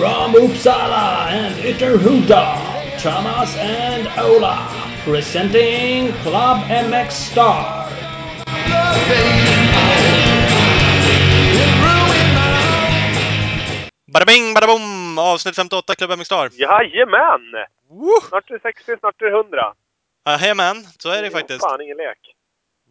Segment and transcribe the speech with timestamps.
[0.00, 2.42] from Uppsala and Ytterhuda,
[3.02, 4.56] Thomas and Ola,
[5.04, 6.58] presenting Club
[6.88, 7.84] MX Star.
[14.08, 15.18] Bada bing, bada boom!
[15.18, 16.48] Avsnitt 58, Club MX Star.
[16.52, 17.66] Jajamän!
[17.90, 18.20] Woo!
[18.28, 19.74] Snart är det 60, snart är det 100.
[20.26, 21.60] Jajamän, så är det faktiskt.
[21.60, 22.18] Fan, ingen lek.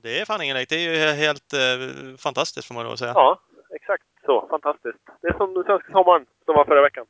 [0.04, 0.70] Det är fan ingen lek.
[0.70, 3.14] Det är ju helt eh, fantastiskt får man att säga.
[3.16, 3.40] Ja,
[3.76, 4.48] exakt så.
[4.50, 4.98] Fantastiskt.
[5.22, 7.06] Det är som den svenska sommaren som var förra veckan.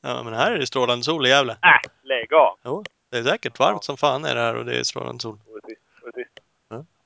[0.00, 1.52] Ja, men här är det strålande sol i Gävle.
[1.52, 2.58] Äh, lägg av!
[2.64, 5.38] Jo, det är säkert varmt som fan är det här och det är strålande sol.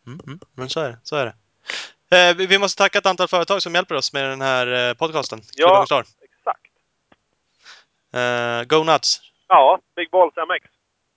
[0.06, 0.38] Mm, mm.
[0.56, 0.98] Men så är det.
[1.02, 1.34] Så är det.
[2.16, 4.94] Eh, vi- vi måste tacka ett antal företag som hjälper oss med den här eh,
[4.94, 5.40] podcasten.
[5.56, 5.80] Ja.
[5.82, 6.10] Exakt.
[8.14, 9.20] Eh, Go Nuts.
[9.48, 10.66] Ja, Big Balls MX.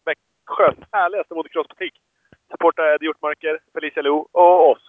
[0.05, 1.93] Växjös härligaste motocrossbutik.
[2.51, 4.81] Supportar Eddie Hjortmarker, Felicia Lo och oss.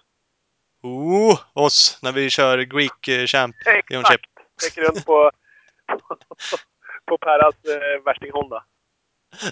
[0.84, 3.56] Oh, oss, när vi kör Greek eh, Champ.
[3.90, 4.24] Exakt!
[4.62, 5.30] Sträcker runt på,
[7.06, 8.64] på Perras eh, värsting Honda.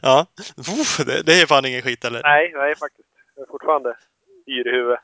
[0.02, 2.22] Ja, Uff, det, det är fan ingen skit eller?
[2.22, 3.08] Nej, nej faktiskt.
[3.34, 3.96] Jag är fortfarande
[4.46, 5.00] yr i huvudet.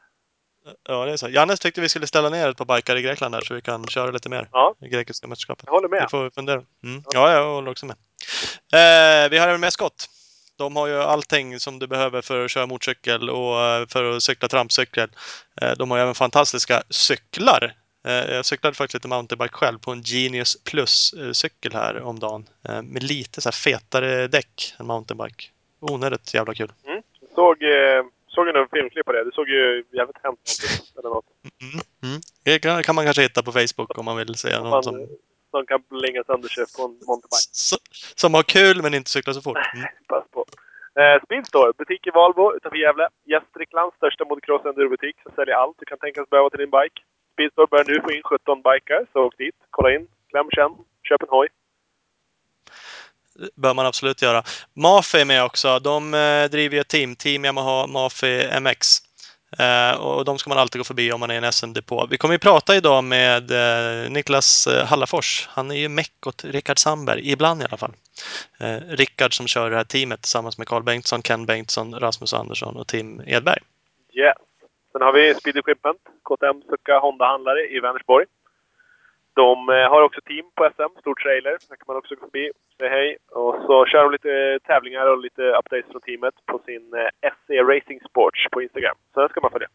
[0.89, 1.29] Ja, det är så.
[1.29, 3.87] Jannes tyckte vi skulle ställa ner ett par bikar i Grekland där så vi kan
[3.87, 4.48] köra lite mer.
[4.53, 4.75] Ja.
[4.81, 5.65] I grekiska mästerskapet.
[5.67, 6.03] Jag håller med.
[6.03, 6.63] Det får vi fundera.
[6.85, 7.03] Mm.
[7.15, 7.97] Ja, jag håller också med.
[8.73, 10.09] Eh, vi har även med Scott.
[10.59, 14.23] De har ju allting som du behöver för att köra motorcykel och eh, för att
[14.23, 15.09] cykla trampcykel.
[15.62, 17.75] Eh, de har ju även fantastiska cyklar.
[18.06, 22.47] Eh, jag cyklade faktiskt lite mountainbike själv på en Genius Plus-cykel här om dagen.
[22.83, 25.45] Med lite så fetare däck än mountainbike.
[25.81, 26.73] Onödigt jävla kul.
[26.86, 27.03] Mm.
[27.34, 27.56] Såg,
[28.29, 29.25] såg en filmklipp på det.
[29.25, 30.98] Det såg ju jävligt hemskt ut.
[30.98, 31.25] Eller något.
[31.62, 31.81] Mm.
[32.03, 32.20] Mm.
[32.42, 35.06] Det kan, kan man kanske hitta på Facebook om man vill se någon Man, som,
[35.51, 37.51] som kan blinga sönder sig på en mountainbike.
[38.23, 39.59] som har kul men inte cyklar så fort.
[39.75, 39.87] Mm.
[40.09, 40.45] Pass på.
[41.01, 43.09] Eh, Speedstore, butik i Valbo utanför Gävle.
[43.25, 46.99] Gästriklands största motocross endurobutik som säljer allt du kan tänkas behöva till din bike.
[47.33, 50.73] Speedstore börjar nu få in 17 bikar, så åk dit, kolla in, kläm, känn,
[51.08, 51.48] köp en hoj.
[53.55, 54.42] bör man absolut göra.
[54.75, 55.79] Mafi är med också.
[55.79, 59.08] De eh, driver ju ett team, Team Yamaha Mafi MX.
[59.59, 62.07] Eh, och de ska man alltid gå förbi om man är i en SM-depå.
[62.11, 65.48] Vi kommer ju prata idag med eh, Niklas eh, Hallafors.
[65.51, 67.92] Han är ju meck åt Rickard Sandberg, ibland i alla fall.
[68.89, 72.87] Rickard som kör det här teamet tillsammans med Carl Bengtsson, Ken Bengtsson, Rasmus Andersson och
[72.87, 73.58] Tim Edberg.
[74.14, 74.37] Yes.
[74.92, 78.27] Sen har vi Speedy Equipment, KTM Succa Honda-handlare i Vänersborg.
[79.43, 81.51] De eh, har också team på SM, stor trailer.
[81.69, 83.17] Där kan man också gå förbi, säga hej.
[83.31, 87.31] Och så kör de lite eh, tävlingar och lite updates från teamet på sin eh,
[87.35, 88.97] SC Racing Sports på Instagram.
[89.15, 89.69] Så den ska man följa.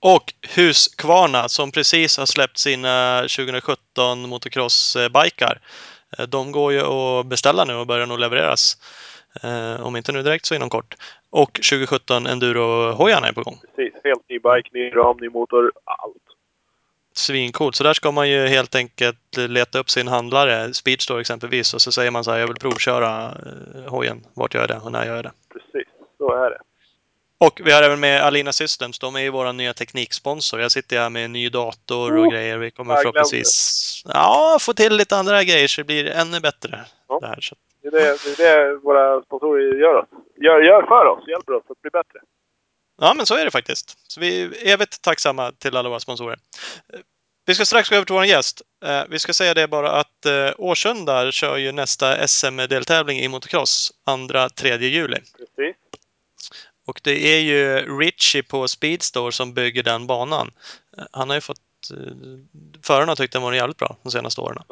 [0.00, 0.24] Och
[0.56, 5.54] Husqvarna som precis har släppt sina 2017 motocross-bikar.
[6.28, 8.62] De går ju att beställa nu och börjar nog levereras.
[9.80, 10.94] Om inte nu direkt så inom kort.
[11.30, 13.58] Och 2017 Enduro-hojarna är på gång.
[13.76, 13.94] Precis.
[14.04, 16.35] Helt ny bike, ny ram, ny motor, allt.
[17.18, 17.74] Svincoolt.
[17.74, 21.92] Så där ska man ju helt enkelt leta upp sin handlare, Speedstore exempelvis, och så
[21.92, 24.24] säger man så här, jag vill provköra eh, hojen.
[24.34, 25.32] Vart gör jag det och när gör jag det?
[25.52, 25.88] Precis,
[26.18, 26.58] så är det.
[27.38, 28.98] Och vi har även med Alina Systems.
[28.98, 30.60] De är ju vår nya tekniksponsor.
[30.60, 32.58] Jag sitter här med en ny dator och Oh, grejer.
[32.58, 36.84] Vi kommer förhoppningsvis ja, få till lite andra grejer så det blir ännu bättre.
[37.08, 37.18] Ja.
[37.20, 37.40] Det här.
[37.40, 40.08] Så, Det är det, det är det våra sponsorer gör, oss.
[40.36, 42.20] Gör, gör för oss, hjälper oss att bli bättre.
[43.00, 43.98] Ja, men så är det faktiskt.
[44.08, 46.38] Så vi är evigt tacksamma till alla våra sponsorer.
[47.44, 48.62] Vi ska strax gå över till vår gäst.
[48.84, 53.92] Eh, Vi ska säga det bara att eh, Årsunda kör ju nästa SM-deltävling i motocross
[54.06, 55.16] 2-3 juli.
[55.16, 55.76] Precis.
[56.86, 60.52] Och det är ju Richie på Speedstore som bygger den banan.
[60.98, 61.60] Eh, Han har ju fått...
[62.82, 64.62] Förarna har tyckt den var jävligt bra de senaste åren.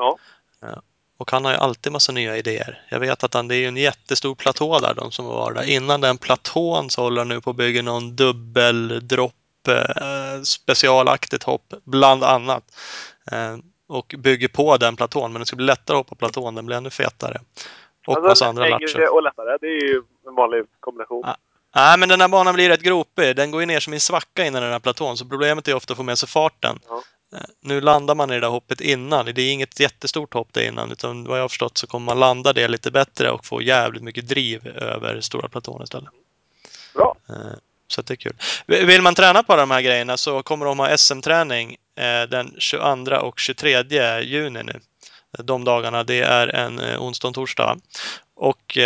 [0.61, 0.83] Ja.
[1.19, 2.83] Och han har ju alltid massa nya idéer.
[2.89, 5.63] Jag vet att han, det är ju en jättestor platå där, de som var där.
[5.71, 11.75] Innan den platån så håller han nu på att bygga någon dubbeldropp, eh, specialaktigt hopp,
[11.85, 12.65] bland annat.
[13.33, 13.57] Eh,
[13.89, 16.77] och bygger på den platån, men det ska bli lättare att hoppa platån, den blir
[16.77, 17.41] ännu fetare.
[18.07, 19.13] Och Alltså, massa andra latcher.
[19.15, 21.23] och lättare, det är ju en vanlig kombination.
[21.27, 21.37] Ja.
[21.77, 23.37] Nej, men den här banan blir rätt gropig.
[23.37, 25.93] Den går ju ner som en svacka innan den här platån, så problemet är ofta
[25.93, 26.79] att få med sig farten.
[26.89, 27.03] Ja.
[27.61, 29.27] Nu landar man i det där hoppet innan.
[29.27, 32.21] Det är inget jättestort hopp det innan, utan vad jag har förstått så kommer man
[32.21, 36.09] landa det lite bättre och få jävligt mycket driv över stora platån istället.
[36.95, 37.17] Bra.
[37.29, 38.37] Eh, Så det är kul.
[38.67, 43.17] Vill man träna på de här grejerna så kommer de ha SM-träning eh, den 22
[43.17, 44.81] och 23 juni nu.
[45.39, 47.77] De dagarna, det är en eh, onsdag och torsdag.
[48.37, 48.79] Och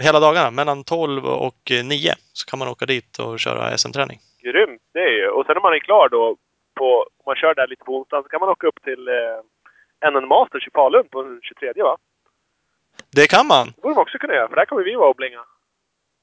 [0.00, 4.20] hela dagarna, mellan 12 och eh, 9, så kan man åka dit och köra SM-träning.
[4.42, 5.28] Grymt, det är ju.
[5.28, 6.36] Och sen när man är klar då,
[6.74, 6.88] på,
[7.18, 10.28] om man kör där lite på onsdag, så kan man åka upp till eh, NN
[10.28, 11.96] Masters i Falun på den 23 va?
[13.10, 13.66] Det kan man!
[13.66, 15.44] Det borde man också kunna göra, för där kommer vi vara och blinga.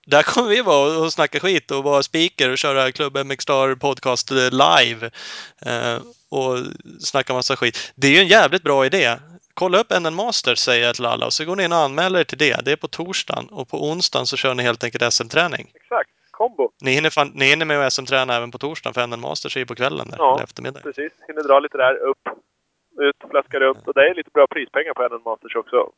[0.08, 3.76] Där kommer vi vara och snacka skit och vara speaker och köra Club MX Star
[3.76, 5.06] Podcast live.
[5.66, 5.98] Eh,
[6.30, 6.58] och
[7.00, 7.94] snacka massa skit.
[7.96, 9.18] Det är ju en jävligt bra idé.
[9.54, 12.20] kolla upp NN Masters säger jag till alla och så går ni in och anmäler
[12.20, 12.66] er till det.
[12.66, 15.72] Det är på torsdagen och på onsdagen så kör ni helt enkelt SM-träning.
[15.76, 16.11] Exakt.
[16.42, 16.72] Kombo.
[16.82, 19.60] Ni hinner, fan, ni hinner med att SM-träna även på torsdagen för NN Masters är
[19.60, 20.34] ju på kvällen där, Ja.
[20.36, 20.80] eller eftermiddag.
[20.82, 21.12] Precis.
[21.28, 22.24] Hinner dra lite där, upp,
[23.00, 23.88] ut, flaska runt.
[23.88, 25.90] Och det är lite bra prispengar på NN Masters också.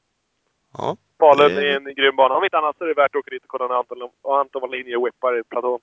[0.77, 0.97] Ja.
[1.19, 2.35] Falun Det- är en grym bana.
[2.35, 3.97] Om inte annat så är det värt att åka dit och kolla när Anton,
[4.39, 5.79] Anton Wallin whippar i platån.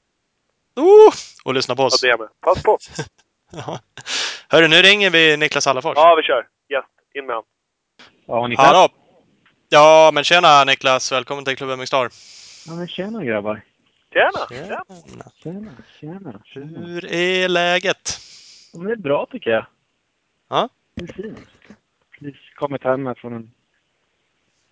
[0.77, 1.13] Oh!
[1.45, 2.01] Och lyssna på Ja, oss.
[2.01, 2.29] det med.
[2.41, 2.79] Pass på!
[3.53, 3.79] Ja.
[4.49, 5.97] Hörru, nu ringer vi Niklas Hallafors.
[5.97, 6.47] Ja, vi kör.
[6.69, 6.85] Yes,
[7.15, 7.45] in med han.
[8.27, 8.67] Ja, Niklas.
[8.67, 8.89] Hallå!
[9.69, 11.13] Ja, men tjena Niklas!
[11.13, 12.09] Välkommen till Klubben Mixstar.
[12.67, 13.61] Ja, men tjena grabbar.
[14.13, 14.47] Tjena!
[14.49, 14.85] Tjena.
[15.43, 15.71] Tjena,
[16.01, 16.41] tjena.
[16.45, 16.79] tjena.
[16.87, 18.19] Hur är läget?
[18.73, 19.67] Ja, det är bra tycker jag.
[20.49, 20.69] Ja.
[20.97, 21.39] Fint.
[22.19, 23.51] Precis kommit hem här från en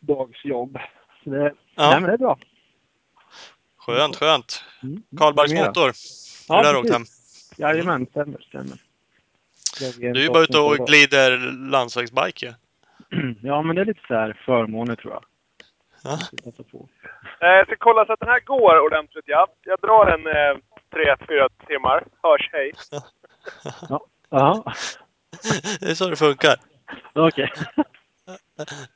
[0.01, 0.79] dags jobb.
[1.25, 1.91] Så det, Ja.
[1.91, 2.39] Nej, men det är bra.
[3.77, 4.65] Skönt, skönt.
[4.83, 5.03] Mm.
[5.19, 5.93] Karlbergs motor.
[6.49, 6.91] Ja, Hur har du precis.
[6.91, 7.67] åkt hem?
[7.67, 8.79] Jajamän, stämmer, stämmer.
[9.99, 11.39] Du är ju bara ute och glider
[11.71, 12.53] landsvägsbike ju.
[13.43, 15.25] Ja, men det är lite så här förmåner tror jag.
[16.03, 16.19] Ja.
[16.73, 16.89] På.
[17.41, 19.47] Eh, Jag ska kolla så att den här går ordentligt, ja.
[19.63, 20.61] Jag drar en eh,
[21.27, 22.05] 3-4 timmar.
[22.23, 22.73] Hörs, hej.
[24.31, 24.63] Jaha,
[25.81, 26.57] Det är så det funkar.
[27.15, 27.53] okej.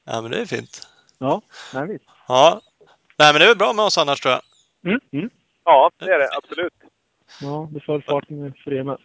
[0.05, 0.89] Ja, men det är fint.
[1.19, 1.43] Ja,
[1.75, 2.05] nej visst.
[2.29, 2.61] Ja.
[3.19, 4.43] Nej, men det är väl bra med oss annars tror jag.
[4.85, 5.31] Mm, mm.
[5.65, 6.29] Ja, det är det.
[6.37, 6.73] Absolut.
[7.41, 8.99] Ja, det föll farten med föreningen.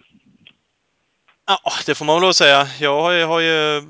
[1.46, 2.66] Ja, det får man väl lov att säga.
[2.80, 3.82] Jag har ju, har ju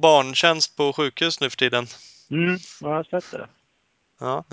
[0.00, 1.86] barntjänst på sjukhus nu för tiden.
[2.30, 3.48] Mm, ja, jag har sett det.
[4.20, 4.44] Ja.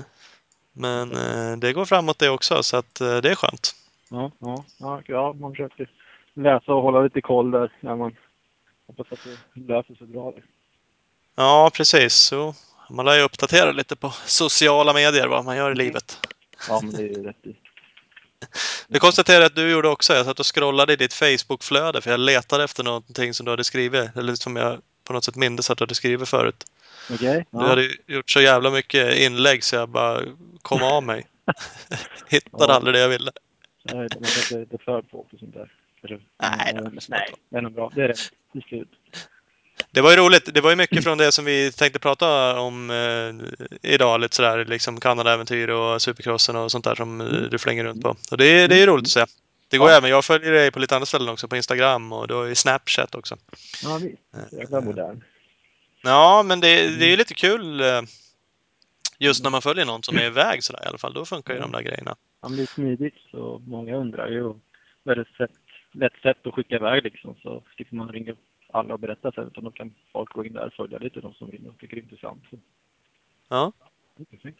[0.73, 3.75] Men eh, det går framåt det också, så att eh, det är skönt.
[4.09, 5.89] Ja, ja, ja, ja, man försöker
[6.33, 7.71] läsa och hålla lite koll där.
[7.79, 8.15] När man
[8.87, 10.31] hoppas att det löser sig bra.
[10.31, 10.43] Där.
[11.35, 12.13] Ja, precis.
[12.13, 12.53] Så
[12.89, 16.27] man lär ju uppdatera lite på sociala medier vad man gör i livet.
[16.69, 17.55] Ja, men det är ju rätt i.
[18.87, 20.13] Det konstaterade jag att du gjorde också.
[20.13, 23.63] Jag satt och scrollade i ditt Facebook-flöde för jag letade efter någonting som du hade
[23.63, 24.15] skrivit.
[24.15, 26.63] Eller som jag på något sätt mindes att du hade skrivit förut.
[27.13, 27.45] Okej?
[27.51, 30.21] Du hade ju gjort så jävla mycket inlägg så jag bara
[30.61, 31.27] kom av mig.
[32.27, 32.73] Hittade Ja.
[32.73, 33.31] aldrig det jag ville.
[33.83, 35.71] Nej, man är lite för på sånt där.
[36.41, 37.91] Nej, Ja, då, nej, det är nog bra.
[37.95, 38.13] Det är
[38.51, 38.89] till slut.
[39.91, 40.53] Det var ju roligt.
[40.53, 44.21] Det var ju mycket från det som vi tänkte prata om eh, idag.
[44.21, 48.15] Lite sådär liksom Kanada-äventyr och supercrossen och sånt där som eh, du flänger runt på.
[48.31, 49.25] Och det, det är ju roligt att se.
[49.69, 49.97] Det går Ja.
[49.97, 50.09] även.
[50.09, 51.47] Jag följer dig på lite andra ställen också.
[51.47, 53.35] På Instagram och du har ju Snapchat också.
[53.83, 54.53] Ja, visst.
[54.53, 55.23] Jävla modern.
[56.03, 58.01] Ja, men det, det är lite kul eh,
[59.17, 61.13] just när man följer någon som är iväg sådär i alla fall.
[61.13, 62.15] Då funkar ju de där grejerna.
[62.41, 64.53] Han blir smidigt så många undrar ju.
[65.03, 65.51] Väldigt sätt,
[65.91, 67.35] lätt sätt att skicka iväg liksom.
[67.43, 68.35] Så slipper man ringa
[68.73, 69.47] alla och berätta sen.
[69.47, 71.95] Utan då kan folk gå in där och följa lite de som vill och tycker
[71.95, 72.43] det är intressant.
[72.49, 72.57] Så.
[73.49, 73.71] Ja,
[74.17, 74.59] det är perfekt.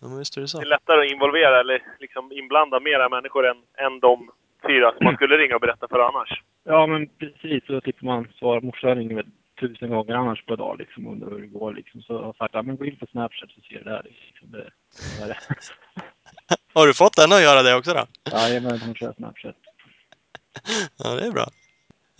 [0.00, 0.60] Ja men visst är det Det så.
[0.60, 3.56] är lättare att involvera eller liksom inblanda mera människor än,
[3.86, 4.30] än de
[4.66, 6.42] fyra som man skulle ringa och berätta för annars.
[6.64, 7.66] Ja, men precis.
[7.66, 8.60] Så slipper man svara.
[8.60, 9.26] Morsan ringer väl
[9.60, 12.02] tusen gånger annars per dag liksom och undrar hur det går liksom.
[12.02, 14.02] Så jag har sagt, ja men gå in på Snapchat så ser du det här.
[14.04, 14.50] Liksom.
[14.50, 14.70] Det,
[15.18, 15.38] det är det.
[16.74, 18.06] Har du fått den att göra det också då?
[18.32, 19.56] Jajamän, hon kör Snapchat.
[21.04, 21.46] Ja, det är bra.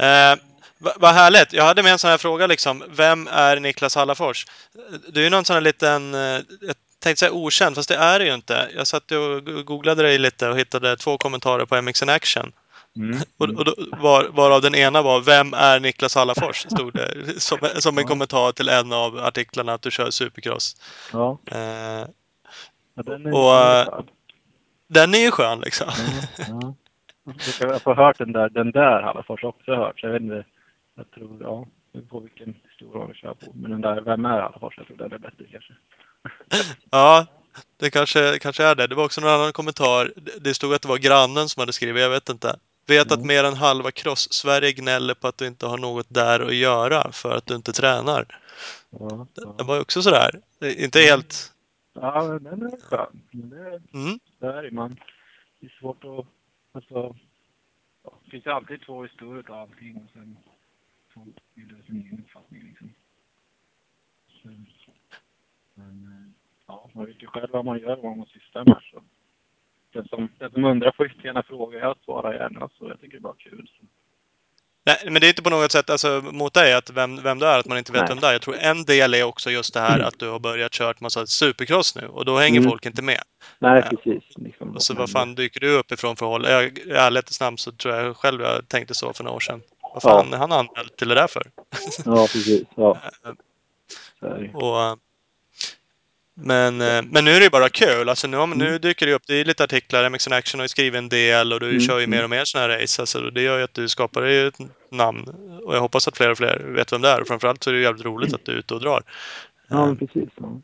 [0.06, 0.38] Eh,
[0.78, 1.52] va- Vad härligt.
[1.52, 2.82] Jag hade med en sån här fråga liksom.
[2.88, 4.44] Vem är Niklas Hallafors?
[5.12, 6.20] Du är ju någon sån här liten, eh,
[6.60, 8.68] jag tänkte säga okänd, fast det är det ju inte.
[8.76, 12.52] Jag satt och go- googlade dig lite och hittade två kommentarer på MX in Action.
[12.96, 13.19] Mm.
[13.38, 16.56] Och, och då, var, varav den ena var Vem är Niklas Hallafors?
[16.56, 18.08] Stod det som, som en Ja.
[18.08, 20.76] kommentar till en av artiklarna att du kör supercross.
[21.12, 21.58] Ja, Eh,
[22.94, 24.05] ja den är Och, den är eh,
[24.88, 25.86] den är ju skön liksom.
[26.38, 26.74] Ja, ja.
[27.60, 30.00] Jag har hört den där, den där Hallafors också hört.
[30.00, 30.44] Så jag vet inte.
[30.96, 31.67] Jag tror, ja,
[32.10, 33.53] på vilken stor du kör på.
[33.55, 34.75] Men den där, vem är Hallafors?
[34.79, 35.73] Jag tror den är bättre kanske.
[36.91, 37.27] Ja,
[37.77, 38.87] det kanske, kanske är det.
[38.87, 40.13] Det var också någon annan kommentar.
[40.17, 42.56] Det- Det stod att det var grannen som hade skrivit, jag vet inte.
[42.87, 43.27] Vet att Mm.
[43.27, 47.37] mer än halva cross-Sverige gnäller på att du inte har något där att göra för
[47.37, 48.41] att du inte tränar.
[48.91, 49.65] Ja, Det ja.
[49.65, 50.31] var ju också sådär.
[50.58, 51.53] Det är Inte helt...
[51.94, 53.20] ja men den är skön.
[53.31, 54.19] Men det, Mm.
[54.41, 55.01] det är man.
[55.61, 56.27] Det är svårt att,
[56.75, 57.17] alltså,
[58.25, 60.37] det finns ju alltid två historier och allting och sen
[61.25, 62.93] folk bildar sin egen uppfattning liksom.
[64.43, 64.48] Så,
[65.75, 66.31] men, eh,
[66.67, 68.79] ja, man vet ju själv vad man gör och vad man sysslar med.
[68.93, 69.03] Så.
[69.93, 71.79] Den som, den som undrar får gärna fråga.
[71.79, 73.70] Jag svarar gärna så jag tycker det är bara kul.
[73.79, 73.84] Så.
[74.87, 77.46] Nej, men det är inte på något sätt alltså, mot dig att vem, vem du
[77.46, 78.08] är, att man inte vet Nej.
[78.08, 78.32] vem det är.
[78.32, 81.27] Jag tror en del är också just det här att du har börjat kört massa
[81.27, 82.70] supercross nu och då hänger Mm.
[82.70, 83.22] folk inte med.
[83.58, 83.96] Nej, Ja.
[83.96, 84.25] precis.
[84.37, 86.46] Liksom, Och så vad fan dyker du uppifrån för håll?
[86.46, 86.48] I
[86.93, 89.63] ärlighetens namn så tror jag själv jag tänkte så för några år sedan.
[90.02, 91.43] Vad fan är han anmäld till det där för?
[92.05, 92.62] Ja, precis.
[92.76, 92.98] Ja.
[94.55, 94.94] Och, eh,
[96.40, 98.08] Men, eh, men nu är det ju bara kul.
[98.08, 98.81] Alltså nu, man- nu Mm.
[98.81, 101.60] dyker det upp, det är lite artiklar, MXN Action har ju skrivit en del och
[101.60, 102.17] du Mm, kör ju mm.
[102.19, 103.02] mer och mer sådana här race.
[103.02, 104.58] Alltså det gör ju att du skapar ju ett
[104.90, 105.28] namn.
[105.64, 107.20] Och jag hoppas att fler och fler vet vem det är.
[107.20, 109.02] Och framförallt så är det jävligt roligt att du är ute och drar.
[109.69, 110.28] Ja, Eh, precis.
[110.36, 110.60] Ja.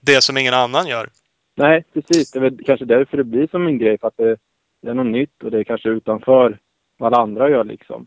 [0.00, 1.08] Det som ingen annan gör.
[1.56, 2.30] Nej, precis.
[2.30, 3.98] Det är väl kanske därför det blir som en grej.
[3.98, 4.36] För att det,
[4.82, 6.58] det är något nytt och det är kanske utanför
[6.98, 8.06] vad alla andra gör liksom.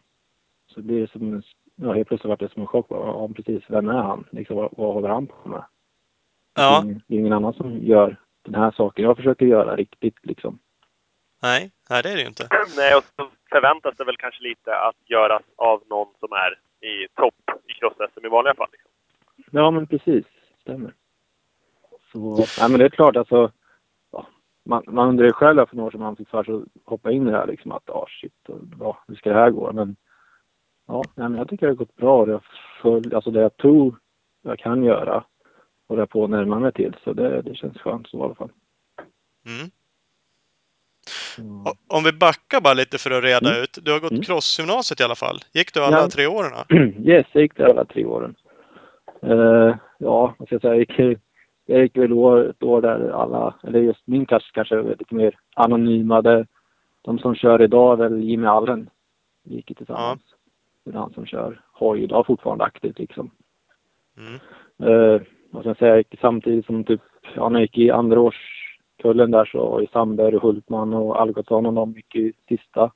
[0.80, 1.44] Så blir det som en,
[1.76, 2.86] ja, helt plötsligt vart det som en chock.
[2.90, 3.64] Ja, precis.
[3.68, 4.26] Vem är han?
[4.32, 5.64] Liksom, vad, vad håller han på med?
[6.56, 10.60] Ja, Det, är ingen, annan som gör den här saken jag försöker göra riktigt liksom.
[11.42, 12.48] nej, nej det är det ju inte.
[12.78, 16.52] Nej, och så förväntas det väl kanske lite att göras av någon som är
[16.88, 17.36] i topp
[17.68, 18.68] i cross-SM i vanliga fall.
[18.72, 18.92] Liksom.
[19.52, 20.26] Ja, men precis.
[20.62, 20.94] Stämmer.
[22.12, 23.52] Så, nej, men det är klart alltså.
[24.12, 24.26] Ja,
[24.66, 27.12] man, man undrar ju själv för några år sedan man fick för sig att hoppa
[27.12, 29.72] in i det här liksom att ah shit, och, ja, hur ska det här gå?
[29.74, 29.96] Men
[30.89, 32.25] ja, nej, men jag tycker det har gått bra.
[32.25, 32.43] Det, har
[32.81, 33.96] följt, alltså det jag tror
[34.41, 35.24] jag kan göra
[35.89, 36.96] det är på att närma mig till.
[37.03, 38.50] Så det, det känns skönt så i alla fall.
[39.46, 39.69] Mm.
[41.67, 43.63] O- Om vi backar bara lite för att reda Mm.
[43.63, 43.77] ut.
[43.81, 44.24] Du har gått Mm.
[44.24, 45.39] crossgymnasiet i alla fall.
[45.53, 46.08] Gick du alla Ja.
[46.10, 46.51] tre åren?
[47.05, 48.36] yes, jag gick där alla tre åren.
[49.22, 51.19] Eh, ja, vad ska jag säga, jag gick,
[51.65, 55.15] jag gick väl år, ett år där alla, eller just min klass kanske är lite
[55.15, 56.22] mer anonyma.
[56.22, 56.48] Det,
[57.01, 58.89] de som kör idag är väl Jimmy Allen.
[59.43, 60.22] Vi gick tillsammans.
[60.91, 63.31] Det är han som kör hoj idag fortfarande aktivt liksom.
[64.17, 64.34] Mm.
[64.79, 67.01] Eh, ska jag säga, jag gick samtidigt som typ,
[67.36, 71.65] ja, när jag gick i andra årskullen där så ju Sandberg och Hultman och Algotsson
[71.65, 72.91] och de gick i sista.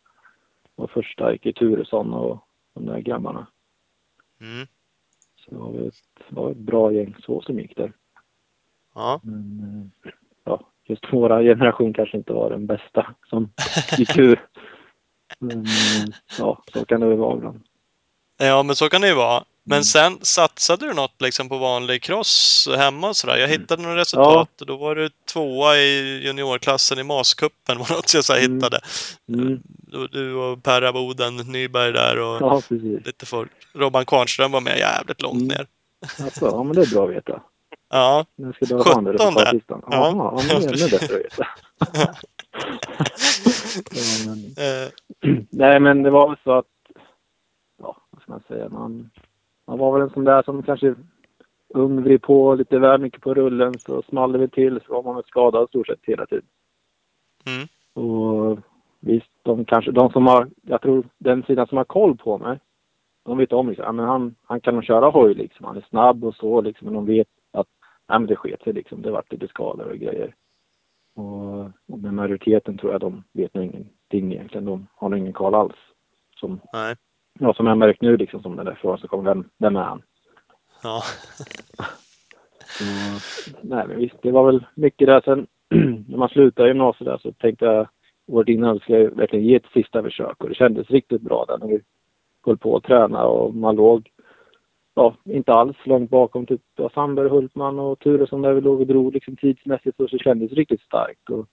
[0.75, 3.47] Och första gick i Turesson och de där grabbarna.
[4.41, 4.67] Mm.
[5.35, 5.93] Så det var väl ett,
[6.29, 7.93] det var ett bra gäng så som gick där.
[8.95, 9.21] Ja.
[9.23, 10.11] Men eh,
[10.43, 13.49] ja, just våra generation kanske inte var den bästa som
[13.97, 14.47] gick ur.
[15.39, 16.05] Men eh,
[16.39, 17.63] ja, så kan det väl vara ibland.
[18.37, 19.43] Ja, men så kan det ju vara.
[19.65, 19.83] Men Mm.
[19.83, 23.37] sen satsade du något liksom på vanlig cross hemma och sådär?
[23.37, 28.13] Jag hittade några resultat och då var du tvåa i juniorklassen i Maskuppen var något
[28.13, 28.53] jag så Mm.
[28.55, 28.79] hittade.
[29.29, 29.59] Mm.
[30.11, 32.61] Du- och Perra Boden, Nyberg där och Ja,
[33.05, 33.51] lite folk.
[33.73, 35.47] Robban Kvarnström var med jävligt långt Mm.
[35.47, 35.67] ner.
[36.25, 37.41] Alltså, ja, men det är bra att veta.
[37.89, 39.11] Ja, Nu ska du ha den 17:e.
[39.13, 39.81] resultatlistan.
[39.91, 39.91] Ja.
[39.91, 41.47] Ja, ja, men det är ännu bättre att veta.
[43.91, 44.89] ja, men, eh,
[45.49, 46.82] nej, men det var väl så att, ja,
[48.23, 49.09] ska man säga, man,
[49.65, 50.95] man var väl en sån där som kanske
[51.69, 55.03] ung, vred på lite väl mycket på rullen så small det väl till så var
[55.03, 56.45] man väl skadad stort sett hela tiden.
[57.45, 57.67] mm.
[58.05, 58.59] Och
[58.99, 62.59] visst, de kanske, de som har, jag tror den sidan som har koll på mig,
[63.23, 65.85] de vet om liksom, ja, men han, han kan nog köra hoj liksom, han är
[65.89, 67.67] snabb och så liksom, men de vet att,
[68.07, 70.35] ja men det sket sig liksom, det vart lite skador och grejer.
[71.15, 75.33] Och, och med majoriteten tror jag de vet nog ingenting egentligen, de har nog ingen
[75.33, 75.75] koll alls.
[76.35, 76.95] Som, Nej.
[77.39, 79.83] Ja, som jag märkt nu liksom, som den där frågan så kommer, vem, vem är
[79.83, 80.01] han?
[80.83, 81.01] Ja.
[82.67, 82.83] Så,
[83.61, 85.21] nej men visst, det var väl mycket där.
[85.21, 85.47] Sen
[86.07, 87.87] när man slutade gymnasiet där så tänkte jag
[88.27, 91.57] året innan ska jag verkligen ge ett sista försök och det kändes riktigt bra där
[91.57, 91.81] när vi
[92.45, 94.09] höll på att träna och man låg,
[94.93, 98.87] ja, inte alls långt bakom typ ja, Sandberg, Hultman och Turesson där vi låg och
[98.87, 101.47] drog liksom tidsmässigt och så kändes det riktigt starkt och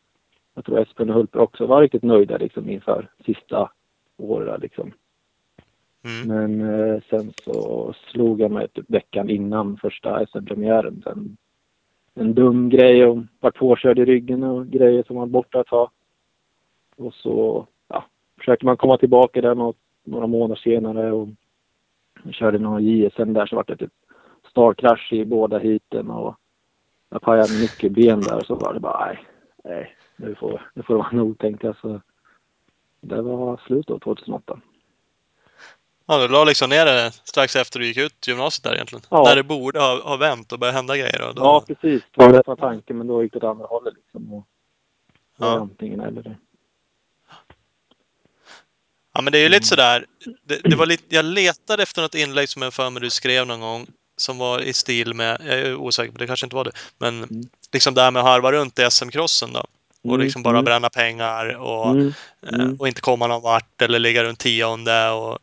[0.54, 3.70] jag tror Espen och Hultberg också var riktigt nöjda liksom inför sista
[4.18, 4.92] året där liksom.
[6.04, 6.28] Mm.
[6.28, 11.02] Men eh, sen så slog jag mig typ veckan innan första SM-premiären.
[11.06, 11.36] En,
[12.14, 15.90] en dum grej och vart påkörd i ryggen och grejer som var borta ett tag.
[16.96, 18.04] Och så ja,
[18.38, 21.28] försökte man komma tillbaka där något, några månader senare och
[22.30, 23.92] körde några JSM där så vart det typ
[24.50, 26.36] starkrasch i båda heaten och
[27.08, 29.24] jag pajade mycket ben där så var det bara nej,
[29.64, 31.76] nej, nu får, nu får det vara nog tänkte jag.
[31.76, 32.00] Så
[33.00, 34.60] det var slut då 2008.
[36.10, 39.02] Ja, du la liksom ner det strax efter du gick ut gymnasiet där egentligen.
[39.10, 39.24] Ja.
[39.24, 41.22] När det borde ha, ha vänt och börjat hända grejer.
[41.28, 42.02] Och då, Ja, precis.
[42.14, 44.32] Det var det som var tanken, men då gick det åt andra hållet liksom.
[44.32, 44.46] Och
[45.38, 45.60] Ja.
[45.60, 46.36] antingen eller det.
[49.14, 49.52] Ja, men det är ju Mm.
[49.56, 50.06] lite sådär.
[50.44, 53.46] Det, det var lite, jag letade efter något inlägg som jag för mig du skrev
[53.46, 53.86] någon gång.
[54.16, 56.72] Som var i stil med, jag är osäker på det, kanske inte var det.
[56.98, 57.42] Men Mm.
[57.72, 59.64] liksom det här med att harva runt i SM-crossen då.
[60.02, 60.64] Och Mm, liksom bara mm.
[60.64, 62.12] bränna pengar och, Mm,
[62.42, 62.76] eh, mm.
[62.80, 65.10] och inte komma någon vart eller ligga runt tionde.
[65.10, 65.38] Och,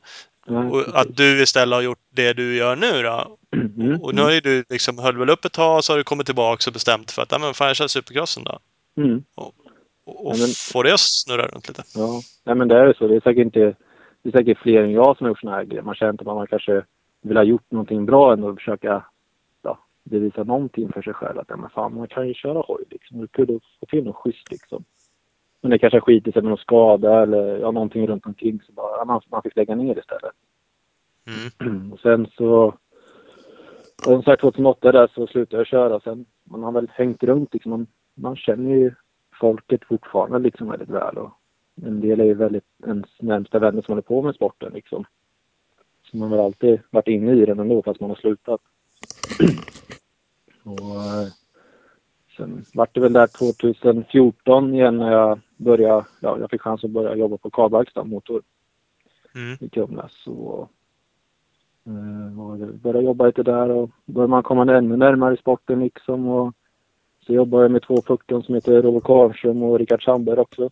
[0.48, 3.38] Och att du istället har gjort det du gör nu då.
[3.78, 5.98] Mm, Och nu har ju du liksom höll väl upp ett tag och så har
[5.98, 8.60] du kommit tillbaka och bestämt för att, ja men fan jag kör supercrossen då.
[8.98, 9.24] mm.
[9.36, 9.48] Och,
[10.06, 11.84] och Ja, men- få det att snurra runt lite.
[11.96, 13.08] Ja, nej men det är så.
[13.08, 13.60] Det är säkert inte,
[14.24, 15.82] det är säkert fler än jag som har gjort såna här grejer.
[15.84, 16.84] Man känner att man kanske
[17.22, 19.04] vill ha gjort någonting bra ändå och försöka
[19.64, 21.40] ja, bevisa någonting för sig själv.
[21.40, 23.18] Att ja, men fan, man kan ju köra hoj liksom.
[23.18, 24.84] Det är kul att få till något schysst liksom.
[25.62, 29.06] Men det kanske skiter sig med någon skada eller ja, någonting runt omkring så bara,
[29.06, 30.32] man, man fick lägga ner istället.
[31.60, 31.92] Mm.
[31.94, 32.74] Och sen så,
[34.04, 36.00] som sagt 2008 där så slutade jag köra.
[36.00, 37.70] Sen man har väl hängt runt liksom.
[37.70, 38.92] Man, man känner ju
[39.40, 41.32] folket fortfarande liksom väldigt väl och
[41.82, 45.06] en del är ju väldigt ens närmsta vänner som håller på med sporten liksom.
[46.04, 48.62] Så man har väl alltid varit inne i den ändå fast man har slutat.
[50.64, 51.28] och eh,
[52.38, 56.90] sen vart det väl där 2014 igen när jag började, ja jag fick chans att
[56.92, 58.42] börja jobba på Karlbergsta motor
[59.36, 59.58] Mm.
[59.62, 60.70] i Kumla så
[61.86, 66.28] eh, och jag började jobba lite där och började man komma ännu närmare sporten liksom
[66.28, 66.54] och
[67.26, 70.70] så jobbade jag med två 40 som heter Robert Karlström och Rickard Sandberg också.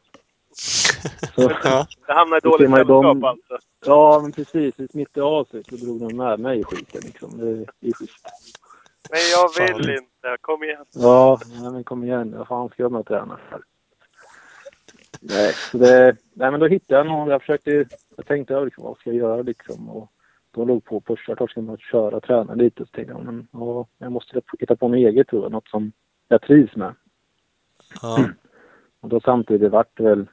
[1.36, 1.88] Så, Ja.
[2.08, 3.58] Det hamnar i Då dåligt sällskap alltså.
[3.86, 7.38] ja men precis, i smittade av sig så drog de med mig i skiten liksom.
[7.38, 8.26] Det, det är schysst.
[9.10, 9.78] Men jag Fan.
[9.78, 10.38] vill inte.
[10.42, 10.86] Kom igen.
[10.94, 12.36] Ja, nej, men kom igen.
[12.38, 13.62] Vad fan ska jag med att träna för?
[15.22, 17.28] Nej, så det, nej, men då hittade jag någon.
[17.30, 19.90] Jag försökte Jag tänkte liksom, vad ska jag göra liksom?
[19.90, 20.12] Och
[20.52, 22.86] då låg på och pushade torsken med att köra och träna lite.
[22.86, 25.52] Så tänkte jag, men ja, jag måste hitta på något eget tror jag.
[25.52, 25.92] Något som
[26.28, 26.96] jag trivs med.
[28.02, 28.26] Ja.
[29.02, 30.28] Och då samtidigt vart det väl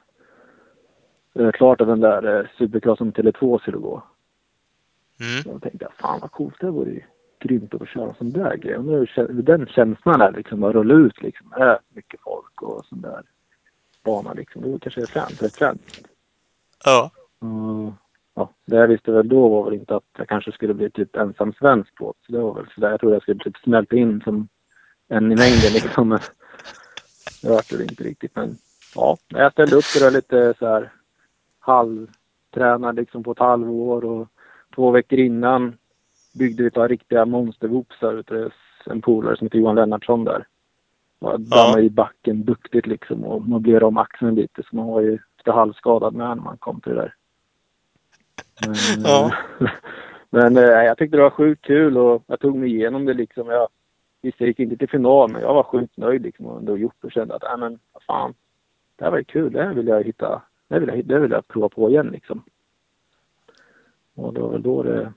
[1.33, 4.03] eh, klart att den där eh, supercrossen Tele2 skulle gå.
[5.45, 5.59] Mm.
[5.59, 7.01] Tänkte jag, fan vad coolt det vore ju
[7.39, 8.75] grymt att få köra en sån där grej.
[8.75, 11.53] Kä- hur den känslan är liksom, bara rulla ut liksom.
[11.57, 13.23] Det är mycket folk och sån där
[14.03, 14.61] bana liksom.
[14.61, 16.07] Det kanske är fränt, rätt fränt.
[16.85, 17.11] Ja.
[17.39, 17.93] Och,
[18.35, 21.15] ja, det jag visste väl då var väl inte att jag kanske skulle bli typ
[21.15, 22.91] ensam svensk på Så det var väl sådär.
[22.91, 24.47] Jag trodde jag skulle typ smälta in som
[25.07, 26.09] en i mängden liksom.
[26.09, 26.19] Men
[27.41, 28.35] det var det inte riktigt.
[28.35, 28.57] Men
[28.95, 30.91] ja, jag ställde upp det lite så här
[31.59, 34.27] halvtränad liksom på ett halvår och
[34.75, 35.77] två veckor innan
[36.33, 38.53] byggde vi ett par riktiga monstervoopsar ute hos
[38.85, 40.47] en polare som heter Johan Lennartsson där.
[41.31, 45.51] Dammade i backen duktigt liksom och möblerade om axeln lite så man var ju lite
[45.51, 47.15] halvskadad med när man kom till det där.
[48.67, 49.33] Men, Ja.
[50.29, 53.47] men eh, jag tyckte det var sjukt kul och jag tog mig igenom det liksom.
[53.47, 53.67] Jag,
[54.21, 57.03] visst, jag gick inte till final men jag var sjukt nöjd liksom och ändå gjort
[57.03, 58.33] och kände att, nej men vad fan.
[58.95, 59.53] Det här var ju kul.
[59.53, 60.41] Det här vill jag hitta.
[60.67, 62.43] Det här vill jag, det här vill jag prova på igen liksom.
[64.15, 65.13] Och det var väl då det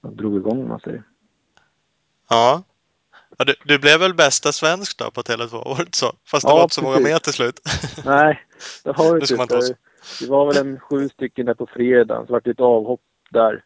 [0.00, 1.02] jag drog igång om man säger.
[2.30, 2.62] Ja.
[3.38, 5.52] Ja du, du blev väl bästa svensk då på Tele2?
[5.64, 6.12] Var det så?
[6.30, 7.12] Fast det Ja, var inte så många precis.
[7.12, 7.60] med till slut.
[8.04, 8.42] Nej,
[8.84, 9.74] det har vi Det inte.
[10.20, 12.26] det var väl en sju stycken där på fredagen.
[12.26, 13.64] Så var det ett avhopp där.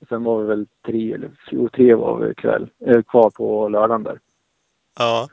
[0.00, 3.68] Och sen var vi väl tre, eller jo, tre var vi kväll, eh, kvar på
[3.68, 4.20] lördagen där.
[4.98, 5.28] Ja.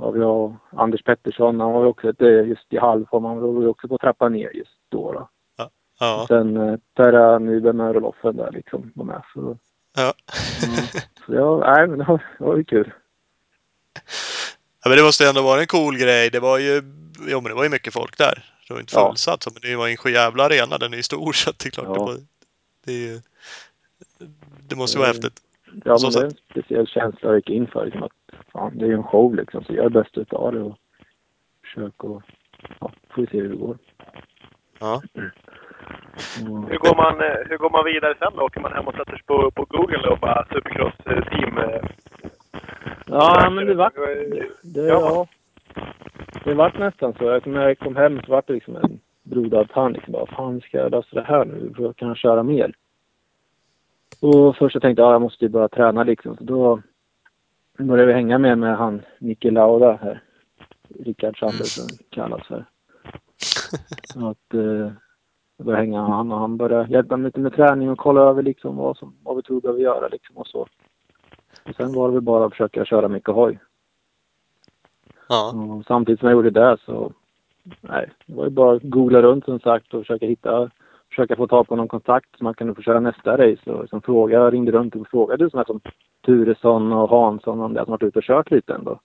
[0.00, 3.24] Ja, vi har Anders Pettersson, han var ju också just i halvform.
[3.24, 5.12] Han var ju också på trappan ner just då.
[5.12, 5.28] då.
[6.00, 6.22] Ja.
[6.22, 9.22] Och sen eh, Terra Nyberg med Roloffen där liksom var med.
[9.34, 9.58] Så,
[9.96, 10.12] Ja.
[11.26, 12.92] så ja, nej, men det var, det var ju kul.
[14.84, 14.88] Ja.
[14.88, 16.30] Men det måste ändå vara en cool grej.
[16.30, 16.74] Det var ju,
[17.28, 18.44] ja, men det var ju mycket folk där.
[18.68, 19.08] Det var inte Ja.
[19.08, 20.78] fullsatt så, men det var ju en sjujävla arena.
[20.78, 21.92] Den är ju stor så det är klart Ja.
[21.92, 22.16] det var,
[22.84, 23.20] det, är
[24.68, 25.40] det måste ju vara Eh, häftigt.
[25.84, 27.84] Ja, men det är en speciell känsla jag gick in för.
[27.84, 28.12] Liksom, att
[28.52, 30.76] fan, det är ju en show liksom, så gör det bästa utav det och
[31.64, 32.22] försök och
[32.80, 33.78] ja, får vi se hur det går.
[34.78, 34.94] Ja.
[34.94, 38.42] Och, Hur går, man, eh, hur går man vidare sen då?
[38.42, 41.58] Åker man hem och sätter sig på, på Google och bara Supercross-team?
[43.06, 43.94] Ja, men det vart
[44.62, 45.26] det, Ja.
[46.44, 47.30] det vart nästan så.
[47.30, 49.94] Alltså, när jag kom hem så vart det liksom en brodad tand.
[49.94, 51.72] Liksom, bara, fan ska jag lösa det här nu?
[51.76, 52.72] För jag kan köra mer.
[54.20, 56.36] Och först så tänkte jag, ja, jag måste ju börja träna liksom.
[56.36, 56.82] Så då
[57.78, 60.22] började vi hänga med med han Nicke Lauda här.
[61.04, 62.64] Rickard Sandberg som kallas för.
[64.12, 64.92] Så att eh,
[65.56, 68.20] jag började hänga med han och han började hjälpa mig lite med träning och kolla
[68.20, 70.66] över liksom vad, som, vad vi tror behöver göra liksom och så.
[71.68, 73.58] Och sen var det väl bara att försöka köra mycket hoj.
[75.28, 75.52] Ja.
[75.52, 77.12] Och samtidigt som jag gjorde det så,
[77.80, 80.70] nej, det var ju bara att googla runt som sagt och försöka hitta,
[81.08, 84.02] försöka få tag på någon kontakt så man kunde få köra nästa race och liksom
[84.02, 85.80] fråga, jag ringde runt och frågade sådana som
[86.26, 89.00] Turesson och Hansson om det som varit ute och kört lite ändå.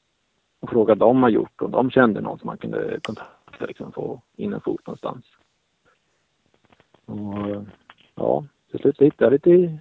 [0.59, 3.91] Och frågade vad de har gjort och de kände någon som man kunde kontakta liksom
[3.91, 5.25] få in en fot någonstans.
[7.05, 7.65] Och
[8.15, 9.79] ja, till slut hittade jag lite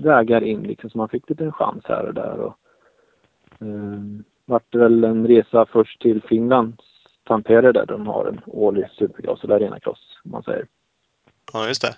[0.00, 2.56] vägar in liksom så man fick lite en chans här och där och
[3.58, 6.82] um, vart väl en resa först till Finland,
[7.24, 10.66] Tampere där de har en årlig supercross eller arenacross om man säger.
[11.52, 11.96] ja, just det.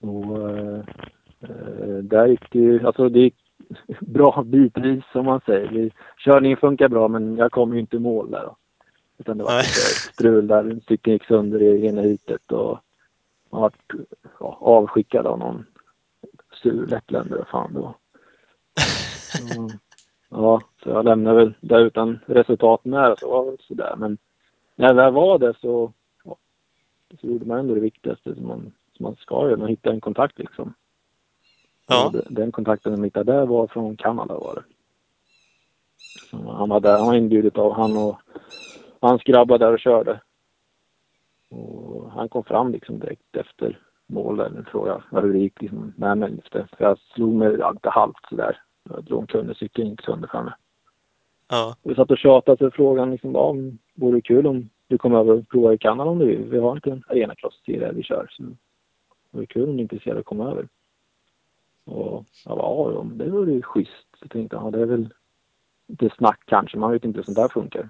[0.00, 3.36] Och eh, där gick det ju, alltså det gick
[4.00, 5.68] bra bitvis som man säger.
[5.68, 8.56] Vi, körningen funkar bra men jag kom ju inte i mål där då.
[9.18, 9.62] Utan det var
[10.12, 12.78] strul där, en stycken gick sönder i ena heatet och
[13.50, 13.92] man vart
[14.40, 15.64] ja, avskickad av någon
[16.62, 17.94] sur lettländare, fan det var.
[19.38, 19.68] Så,
[20.28, 23.94] ja, så jag lämnade väl där utan resultat med så var det sådär.
[23.96, 24.18] Men
[24.74, 25.92] när jag väl var det så,
[26.24, 26.36] ja,
[27.20, 30.00] så gjorde man ändå det viktigaste som man, som man ska göra, man hittar en
[30.00, 30.74] kontakt liksom.
[31.86, 32.06] Ja.
[32.06, 34.64] Och Den kontakten de hittade där var från Kanada var det.
[36.30, 38.20] Så han var där, han var inbjudit av han och
[39.00, 40.20] hans grabbar där och körde.
[41.50, 44.50] Och han kom fram liksom direkt efter mål där.
[44.50, 46.38] Nu frågade jag hur det gick liksom med mig.
[46.52, 48.60] För jag slog mig lite halvt sådär.
[48.90, 50.52] Jag drog omkull cykeln gick sönder framme.
[51.48, 51.76] Ja.
[51.82, 55.14] Vi satt och tjatade så frågade han liksom, ja, om- vore kul om du kom
[55.14, 56.44] över och provade i Kanada om du vill.
[56.44, 58.26] Vi har inte en arenacross-serie vi kör.
[58.30, 58.56] Så det
[59.30, 60.68] vore kul om du är intresserad av att komma över.
[61.84, 64.06] Och jag bara, ja, det vore ju schysst.
[64.22, 65.08] Så tänkte jag, ja, det är väl
[65.88, 66.78] lite snack kanske.
[66.78, 67.88] Man vet inte hur sånt där funkar.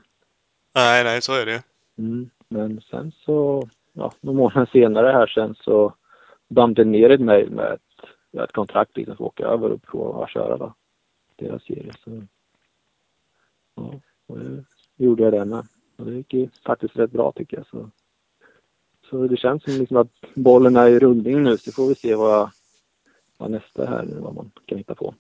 [0.75, 1.61] Nej, nej, så är det ju.
[1.99, 2.31] Mm.
[2.49, 5.95] Men sen så, ja, några månader senare här sen så
[6.49, 9.83] damp det ner ett mejl med ett, ett kontrakt liksom för att åka över och
[9.83, 10.75] prova att köra va?
[11.37, 11.93] Deras serie.
[12.05, 12.23] Så,
[13.75, 14.65] ja, och det
[14.97, 15.67] gjorde jag det med.
[15.97, 17.67] Och det gick ju faktiskt rätt bra tycker jag.
[17.67, 17.91] Så,
[19.11, 22.15] så det känns som liksom att bollen är i rullning nu så får vi se
[22.15, 22.51] vad,
[23.39, 25.15] vad nästa här vad man kan hitta på.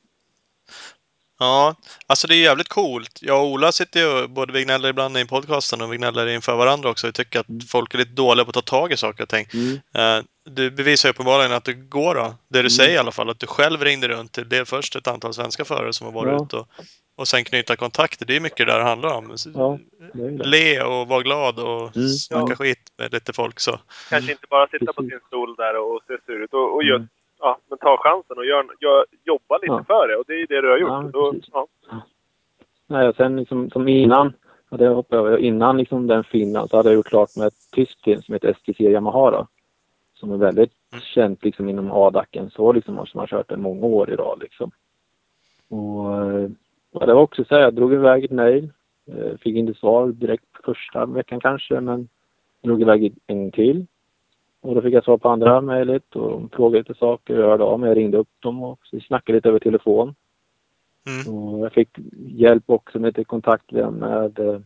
[1.39, 1.75] Ja,
[2.07, 3.19] alltså det är jävligt coolt.
[3.23, 6.57] Jag och Ola sitter ju, både vi gnäller ibland i podcasten och vi gnäller inför
[6.57, 7.07] varandra också.
[7.07, 9.47] Vi tycker att folk är lite dåliga på att ta tag i saker och ting.
[9.55, 9.79] Mm.
[10.19, 12.21] Eh, Du bevisar ju uppenbarligen att det går då.
[12.49, 12.71] Det du Mm.
[12.71, 15.65] säger i alla fall, att du själv ringde runt till det först ett antal svenska
[15.65, 16.45] förare som har varit Ja.
[16.45, 16.69] ute och,
[17.17, 18.27] och sen knyta kontakter.
[18.27, 19.37] Det är mycket det det handlar om.
[19.55, 19.79] Ja,
[20.15, 20.45] det det.
[20.45, 22.09] Le och vara glad och Mm.
[22.09, 22.57] snacka Ja.
[22.57, 23.81] skit med lite folk så.
[24.11, 26.53] Kanske inte bara sitta på sin stol där och se sur ut.
[26.53, 27.09] Och, och just, Mm.
[27.41, 29.85] Ja, men ta chansen och gör, gör, jobba lite Ja.
[29.87, 30.17] för det.
[30.17, 30.91] Och det är ju det du har gjort.
[30.91, 31.67] Ja, Och då, ja.
[32.87, 34.33] Nej, och sen liksom, som innan,
[34.71, 37.71] hade jag hoppat över, innan liksom den Finland så hade jag gjort klart med ett
[37.75, 39.47] tyskt team som heter STC Yamaha då,
[40.15, 41.03] Som är väldigt Mm.
[41.03, 44.71] känt liksom inom ADACen så liksom, som har kört den många år i rad liksom.
[45.69, 46.05] Och,
[46.91, 48.71] ja, det var också så här, jag drog iväg ett mejl.
[49.07, 52.09] eh, Fick inte svar direkt första veckan kanske, men
[52.63, 53.87] drog iväg en till.
[54.67, 57.35] Och då fick jag svar på andra mejlet och de frågade lite saker.
[57.35, 60.15] Jag hörde av mig, jag ringde upp dem och snackade lite över telefon.
[61.07, 61.37] Mm.
[61.37, 64.61] Och jag fick hjälp också med lite kontakt med, eh,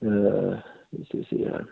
[0.00, 0.54] eh,
[0.90, 1.66] vi ska se här.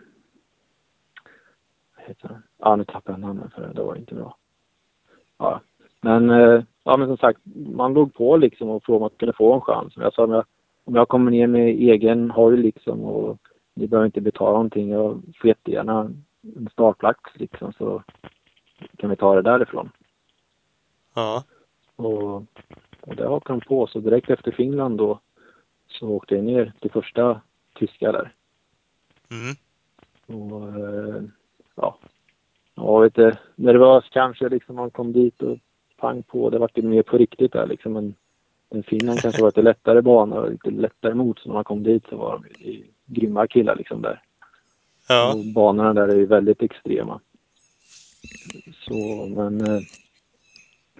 [1.95, 2.43] Vad heter han?
[2.57, 3.73] Ja, nu tappade jag namnet för det.
[3.73, 4.37] Det var inte bra.
[5.37, 5.61] Ja,
[6.01, 7.39] men, eh, ja, men som sagt,
[7.75, 9.93] man låg på liksom och frågade om man kunde få en chans.
[9.97, 10.45] Jag sa om jag,
[10.83, 13.37] om jag kommer ner med egen hoj liksom och
[13.73, 14.89] ni behöver inte betala någonting.
[14.89, 18.03] Jag får jättegärna en startplats liksom så
[18.97, 19.89] kan vi ta det därifrån.
[21.13, 21.43] Ja.
[21.95, 22.35] Och,
[23.01, 23.87] och det hakade de på.
[23.87, 25.19] Så direkt efter Finland då
[25.87, 27.41] så åkte jag ner till första
[27.73, 28.33] tyska där.
[29.31, 29.55] Mm.
[30.25, 31.23] Och eh,
[31.75, 31.97] ja,
[32.75, 34.75] jag var lite nervös kanske liksom.
[34.75, 35.57] Man kom dit och
[35.97, 36.49] pang på.
[36.49, 37.93] Det var lite mer på riktigt där liksom.
[37.93, 38.15] Men,
[38.69, 41.39] men Finland kanske var lite lättare bana och lite lättare mot.
[41.39, 44.21] Så när man kom dit så var de ju grymma killar liksom där.
[45.11, 45.33] Ja.
[45.33, 47.19] Och banorna där är ju väldigt extrema.
[48.87, 49.81] Så, men eh,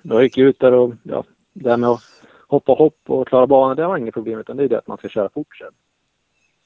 [0.01, 2.01] jag gick ut där och ja, det här med att
[2.47, 4.97] hoppa hopp och klara banan, det var inget problem utan det är det att man
[4.97, 5.73] ska köra fort sen.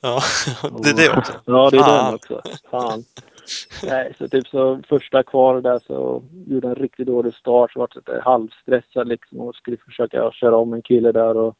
[0.01, 0.21] Ja.
[0.83, 1.33] Det är det också.
[1.45, 2.05] Ja, det är Fan.
[2.05, 2.41] den också.
[2.71, 3.03] Fan.
[3.83, 7.73] Nej, så typ så första kvar där så gjorde en riktigt dålig start.
[7.73, 11.55] Så var jag halvstressad liksom och skulle försöka köra om en kille där och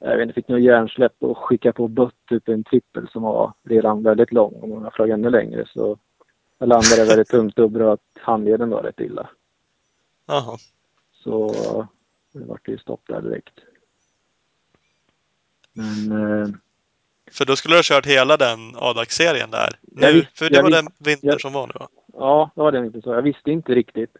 [0.00, 3.52] jag vet inte, fick nog hjärnsläpp och skicka på bött typ en trippel som var
[3.64, 5.98] redan väldigt lång och jag flög ännu längre så
[6.58, 9.28] jag landade väldigt tungt och bröt handleden då rätt illa.
[10.26, 10.58] Jaha.
[11.12, 11.52] Så
[12.32, 13.58] det vart ju stopp där direkt.
[15.72, 16.48] Men eh,
[17.32, 19.68] För då skulle du ha kört hela den ADAC-serien där.
[19.82, 21.88] Nu, vis- för det var vis- den vinter jag- som var nu va?
[22.12, 23.14] Ja, det var det inte så.
[23.14, 24.16] Jag visste inte riktigt.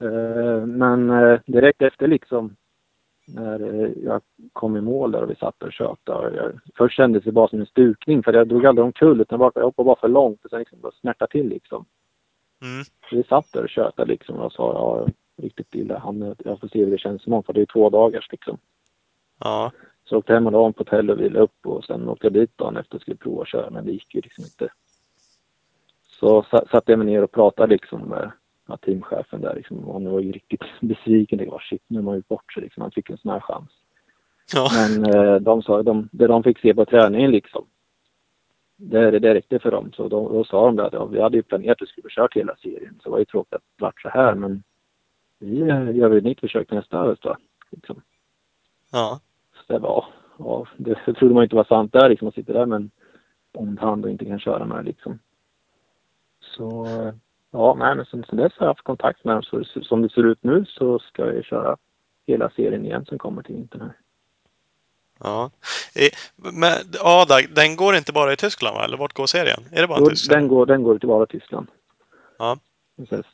[0.00, 2.56] Eh, Men eh, direkt efter liksom
[3.26, 5.72] när eh, jag kom i mål där och vi satt och.
[6.06, 9.52] Jag, först kändes det bara som en stukning för jag drog aldrig omkull utan bara,
[9.54, 11.84] jag hoppade bara för långt och sen liksom bara snärtade till liksom.
[12.62, 12.84] Mm.
[13.10, 15.98] Så vi satt där och tjötade liksom och sa ja, riktigt illa.
[15.98, 18.58] Han, jag får se hur det känns imorgon för det är två dagars liksom.
[19.38, 19.72] Ja.
[20.04, 22.34] Så jag åkte hem och la på hotell och vilade upp och sen åkte jag
[22.34, 24.68] dit dagen efter och skulle prova att köra men det gick ju liksom inte.
[26.06, 28.30] Så sa- satte jag mig ner och pratade liksom med
[28.68, 31.38] ja, teamchefen där liksom han var ju riktigt besviken.
[31.38, 32.80] Det var shit nu har man gjort bort sig liksom.
[32.80, 33.70] Han fick en sån här chans.
[34.54, 34.70] Ja.
[34.74, 37.66] Men eh, de sa, de, det de fick se på träningen liksom.
[38.76, 39.92] Det, det räckte för dem.
[39.96, 42.08] Så de, då sa de det att ja, vi hade ju planerat att vi skulle
[42.10, 42.94] kört hela serien.
[43.02, 44.62] Så det var ju tråkigt att det vart så här men
[45.38, 47.36] vi eh, gör väl ett nytt försök nästa höst va.
[47.70, 48.02] Liksom.
[48.92, 49.20] Ja.
[49.54, 50.04] Så det var,
[50.38, 52.90] ja, det trodde man inte var sant där liksom att sitta där med en
[53.52, 55.18] ond hand och inte kan köra med liksom.
[56.40, 56.86] Så
[57.52, 59.42] ja, nej, men sen, dess har jag haft kontakt med dem.
[59.42, 61.76] Så som det ser ut nu så ska jag köra
[62.26, 63.96] hela serien igen som kommer till vintern här.
[65.24, 65.50] Ja.
[66.36, 68.84] Men ADAC, den går inte bara i Tyskland va?
[68.84, 69.60] Eller vart går serien?
[69.72, 70.42] Är det bara i Jo, Tyskland?
[70.42, 71.66] den, går, den går till bara Tyskland.
[72.38, 72.58] Ja.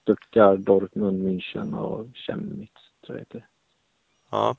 [0.00, 2.72] Stuttgart, Dortmund, München och Chemnitz
[3.07, 3.46] tror jag heter.
[4.31, 4.57] Ja.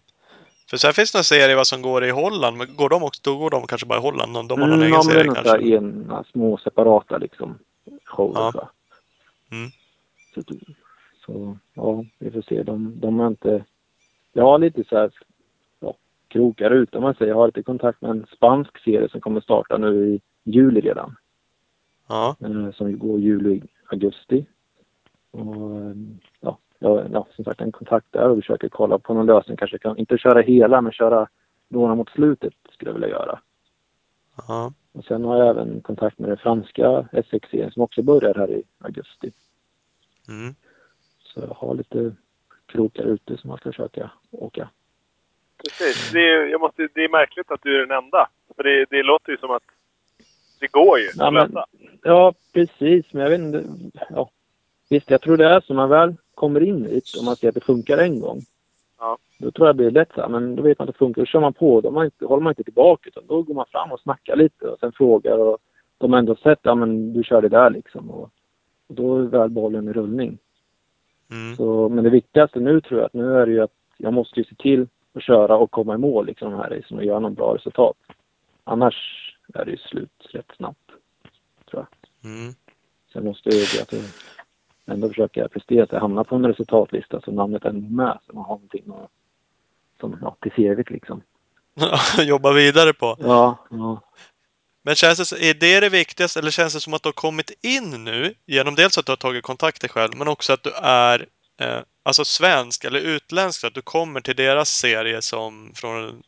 [0.70, 2.58] För sen finns det några serier vad som går i Holland.
[2.58, 4.34] Men går de också, då går de kanske bara i Holland.
[4.34, 5.68] De har någon Mm, egen ja, men det är serie kanske.
[5.76, 7.60] ena små separata liksom
[8.06, 8.52] shower.
[8.54, 8.70] Ja.
[9.52, 9.70] Mm.
[10.34, 10.44] Så,
[11.26, 12.64] så ja, vi får se.
[12.64, 13.66] De, de har inte...
[14.34, 15.12] Jag har lite så här
[15.80, 15.96] ja,
[16.28, 17.32] krokar ut om man säger.
[17.32, 21.16] Jag har lite kontakt med en spansk serie som kommer starta nu i juli redan.
[22.08, 22.36] Ja.
[22.40, 24.46] eh, som går juli, augusti.
[25.32, 25.96] Och, eh,
[26.40, 29.58] ja, jag ja, som sagt en kontakt där och försöker kolla på någon lösning.
[29.58, 31.28] Kanske kan, inte köra hela, men köra
[31.68, 33.40] några mot slutet skulle jag vilja göra.
[34.48, 34.74] ja.
[34.92, 38.64] Och sen har jag även kontakt med den franska SX-serien som också börjar här i
[38.80, 39.32] augusti.
[40.28, 40.56] Mm.
[41.24, 42.12] Så jag har lite
[42.66, 44.70] krokar ute som jag ska försöka åka.
[45.64, 46.12] Precis.
[46.12, 48.30] Det är, jag måste, det är märkligt att du är den enda.
[48.56, 49.64] För det, det låter ju som att
[50.60, 51.66] det går ju Ja, att men- lösa.
[52.04, 53.06] Ja, precis.
[53.14, 53.64] Men jag vet inte.
[54.10, 54.30] Ja.
[54.90, 55.74] Visst, jag tror det är så.
[55.74, 58.42] Man väl kommer in hit och man ser att det funkar en gång.
[59.00, 59.18] Ja.
[59.38, 60.30] Då tror jag det blir lätt så här.
[60.30, 61.22] Men då vet man att det funkar.
[61.22, 61.82] Då kör man på.
[61.82, 63.10] Då man inte, håller man inte tillbaka.
[63.10, 65.38] Utan då går man fram och snackar lite och sen frågar.
[65.38, 65.58] Och
[65.98, 68.10] de har ändå sett, ja men du kör det där liksom.
[68.12, 68.32] Och,
[68.88, 70.38] och då är väl bollen i rullning.
[71.32, 71.56] Mm.
[71.56, 74.40] Så, men det viktigaste nu tror jag att nu är det ju att jag måste
[74.40, 77.34] ju se till att köra och komma i mål liksom här racen och göra någon
[77.34, 77.98] bra resultat.
[78.64, 78.96] Annars
[79.54, 80.92] är det ju slut rätt snabbt.
[81.72, 81.86] Tror
[82.22, 82.32] jag.
[82.32, 82.54] Mm.
[83.26, 84.02] Måste jag ju
[84.92, 88.44] ändå försöka prestera så jag hamnar på en resultatlista så namnet är med så man
[88.44, 89.10] har någonting att,
[90.00, 91.22] som, ja, till CVt liksom.
[92.20, 93.18] Jobba vidare på.
[93.20, 94.02] Ja, ja.
[94.82, 97.52] Men känns det, är det det viktigaste eller känns det som att du har kommit
[97.62, 100.72] in nu genom dels att du har tagit kontakt dig själv men också att du
[100.84, 101.26] är
[101.62, 106.24] eh, alltså svensk eller utländsk att du kommer till deras serie som från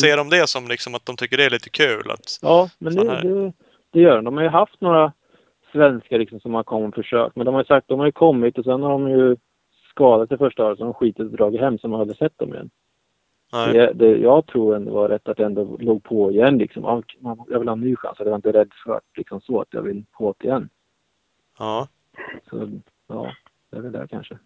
[0.00, 2.10] Ser de det som liksom att de tycker det är lite kul?
[2.10, 3.52] Att, ja men det, det,
[3.90, 4.24] det gör de.
[4.24, 5.12] De har ju haft några
[5.72, 7.36] svenskar liksom som har kommit och försökt.
[7.36, 9.36] Men de har ju sagt, de har ju kommit och sen har de ju
[9.90, 12.54] skadat sig första året så de skitit och dragit hem så man hade sett dem
[12.54, 12.70] igen.
[13.52, 13.72] nej.
[13.72, 17.02] Det, det, jag tror ändå var rätt att jag ändå låg på igen liksom.
[17.48, 18.16] Jag vill ha en ny chans.
[18.18, 20.68] Jag var inte rädd för att liksom så att jag vill på det igen.
[21.58, 21.88] Ja.
[22.50, 22.70] Så
[23.06, 23.32] ja,
[23.70, 24.38] det är väl där kanske.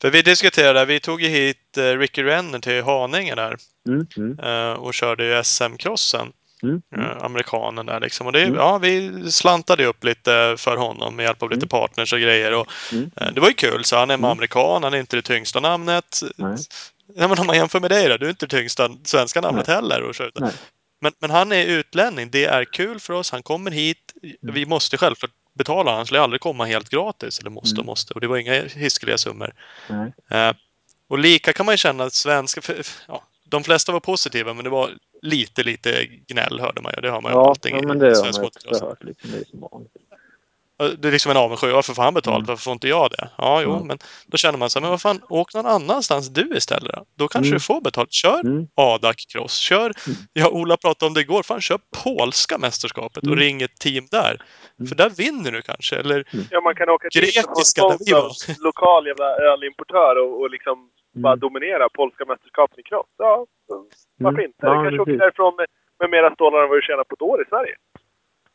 [0.00, 3.56] För vi diskuterade, vi tog ju hit eh, Ricky Renner till Haninge där
[3.88, 6.32] Mm, mm, eh, och körde ju SM-crossen.
[6.62, 8.26] Mm, eh, amerikanen där liksom.
[8.26, 8.54] Och det, Mm.
[8.54, 11.68] ja, vi slantade upp lite för honom med hjälp av lite Mm.
[11.68, 12.52] partners och grejer.
[12.54, 13.10] Och, Mm.
[13.16, 14.30] eh, det var ju kul, så han är med Mm.
[14.30, 16.20] amerikan, han är inte det tyngsta namnet.
[16.36, 16.56] Nej.
[17.16, 19.66] Ja, men om man jämför med dig då, du är inte det tyngsta svenska namnet
[19.66, 19.76] Nej.
[19.76, 20.02] heller.
[20.02, 20.52] Och så, Nej.
[21.00, 24.12] men, men han är utlänning, det är kul för oss, han kommer hit.
[24.40, 27.38] Vi måste självklart betala, han skulle aldrig komma helt gratis.
[27.38, 27.86] Eller måste Mm.
[27.86, 28.14] måste.
[28.14, 29.52] Och det var inga hiskeliga summor.
[29.88, 30.12] Nej.
[30.30, 30.54] Eh,
[31.08, 32.60] och lika kan man ju känna att svenska...
[32.60, 34.90] För, ja, de flesta var positiva, men det var
[35.22, 37.00] lite, lite gnäll hörde man ju.
[37.02, 38.80] Det har man ju Ja, allting ja, i men det har svensk man motocross.
[38.80, 39.04] hört.
[39.04, 39.28] Liksom.
[40.78, 40.96] Det.
[40.98, 41.74] Det är liksom en avundsjuka.
[41.74, 42.36] Varför får han betalt?
[42.36, 42.46] Mm.
[42.46, 43.28] Varför får inte jag det?
[43.38, 43.86] Ja, jo, Mm.
[43.86, 47.28] men då känner man så här, men vad fan, åk någon annanstans du istället då.
[47.28, 47.56] Kanske Mm.
[47.56, 48.12] du får betalt.
[48.12, 48.66] Kör Mm.
[48.74, 49.56] ADAC Cross.
[49.58, 49.92] Kör,
[50.32, 53.38] ja, Ola pratade om det igår, fan kör polska mästerskapet och Mm.
[53.38, 54.42] ring ett team där.
[54.78, 54.88] Mm.
[54.88, 58.32] För där vinner du kanske, eller Ja, man kan åka Grekiska, där vi var.
[58.64, 61.40] lokal jävla ölimportör och, och liksom bara Mm.
[61.40, 63.06] dominera polska mästerskapen i cross.
[63.16, 63.46] Ja,
[64.18, 64.44] varför Mm.
[64.46, 64.66] inte?
[64.66, 65.66] Ja, du kanske åker därifrån med,
[65.98, 67.74] med mera stålar än vad du tjänar på ett år i Sverige.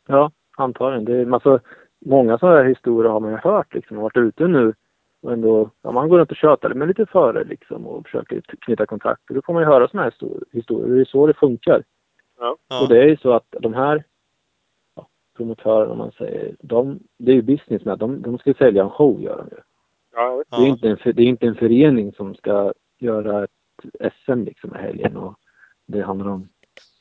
[0.07, 1.05] Ja, antagligen.
[1.05, 1.59] Det är massa,
[2.05, 3.97] många sådana här historier har man ju hört liksom.
[3.97, 4.73] Varit ute nu
[5.21, 8.85] och ändå, ja, man går runt och tjötar men lite före liksom och försöker knyta
[8.85, 9.29] kontakt.
[9.29, 10.95] Och då får man ju höra sådana här histor- historier.
[10.95, 11.83] Det är så det funkar.
[12.39, 12.57] Ja.
[12.81, 14.03] Och det är ju så att de här
[14.95, 17.99] ja, promotörerna, om man säger, de, det är ju business med.
[17.99, 19.61] De, de ska sälja en show, gör de ju.
[20.15, 20.43] Ja.
[20.49, 24.75] Det, är inte en, det är inte en förening som ska göra ett SM liksom
[24.75, 25.35] i helgen och
[25.85, 26.49] det handlar om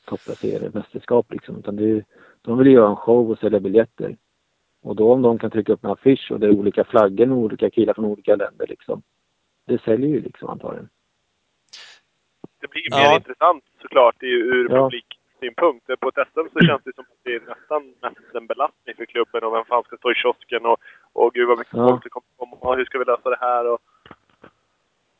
[0.05, 1.57] topplacerade mästerskap liksom.
[1.59, 2.03] Utan det är, ju-
[2.41, 4.17] de vill göra en show och sälja biljetter.
[4.81, 7.37] Och då om de kan trycka upp en affisch och det är olika flaggor med
[7.37, 9.01] olika killar från olika länder liksom.
[9.65, 10.89] Det säljer ju liksom antagligen.
[12.61, 12.97] Det blir ju Ja.
[13.09, 14.89] mer intressant såklart i, ur Ja.
[14.89, 15.99] publiksynpunkt.
[15.99, 19.05] På ett SM så känns det som att det är nästan mest en belastning för
[19.05, 20.77] klubben och vem fan ska stå i kiosken och,
[21.15, 21.89] och gud vad mycket Ja.
[21.89, 23.79] folk det kommer komma och hur ska vi lösa det här och,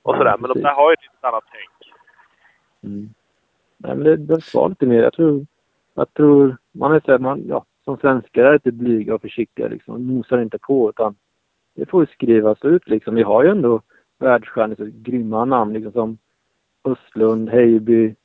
[0.01, 0.37] och Ja, sådär.
[0.39, 1.93] Men de där har ju ett litet annat tänk.
[2.83, 3.09] Mm.
[3.77, 5.03] Nej men det behövs vara lite mer.
[5.03, 5.45] Jag tror,
[5.93, 9.67] jag tror man är så här, man, ja, som svenskar är lite blyga och försiktiga
[9.67, 10.07] liksom.
[10.07, 11.15] Nosar inte på utan
[11.75, 13.15] det får ju skrivas ut liksom.
[13.15, 13.81] Vi har ju ändå
[14.17, 16.17] världsstjärnor, så grymma namn liksom som
[16.83, 18.15] Östlund, Heiby,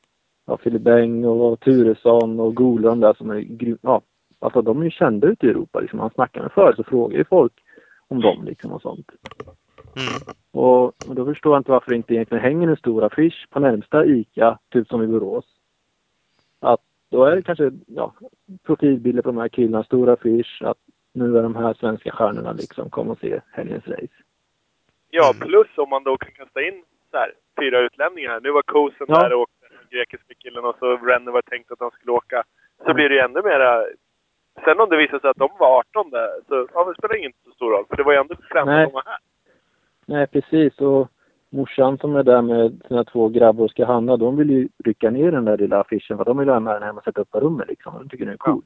[0.46, 4.00] ja, Filip Beng och Turesson och Golund där som är grym, ja,
[4.40, 5.96] alltså de är ju kända ute i Europa liksom.
[5.98, 7.53] Man snackar med förut så frågar ju folk
[8.09, 9.07] om dem liksom och sånt.
[9.96, 10.35] Mm.
[10.53, 13.61] Och, och då förstår jag inte varför det inte egentligen hänger en stor affisch på
[13.61, 15.44] närmsta ICA, typ som i Borås.
[16.61, 18.14] Att då är det kanske ja,
[18.66, 20.79] profilbilder på de här killarna, stor affisch, att
[21.12, 24.14] nu är de här svenska stjärnorna liksom, kom och se helgens race.
[25.11, 25.48] Ja, Mm.
[25.48, 28.40] plus om man då kan kasta in så här, fyra utlänningar.
[28.40, 29.14] Nu var Kosen Ja.
[29.22, 32.42] där och åkte, den grekiska killen, och så Renner var tänkt att han skulle åka.
[32.87, 33.85] Så blir det ju ännu mera...
[34.64, 37.32] Sen om det visar sig att de var 18 där, så ja, det spelar ingen
[37.44, 37.84] så stor roll.
[37.88, 39.18] För det var ju ändå främst att de här.
[40.06, 40.80] Nej, precis.
[40.80, 41.08] Och
[41.50, 45.10] morsan som är där med sina två grabbar och ska handla, de vill ju rycka
[45.10, 47.30] ner den där lilla affischen för de vill ha med den hem och sätta upp
[47.30, 47.94] på rummet liksom.
[47.98, 48.62] De tycker den är cool.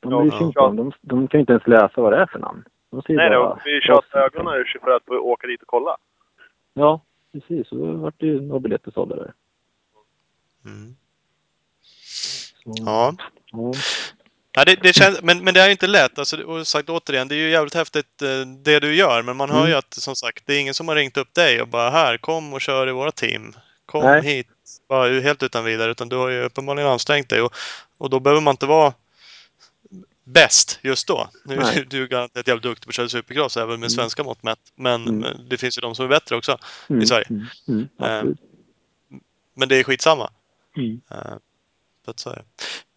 [0.00, 0.46] De Ja, bryr sig ja.
[0.46, 2.64] inte om, de, de kan ju inte ens läsa vad det är för namn.
[2.90, 5.68] De ser Nej, bara då, vi tjatade ögonen ur sig för att åka dit och
[5.68, 5.96] kolla.
[6.74, 7.00] Ja,
[7.32, 7.72] precis.
[7.72, 9.32] Och då vart det ju några biljetter sålda där.
[10.64, 10.94] Mm.
[11.82, 13.12] Så, Ja.
[13.52, 13.72] ja.
[14.60, 16.18] Ja, det, det känns, men, men det är ju inte lätt.
[16.18, 19.22] Alltså, och sagt återigen, det är ju jävligt häftigt eh, det du gör.
[19.22, 19.78] Men man hör ju Mm.
[19.78, 22.52] att som sagt, det är ingen som har ringt upp dig och bara här, kom
[22.52, 23.54] och kör i våra team.
[23.86, 24.22] Kom Nej.
[24.22, 24.46] hit.
[24.88, 25.90] Bara helt utan vidare.
[25.90, 27.40] Utan du har ju uppenbarligen ansträngt dig.
[27.42, 27.54] Och,
[27.98, 28.94] och då behöver man inte vara
[30.24, 31.28] bäst just då.
[31.44, 33.90] Nu du- du är garanterat jävligt duktig på att köra supercross även med Mm.
[33.90, 34.58] svenska mått mätt.
[34.74, 35.48] Men, Mm.
[35.48, 36.58] det finns ju de som är bättre också.
[36.88, 37.26] Mm, i Sverige.
[37.30, 38.38] Mm, mm, absolut.
[39.54, 40.30] Men det är skitsamma.
[40.76, 41.00] Mm.
[41.10, 41.34] Eh,
[42.04, 42.42] så säga.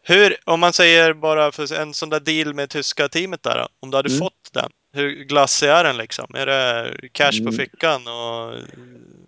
[0.06, 3.92] Hur, om man säger bara för en sån där deal med tyska teamet där Om
[3.92, 4.20] du hade Mm.
[4.20, 4.70] fått den.
[4.94, 6.26] Hur glassig är den liksom?
[6.36, 7.54] Är det cash på Mm.
[7.54, 8.54] fickan och...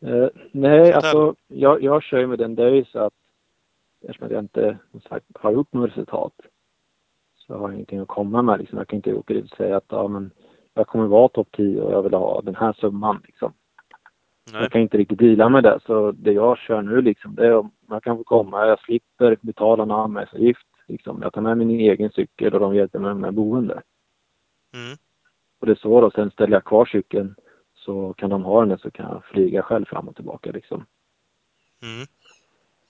[0.10, 2.86] Eh, nej, alltså jag, jag kör ju med den.
[2.92, 3.14] Så att
[4.08, 4.78] eftersom jag inte
[5.10, 6.34] sagt, har gjort något resultat
[7.38, 8.60] så har jag ingenting att komma med.
[8.60, 8.78] Liksom.
[8.78, 10.32] Jag kan inte åka dit och säga att ja, men
[10.74, 13.22] jag kommer vara topp 10 och jag vill ha den här summan.
[13.26, 13.54] Liksom.
[14.52, 14.62] Nej.
[14.62, 15.80] Jag kan inte riktigt deala med det.
[15.86, 18.68] Så det jag kör nu liksom, det är om jag kan få komma.
[18.68, 20.68] Jag slipper betala någon anmälningsavgift.
[20.88, 21.22] Liksom.
[21.22, 23.82] Jag tar med min egen cykel och de hjälper mig med boende.
[24.74, 24.98] Mm.
[25.60, 26.12] Och det är så då.
[26.12, 27.36] Sen ställer jag kvar cykeln
[27.76, 30.86] så kan de ha den så kan jag flyga själv fram och tillbaka liksom.
[31.82, 32.08] Mm.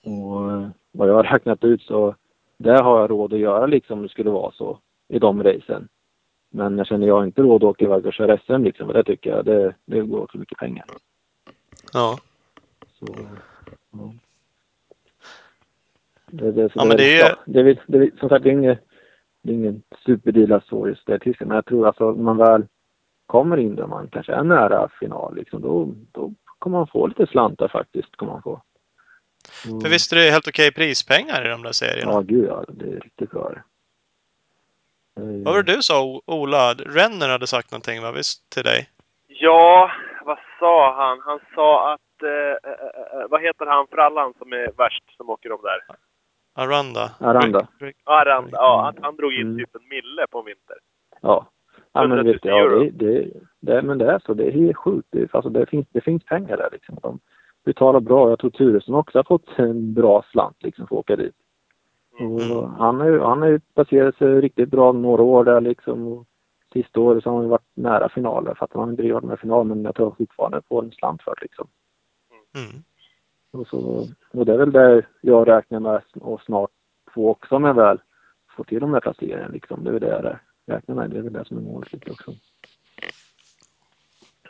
[0.04, 2.14] Och eh, vad jag har räknat ut så
[2.56, 4.78] där har jag råd att göra liksom om det skulle vara så
[5.08, 5.88] i de racen.
[6.50, 8.88] Men jag känner jag har inte råd att åka iväg och köra SM liksom.
[8.88, 10.84] Och det tycker jag, det, det går åt så mycket pengar.
[11.92, 12.18] Ja.
[12.98, 13.06] Så,
[13.90, 14.12] ja.
[16.30, 18.52] Det, det, Ja, men det är ja, det, är det, är- som sagt, det är
[18.52, 18.76] ingen,
[19.42, 21.40] det är ingen superdeal så just det.
[21.40, 22.66] Men jag tror alltså när man väl
[23.26, 27.26] kommer in där man kanske är nära final liksom, då, då kommer man få lite
[27.26, 28.16] slantar faktiskt.
[28.16, 28.60] Kommer man få.
[29.66, 29.80] Mm.
[29.80, 32.12] För visst är det helt okej prispengar i de där serierna?
[32.12, 32.64] Ja, gud ja.
[32.68, 33.62] Det är riktigt bra det.
[35.14, 36.74] Det är ju- Vad var det du sa, Ola?
[36.74, 38.12] Renner hade sagt någonting, va?
[38.12, 38.88] Visst till dig?
[39.28, 39.90] Ja,
[40.24, 41.20] vad sa han?
[41.24, 42.00] Han sa att...
[42.22, 45.78] Eh, eh, eh, vad heter han frallan som är värst som åker de där?
[46.56, 47.10] Aranda?
[47.20, 47.68] Aranda.
[48.04, 48.50] Aranda.
[48.52, 49.58] Ja, att han drog in Mm.
[49.58, 50.76] typ en mille på en vinter.
[51.22, 51.46] Ja.
[51.92, 54.34] Ja, men 100 000 vet du, ja, det, det, det, men det är så.
[54.34, 55.08] Det är helt sjukt.
[55.10, 56.98] Det, alltså, det, finns, det finns pengar där liksom.
[57.02, 57.18] De
[57.64, 58.28] betalar bra.
[58.30, 61.34] Jag tror Turesson också har fått en bra slant liksom för att åka dit.
[62.20, 62.70] Och Mm.
[62.78, 66.06] han har ju han har placerat sig riktigt bra några år där liksom.
[66.06, 66.26] Och
[66.72, 68.44] sista året så har han varit nära final.
[68.46, 70.90] Jag fattar att han inte varit med i final men jag tror fortfarande på en
[70.92, 71.66] slant för liksom.
[72.56, 72.82] Mm.
[73.56, 76.70] Och, så, och det är väl där jag räknar med och snart
[77.14, 77.98] få också om jag väl
[78.56, 79.84] får till de där placeringarna liksom.
[79.84, 80.38] Det är väl det jag
[80.76, 81.10] räknar med.
[81.10, 82.32] Det är väl det som är målet lite också.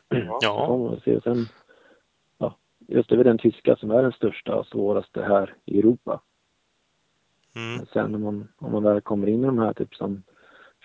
[0.08, 0.38] Ja.
[0.42, 0.96] Ja.
[1.04, 1.20] se.
[1.20, 1.46] Sen,
[2.38, 6.20] ja, just det är den tyska som är den största och svåraste här i Europa.
[7.56, 7.86] Mm.
[7.86, 10.22] Sen om man, om man väl kommer in i de här typ som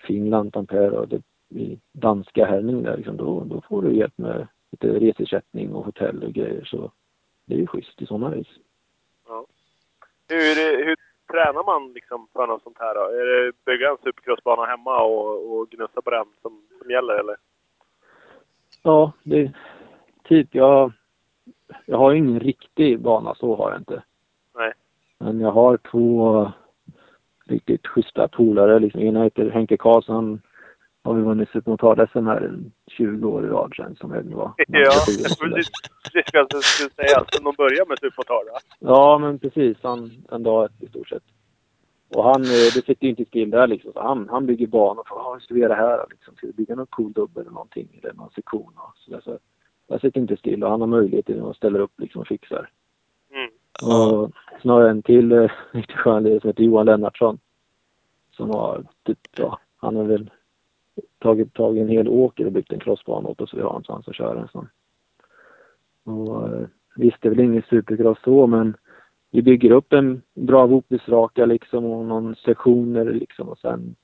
[0.06, 4.48] Finland, Tampere och det, i danska härning där liksom, då, då får du hjälp med
[4.70, 6.92] lite reseersättning och hotell och grejer så
[7.44, 8.48] det är ju schysst i sådana vis.
[10.28, 10.96] Hur, hur
[11.32, 13.00] tränar man liksom för något sånt här då?
[13.00, 17.36] Är det bygga en supercrossbana hemma och, och gnussa på den som, som gäller eller?
[18.82, 19.52] Ja, det
[20.24, 20.92] typ jag,
[21.86, 24.02] jag har ju ingen riktig bana, så har jag inte.
[24.54, 24.72] Nej.
[25.18, 26.52] Men jag har två
[27.44, 28.78] riktigt schyssta polare.
[28.78, 30.40] Liksom, ena heter Henke Karlsson.
[31.04, 34.52] Har vi vunnit supermotard-SM här en 20 år i rad sedan som jag nu var.
[34.68, 35.36] Ja, precis.
[35.38, 37.18] Precis vad jag skulle säga.
[37.18, 38.58] Alltså, de börjar med supermotard va?
[38.78, 39.76] Ja, men precis.
[39.82, 41.22] Han, en dag i stort sett.
[42.14, 43.92] Och han, eh, det sitter ju inte still där liksom.
[43.92, 45.04] Så han, han bygger banor.
[45.08, 46.36] för, Ja, hur ska vi göra här liksom?
[46.36, 47.88] Ska vi bygga någon cool dubbel eller någonting?
[48.02, 49.20] Eller någon sektion så där.
[49.20, 49.38] Så
[49.86, 52.70] jag sitter inte still och han har möjlighet till att ställa upp liksom och fixar.
[53.32, 53.50] Mm.
[53.92, 54.32] Och
[54.62, 57.38] sen har jag en till eh, riktigt skön lirare som heter Johan Lennartsson.
[58.30, 60.30] Som har typ, ja, han har väl
[61.22, 63.68] tagit tag i en hel åker och byggt en crossbana åt oss så vi har
[63.68, 64.68] någonstans att köra en sån.
[66.04, 66.66] Och eh,
[66.96, 68.76] visst, det är väl ingen supercross så men
[69.30, 73.94] vi bygger upp en bra vopnisraka liksom och någon sektioner liksom och sen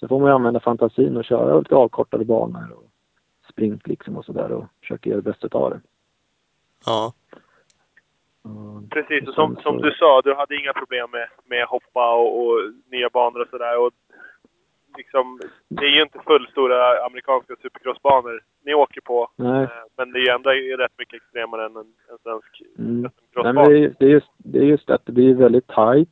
[0.00, 2.90] så får man ju använda fantasin och köra lite avkortade banor och
[3.52, 5.80] sprint liksom och sådär och försöka göra det bästa av det.
[6.86, 7.12] Ja.
[8.42, 12.40] Och- Precis, och som, som du sa, du hade inga problem med, med hoppa och,
[12.46, 12.58] och
[12.90, 13.78] nya banor och sådär.
[13.78, 13.90] Och
[14.96, 19.28] liksom, det är ju inte fullstora amerikanska supercrossbanor ni åker på.
[19.36, 19.62] Nej.
[19.62, 20.50] Eh, Men det är ju ändå
[20.82, 23.00] rätt mycket extremare än en, en svensk Mm.
[23.02, 23.52] Nej, crossbana.
[23.62, 26.08] men det, är, det, är just, det är just att det blir väldigt tight.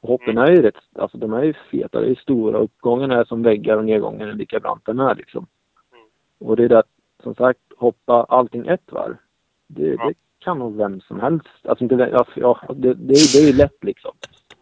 [0.00, 2.00] Och hoppen är ju rätt, alltså de är ju feta.
[2.00, 2.58] Det är stora.
[2.58, 5.46] Uppgångarna är som väggar och nedgången är lika branta med liksom.
[5.92, 6.06] Mm.
[6.50, 6.88] Och det är det att,
[7.22, 9.16] som sagt, hoppa allting ett varv.
[9.66, 10.06] Det, Ja.
[10.08, 11.46] det kan nog vem som helst.
[11.64, 14.12] Alltså inte, vem- alltså, ja, det, det, är, det är ju lätt liksom.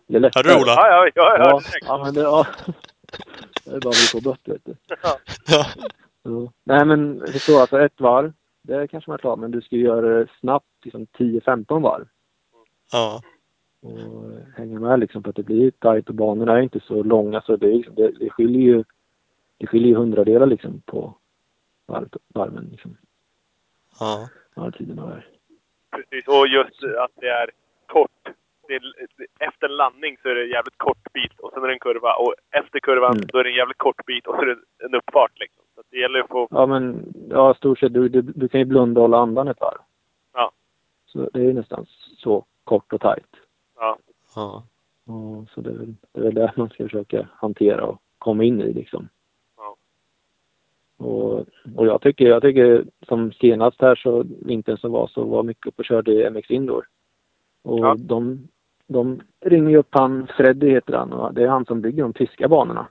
[0.07, 0.49] Det är lättare.
[0.49, 0.73] Hörde du Ola?
[0.77, 2.47] Ja, ja, ja, ja, ja, men det, ja.
[3.65, 4.75] Det är bara vi får bort vet du.
[5.03, 5.19] Ja.
[6.23, 6.53] Ja.
[6.65, 8.33] Nej men förstå, alltså ett varv,
[8.63, 12.09] det kanske man är klar men du ska göra det snabbt, liksom 10-15 varv.
[12.93, 13.23] Ja.
[13.81, 17.41] och hänga med liksom för att det blir tajt och banorna är inte så långa
[17.41, 18.85] så det, är liksom, det, det skiljer ju
[19.59, 21.15] det skiljer ju hundradelar liksom på
[21.87, 22.97] varv, varven liksom.
[24.01, 24.29] Ja.
[24.55, 25.29] Varvtiderna där.
[25.91, 27.51] Precis, och just att det är
[27.87, 28.37] kort.
[28.73, 31.66] Det är, efter en landning så är det en jävligt kort bit och sen är
[31.66, 32.14] det en kurva.
[32.14, 33.27] Och efter kurvan Mm.
[33.33, 34.57] då är det en jävligt kort bit och så är det
[34.87, 35.39] en uppfart.
[35.41, 35.62] Liksom.
[35.75, 36.49] Så det gäller att få...
[36.51, 39.61] Ja men, ja stort sett, du, du, du kan ju blunda och hålla andan ett
[39.61, 39.79] varv.
[40.33, 40.53] Ja.
[41.07, 43.27] Så det är ju nästan så kort och tajt.
[43.77, 43.99] Ja,
[44.35, 44.64] Ja.
[45.07, 48.45] Och så det är väl det är väl det man ska försöka hantera och komma
[48.45, 49.09] in i liksom.
[49.57, 49.77] Ja.
[51.07, 51.39] Och,
[51.77, 55.66] och jag tycker, jag tycker som senast här så vintern som var så var mycket
[55.66, 56.87] upp och körde i MX Indoor.
[57.62, 57.95] Och Ja.
[57.99, 58.49] de,
[58.93, 62.49] de ringer upp han, Freddy heter han och det är han som bygger de tyska
[62.49, 62.88] banorna.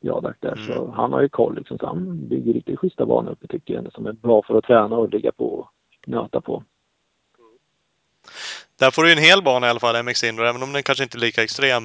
[0.00, 0.56] Ja, där, där.
[0.66, 0.90] Så Mm.
[0.94, 4.06] han har ju koll liksom, så han bygger riktigt schyssta banor uppe tycker jag som
[4.06, 5.68] är bra för att träna och ligga på och
[6.06, 6.62] nöta på.
[8.78, 11.04] Där får du en hel bana i alla fall, MX Indoor, även om den kanske
[11.04, 11.84] inte är lika extrem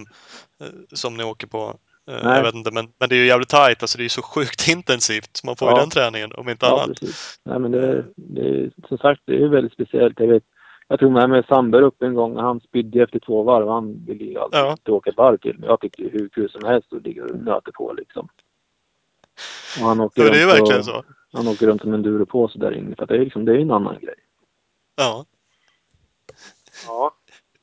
[0.60, 1.74] eh, som ni åker på.
[2.10, 3.84] Eh, jag vet inte, men, men det är ju jävligt tajt.
[3.84, 5.42] Alltså det är ju så sjukt intensivt.
[5.46, 5.76] Man får Ja.
[5.76, 7.00] ju den träningen, om inte Ja, annat.
[7.00, 7.40] precis.
[7.44, 10.20] Nej, men det, det är som sagt, det är väldigt speciellt.
[10.20, 10.44] Jag vet,
[10.92, 13.68] jag tog med mig Sandberg upp en gång och han spydde efter två varv.
[13.68, 14.78] Han ville ju alltid Ja.
[14.88, 15.56] åka ett varv till.
[15.60, 18.30] Men jag tyckte hur kul som helst att ligga och nöta på liksom.
[19.82, 21.04] Och han åker, Ja, det är verkligen och, så.
[21.34, 22.96] han åker runt som en duropåse där inne.
[22.96, 24.16] För att det är liksom, det är en annan grej.
[24.96, 25.26] Ja.
[26.88, 27.12] ja.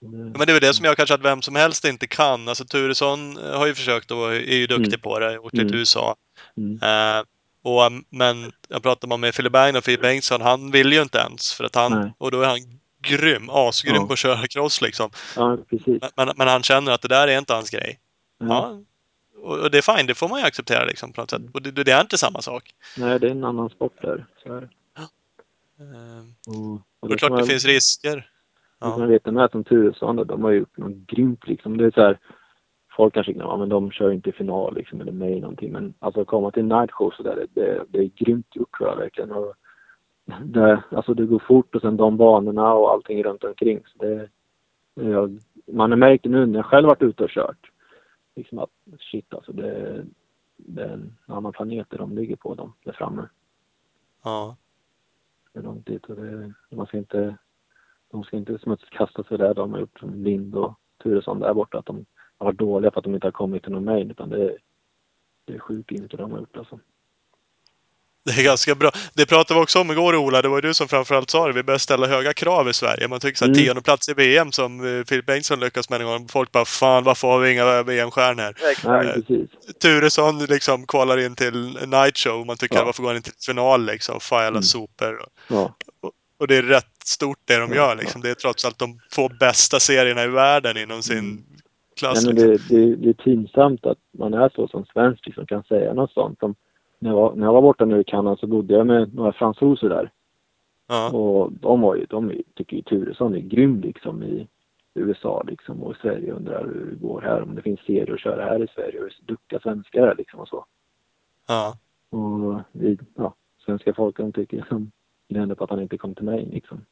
[0.01, 2.49] Men det är väl det som jag kanske att vem som helst inte kan.
[2.49, 5.01] Alltså Turesson eh, har ju försökt och är ju duktig Mm.
[5.01, 5.39] på det.
[5.39, 5.75] Åkt till Mm.
[5.79, 6.17] USA.
[6.57, 6.73] Mm.
[6.83, 7.25] Eh,
[7.63, 10.41] och, men jag pratade med Philip Bang och Philip Bengtsson.
[10.41, 11.53] Han vill ju inte ens.
[11.53, 12.13] För att han, Nej.
[12.19, 12.59] och då är han
[13.03, 13.51] grym.
[13.51, 14.07] Asgrym Ja.
[14.07, 15.11] på att köra cross liksom.
[15.37, 16.03] Ja, precis.
[16.17, 17.99] Men, men, han känner att det där är inte hans grej.
[18.39, 18.47] Ja.
[18.49, 18.81] Ja.
[19.43, 21.43] Och, och det är fine, det får man ju acceptera liksom på något sätt.
[21.55, 22.65] Och det, det är inte samma sak.
[22.99, 24.27] Nej, det är en annan sport där.
[24.43, 24.69] Så är det.
[27.01, 28.31] Och, det är klart det man- finns risker.
[28.79, 28.87] Ja.
[28.91, 28.99] Ja.
[28.99, 31.77] Man vet med som Turesson, de har ju gjort något grymt liksom.
[31.77, 32.19] Det är så här,
[32.97, 35.73] folk kanske ja men de kör inte i final liksom, eller med i någonting.
[35.73, 38.77] Men alltså att komma till night show så där, det, det, det är grymt gjort
[38.79, 39.33] tror jag verkligen.
[39.33, 39.55] Och
[40.45, 43.81] det, alltså det går fort och sen de banorna och allting runt omkring.
[43.87, 44.29] Så det,
[44.95, 47.71] jag, man har märkt det nu när jag själv varit ute och kört.
[48.35, 50.05] Liksom att shit alltså det,
[50.57, 53.29] det är en annan planet där de ligger på, de där framme.
[54.25, 54.57] Ja.
[55.53, 57.37] Det är långt dit och det, man ska inte,
[58.11, 61.79] de ska inte smutskasta sig där de har gjort som Lind och Turesson där borta.
[61.79, 62.07] Att de
[62.39, 64.59] har varit dåliga för att de inte har kommit till någon main utan det är,
[65.45, 66.79] det är sjukt inte de har gjort alltså.
[68.27, 68.91] Det är ganska bra.
[69.15, 71.53] Det pratade vi också om igår Ola, det var ju du som framförallt sa det.
[71.53, 73.09] Vi börjar ställa höga krav i Sverige.
[73.09, 73.65] Man tycker såhär Mm.
[73.65, 76.29] tionde plats i VM som eh, Filip Bengtsson lyckas med en gång.
[76.29, 78.55] Folk bara fan varför har vi inga VM-stjärnor?
[78.63, 79.15] Nej, Exakt.
[79.15, 79.51] precis.
[79.83, 82.47] Turesson liksom kvalar in till night show.
[82.47, 82.85] Man tycker Ja.
[82.85, 84.21] varför går han inte till final liksom?
[84.21, 84.63] Fan jävla Mm.
[84.63, 85.25] sopor.
[85.49, 85.75] Ja,
[86.41, 88.21] Och det är rätt stort det de gör liksom.
[88.23, 91.43] Det är trots allt de två bästa serierna i världen inom sin Mm.
[91.99, 92.25] klass.
[92.25, 92.77] Nej, men liksom.
[92.77, 96.13] det, det, det är pinsamt att man är så som svensk liksom kan säga något
[96.13, 96.39] sånt.
[96.39, 96.55] Som
[96.99, 99.33] när, jag var, när jag var borta nu i Kanada så bodde jag med några
[99.33, 100.11] fransoser där.
[100.89, 101.11] Ja.
[101.13, 104.49] Och de, var ju, de tycker ju Turesson är grym liksom i
[104.95, 107.43] USA liksom och Sverige undrar hur det går här.
[107.43, 110.65] Om det finns serier att köra här i Sverige och duktiga svenskar liksom och så.
[111.49, 111.79] Ja.
[112.11, 113.35] Och vi, ja,
[113.65, 114.91] svenska folk de tycker som
[115.29, 116.85] gnäller på att han inte kom till mig liksom.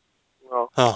[0.50, 0.94] Ja, Ja.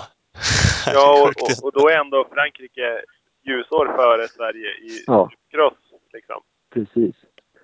[0.95, 3.03] ja och, och, och då är ändå Frankrike
[3.43, 5.31] ljusår före Sverige i Ja.
[5.51, 5.75] cross.
[6.13, 6.41] Liksom.
[6.71, 7.17] Precis.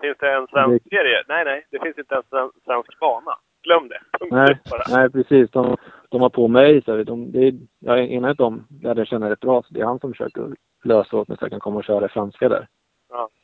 [0.05, 1.25] Finns det en svensk serie?
[1.29, 1.67] Nej, nej.
[1.71, 3.35] Det finns inte ens en svensk bana.
[3.63, 4.01] Glöm det.
[4.19, 5.51] Punkt Nej, nej precis.
[5.51, 5.77] De,
[6.09, 6.83] de har på mig.
[6.83, 9.63] Så de, det är, jag är en av dem där jag känner rätt bra.
[9.63, 10.43] Så det är han som försöker
[10.85, 12.67] lösa åt mig så jag kan komma och köra franska där.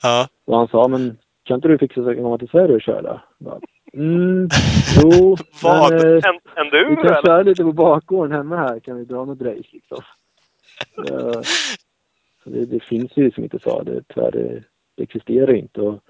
[0.02, 0.28] Ja.
[0.44, 2.82] Och han sa, men kan inte du fixa så jag kan komma till Sverige och
[2.82, 3.20] köra?
[3.38, 3.60] Jag Bara,
[3.92, 4.48] mm,
[5.02, 5.92] jo, Vad?
[5.92, 7.22] men eh, En, en du vi kan eller?
[7.22, 8.80] köra lite på bakgården hemma här.
[8.80, 9.98] Kan vi dra något race liksom?
[12.44, 13.82] Så det, det finns ju som inte sa.
[13.82, 14.62] Det, tyvärr, det,
[14.96, 15.80] det existerar inte.
[15.80, 16.04] Och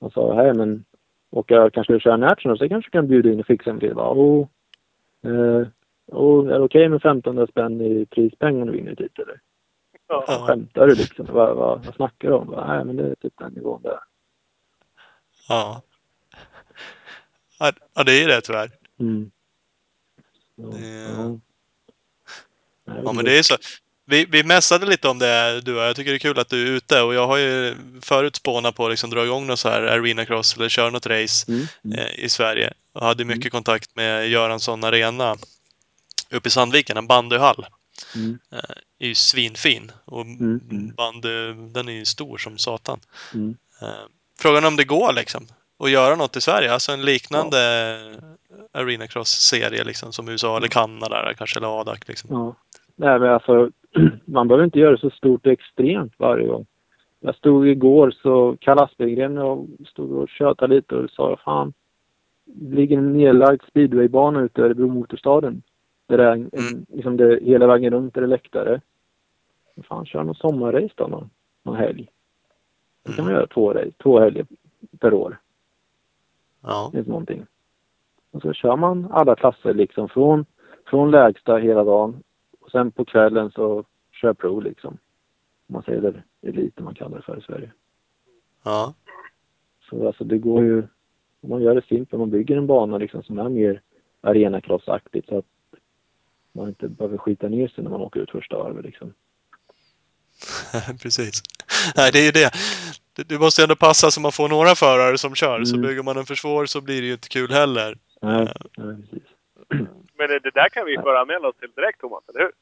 [0.00, 0.84] han sa, här men
[1.30, 3.88] åka kanske du köra national så kanske du kan bjuda in och fixa en till.
[3.88, 4.48] Jag bara, oh,
[5.24, 5.66] eh,
[6.06, 9.40] oh, är det okej med 1500 spänn i prispeng om du vinner dit eller?
[10.08, 10.44] Ja.
[10.48, 11.26] Skämtar du liksom?
[11.30, 12.46] Vad, vad, vad snackar du om?
[12.46, 13.98] Bara, Nej men det är typ den nivån där.
[15.48, 15.82] Ja.
[17.94, 18.70] Ja, det är ju det tyvärr.
[19.00, 19.30] Mm.
[20.54, 21.38] Ja, Det- ja.
[23.04, 23.54] Ja, men det är så.
[24.08, 25.96] Vi, vi mässade lite om det du och jag.
[25.96, 28.84] Tycker det är kul att du är ute och jag har ju förut spånat på
[28.84, 31.98] att liksom dra igång något så här arena cross eller köra något race Mm, mm,
[31.98, 32.72] eh, i Sverige.
[32.92, 35.36] Och hade mycket kontakt med Göransson Arena
[36.30, 37.66] uppe i Sandviken, en bandyhall.
[38.14, 38.38] mm,
[38.98, 40.94] är ju svinfin och Mm, mm.
[40.94, 43.00] bandy, den är ju stor som satan.
[43.34, 43.56] mm.
[43.82, 43.88] Eh,
[44.38, 45.46] Frågan är om det går liksom
[45.78, 47.58] att göra något i Sverige, alltså en liknande
[48.74, 52.30] Arena Cross-serie liksom som USA eller Kanada kanske eller ADAC liksom.
[52.32, 52.54] Ja.
[52.96, 53.70] Nej, men alltså,
[54.24, 56.66] man behöver inte göra det så stort och extremt varje gång.
[57.20, 61.72] Jag stod igår så Kalle Aspegren och stod och tjötade lite och sa fan,
[62.44, 65.62] det ligger en nedlagd speedwaybana ute i Örebro Motorstaden.
[66.06, 68.80] Där det är en, en, liksom det, hela vägen runt där det är läktare.
[69.82, 71.30] Fan, kör någon sommarrace då någon,
[71.62, 72.08] någon helg.
[73.02, 74.46] Då kan man göra två, två helger
[74.98, 75.38] per år.
[76.62, 76.90] Ja.
[76.94, 77.46] Är någonting.
[78.30, 80.44] Och så kör man alla klasser liksom från,
[80.86, 82.22] från lägsta hela dagen.
[82.76, 84.90] Sen på kvällen så kör pro liksom.
[85.68, 87.72] Om man säger det, elit man kallar det för i Sverige.
[88.64, 88.94] ja.
[89.90, 90.78] Så alltså det går ju,
[91.40, 93.80] om man gör det simpelt, man bygger en bana liksom som är mer
[94.20, 95.44] arenacrossaktigt så att
[96.52, 99.12] man inte behöver skita ner sig när man åker ut första varvet liksom.
[101.02, 101.42] Precis.
[101.96, 102.50] Nej, det är ju det.
[103.16, 105.64] Det- Det måste ju ändå passa så man får några förare som kör.
[105.64, 105.88] Så Mm.
[105.88, 107.98] bygger man en för svår så blir det ju inte kul heller.
[108.22, 109.28] Nej, nej precis.
[110.18, 112.52] Men det, det där kan vi föranmäla oss till direkt, Thomas, eller hur?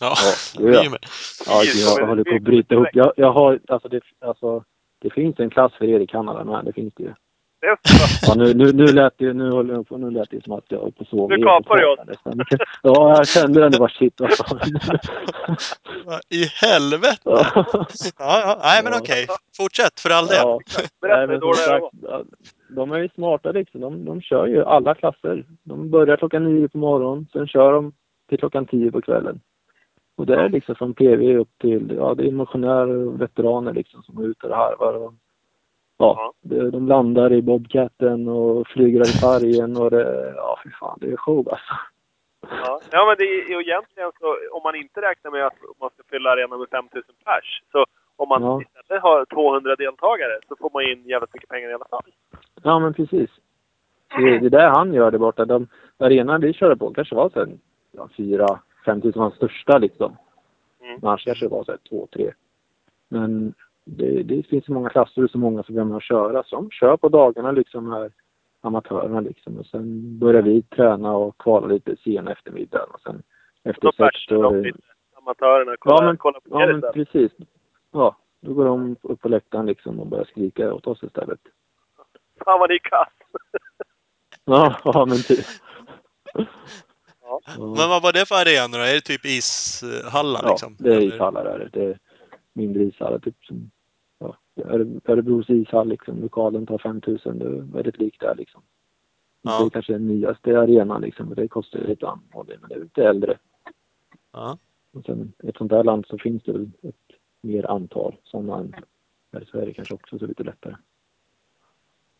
[0.00, 0.14] Ja,
[0.58, 0.98] Ja, vi med.
[1.46, 2.88] Ja, gud, jag håller på att bryta ihop.
[2.92, 4.64] Jag, jag har, alltså det, alltså
[5.02, 7.08] det finns en klass för er i Kanada med, det finns det ju.
[7.08, 7.16] Är.
[8.26, 10.64] Ja, nu, nu, nu lät det, nu håller jag på, nu lät det som att
[10.68, 11.30] jag är på sov.
[11.30, 12.18] Nu kapar oss.
[12.82, 13.72] Ja, jag kände den.
[13.72, 14.60] Det var shit, vad fan.
[16.30, 17.20] I helvete!
[17.24, 17.64] Ja.
[18.18, 18.60] Ja.
[18.62, 19.26] Nej, men okej.
[19.56, 20.36] Fortsätt för all del.
[20.36, 20.60] Ja.
[21.02, 21.84] Nej, men som sagt,
[22.68, 23.80] de är ju smarta liksom.
[23.80, 25.44] De, de kör ju alla klasser.
[25.62, 27.92] De börjar klockan nio på morgonen, sen kör de
[28.28, 29.40] till klockan tio på kvällen.
[30.18, 34.02] Och det är liksom från PV upp till, ja det är motionärer och veteraner liksom
[34.02, 34.94] som är ute och harvar.
[34.94, 35.14] Och,
[35.98, 40.98] ja, det, de landar i Bobcatten och flyger i färgen och det, ja fy fan,
[41.00, 41.74] det är show alltså.
[42.64, 45.90] Ja, ja men det är ju egentligen så, om man inte räknar med att man
[45.90, 47.84] ska fylla arenan med 5000 pers, så
[48.16, 48.62] om man Ja.
[48.62, 52.10] istället har 200 deltagare så får man in jävligt mycket pengar i alla fall.
[52.62, 53.30] Ja men precis.
[54.16, 55.44] Det, det är där han gör det borta.
[55.44, 55.66] De
[55.98, 57.60] arenan vi körde på kanske var sen
[57.92, 58.60] ja, fyra,
[58.94, 60.16] tusen var den största liksom.
[60.82, 61.00] Mm.
[61.02, 62.32] Annars kanske det var så här två, tre.
[63.08, 66.42] Men det, det finns så många klasser och så många som vill köra.
[66.42, 68.10] Så de kör på dagarna liksom här,
[68.60, 69.58] amatörerna liksom.
[69.58, 72.88] Och sen börjar vi träna och kvala lite sen eftermiddagen.
[72.94, 73.22] Och sen
[73.64, 74.64] efter sex då...
[75.18, 75.76] amatörerna.
[75.78, 77.32] Kolla, Ja, men- kolla på Ja men precis.
[77.90, 81.40] Ja, då går de upp på läktaren liksom och börjar skrika åt oss istället.
[82.44, 83.12] Fan vad ni är kass!
[84.44, 85.46] Ja, ja men typ.
[87.28, 87.40] Ja.
[87.46, 87.66] Ja.
[87.66, 88.84] Men vad var det för arena då?
[88.84, 90.76] Är det typ ishallar Ja, liksom?
[90.78, 91.84] det är ishallar är det.
[91.84, 91.98] Är
[92.52, 93.18] mindre ishallar.
[93.18, 93.70] Typ som
[94.18, 96.20] ja, Öre- Örebros ishall liksom.
[96.20, 97.38] Lokalen tar 5000.
[97.38, 98.62] Det är väldigt likt där liksom.
[99.42, 99.58] Ja.
[99.60, 101.26] Det är kanske den nyaste arenan liksom.
[101.26, 102.54] men Det kostar lite annorlunda.
[102.60, 103.38] Men det är lite äldre.
[104.32, 104.58] Ja.
[104.92, 106.52] Och sen i ett sånt där land så finns det
[106.88, 106.94] ett
[107.40, 108.56] mer antal sådana
[109.32, 110.18] här i Sverige kanske också.
[110.18, 110.74] Så lite lättare.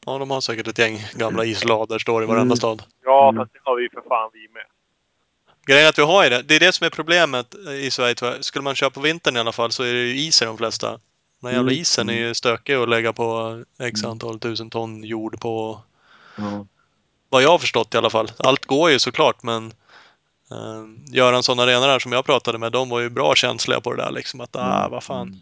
[0.06, 2.56] ja, de har säkert ett gäng gamla islador står i varenda Mm.
[2.56, 2.82] stad.
[3.04, 3.40] Ja, Mm.
[3.42, 4.62] fast det har vi ju för fan vi med.
[5.68, 6.42] Grejen är att vi har ju det.
[6.42, 8.44] Det är det som är problemet i Sverige jag.
[8.44, 10.58] Skulle man köra på vintern i alla fall så är det ju is i de
[10.58, 10.90] flesta.
[10.90, 10.98] Den
[11.42, 11.80] här jävla Mm.
[11.82, 15.80] isen är ju stökig att lägga på x antal tusen ton jord på.
[16.36, 16.66] Ja.
[17.28, 18.30] Vad jag har förstått i alla fall.
[18.38, 19.64] Allt går ju såklart men
[20.52, 24.02] uh, Göransson Arena där som jag pratade med, de var ju bra känsliga på det
[24.02, 24.40] där liksom.
[24.40, 25.28] Att ah, vad fan.
[25.28, 25.40] Mm.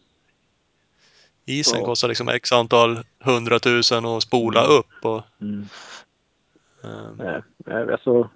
[1.47, 1.85] Isen Ja.
[1.87, 4.77] kostar liksom x antal hundratusen att spola Mm.
[4.77, 5.05] upp.
[5.05, 5.68] Och, Mm.
[6.85, 8.31] eh, alltså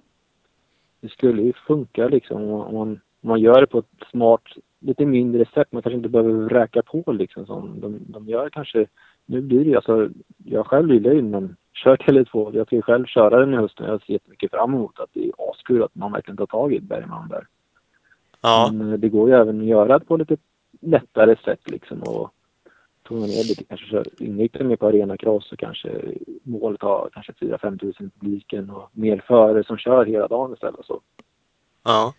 [1.00, 2.90] det skulle ju funka liksom om man,
[3.20, 4.42] om man, gör det på ett smart,
[4.80, 5.72] lite mindre sätt.
[5.72, 8.86] Man kanske inte behöver räka på liksom som de, de gör kanske.
[9.26, 10.08] Nu blir det ju alltså,
[10.44, 12.56] jag själv gillar ju men kör Tele2.
[12.56, 13.86] Jag ska ju själv köra den i hösten.
[13.86, 16.80] Jag ser jättemycket fram emot att det är askul att man verkligen tar tag i
[16.80, 17.46] Bergman där.
[18.40, 20.36] ja, Men eh, det går ju även att göra det på lite
[20.80, 22.30] lättare sätt liksom och
[23.10, 23.64] tona ner lite.
[23.64, 25.88] Kanske inrikta mer på arenacross och kanske
[26.42, 30.86] målet har kanske 4-5 tusen i publiken och mer förare som kör hela dagen istället.
[30.86, 31.00] Så
[31.84, 32.14] ja.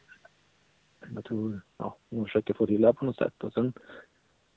[1.16, 3.44] jag tror, ja, man försöker få till det på något sätt.
[3.44, 3.74] Och sen,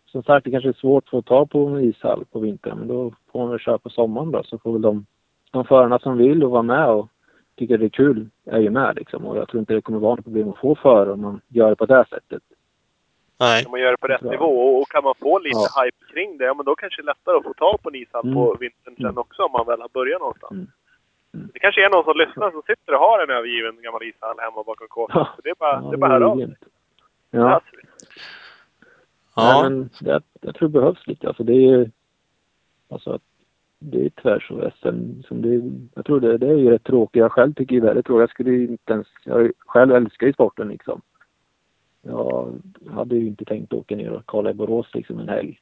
[0.06, 2.88] som sagt, det kanske är svårt att få tag på en ishall på vintern, men
[2.88, 4.42] då får man väl köra på sommaren då.
[4.42, 5.06] Så får väl de,
[5.52, 7.08] de förarna som vill och vara med och
[7.56, 9.26] tycker det är kul är ju med liksom.
[9.26, 11.70] Och jag tror inte det kommer vara något problem att få förare om man gör
[11.70, 12.42] det på det här sättet.
[13.40, 13.62] Nej.
[13.62, 14.30] Kan man göra det på rätt Bra.
[14.30, 15.82] nivå och, och kan man få lite Ja.
[15.84, 17.94] hype kring det, ja men då kanske det är lättare att få tag på en
[17.94, 18.34] ishall Mm.
[18.34, 19.18] på vintern sen Mm.
[19.18, 20.52] också om man väl har börjat någonstans.
[20.52, 20.66] Mm.
[21.34, 21.50] Mm.
[21.52, 24.62] Det kanske är någon som lyssnar som sitter och har en övergiven gammal ishall hemma
[24.62, 25.16] bakom kåken.
[25.18, 25.28] Ja.
[25.36, 26.56] Så det är bara, Ja, det är bara att höra av sig.
[27.30, 27.60] Ja.
[29.36, 29.62] Ja.
[29.62, 31.28] Nej, men det, jag tror det behövs lite.
[31.28, 31.90] Alltså det är ju...
[32.90, 33.22] Alltså att
[33.78, 35.22] det är tvärs-SM.
[35.28, 35.62] Som det,
[35.94, 37.20] jag tror det, det är ju rätt tråkigt.
[37.20, 38.20] Jag själv tycker ju det är väldigt tråkigt.
[38.20, 39.06] Jag skulle inte ens...
[39.24, 41.00] Jag själv älskar ju sporten liksom.
[42.06, 42.52] Jag
[42.90, 45.60] hade ju inte tänkt åka ner och kolla i Borås liksom en helg.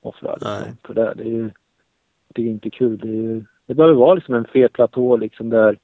[0.00, 0.58] Offra Nej.
[0.58, 0.76] liksom.
[0.84, 1.50] För det, det är ju...
[2.34, 2.98] Det är inte kul.
[2.98, 5.78] Det, är, ju- det behöver vara liksom en fet platå liksom där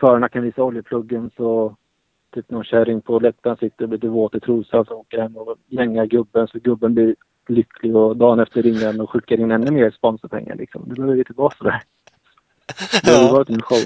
[0.00, 1.76] förarna kan visa oljepluggen så
[2.34, 5.36] typ någon kärring på läktaren sitter och blir lite våt i trosan så åker hem
[5.36, 7.16] och gängar gubben så gubben blir
[7.48, 10.82] lycklig och dagen efter ringer han och skickar in ännu mer sponsorpengar liksom.
[10.88, 11.82] Det behöver vi tillbaka sådär.
[13.04, 13.78] Det har varit en show.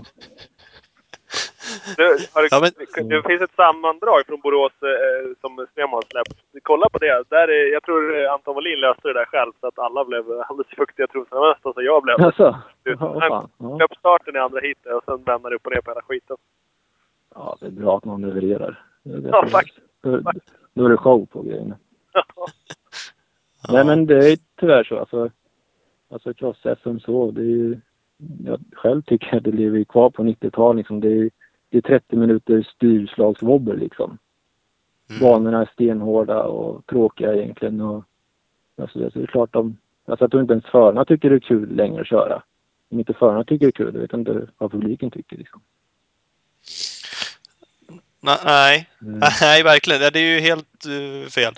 [1.96, 6.40] Du, har du, Ja, men- Det finns ett sammandrag från Borås eh, som har släppt.
[6.62, 7.24] Kolla på det.
[7.28, 10.24] Där är, jag tror eh, Anton Wallin löste det där själv så att alla blev
[10.48, 11.48] alldeles fuktiga trosorna.
[11.52, 12.20] Nästan så jag blev.
[12.22, 13.48] Alltså, Du, ja, han.
[13.58, 13.78] Ja.
[13.78, 16.36] Köp starten i andra heatet och sen vända upp och ner på hela skiten.
[17.34, 18.82] ja, det är bra att någon levererar.
[19.02, 19.78] Ja, som- faktiskt.
[20.74, 21.76] Då, är det show på grejerna.
[22.12, 22.24] Ja.
[23.72, 24.98] Nej men det är tyvärr så.
[24.98, 25.30] Alltså,
[26.10, 27.30] alltså cross-SM så.
[27.30, 27.80] Det är ju,
[28.44, 30.76] jag själv tycker att det lever kvar på 90-talet.
[30.76, 31.00] Liksom.
[31.00, 31.30] Det, är,
[31.68, 34.18] det är 30 minuter styrslagswobbel liksom.
[35.10, 35.22] Mm.
[35.22, 37.80] Banorna är stenhårda och tråkiga egentligen.
[37.80, 38.04] Och,
[38.82, 41.76] alltså, det är klart de, alltså, jag tror inte ens förarna tycker det är kul
[41.76, 42.42] längre att köra.
[42.90, 45.36] Om inte förarna tycker det är kul, då vet jag inte vad publiken tycker.
[45.36, 45.60] Liksom.
[48.20, 49.18] Nej, Mm.
[49.40, 50.12] nej verkligen.
[50.12, 51.54] Det är ju helt eh, fel.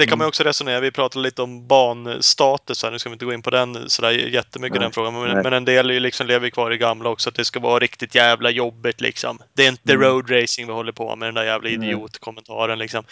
[0.00, 0.28] Det kan man Mm.
[0.28, 0.80] också resonera.
[0.80, 2.90] Vi pratade lite om banstatus här.
[2.90, 4.82] Nu ska vi inte gå in på den sådär jättemycket Nej.
[4.82, 5.12] den frågan.
[5.14, 5.42] Men, Nej.
[5.42, 7.28] men en del liksom lever kvar i gamla också.
[7.28, 9.38] Att det ska vara riktigt jävla jobbigt liksom.
[9.56, 10.06] Det är inte Mm.
[10.06, 11.28] road racing vi håller på med.
[11.28, 13.04] Den där jävla idiotkommentaren liksom.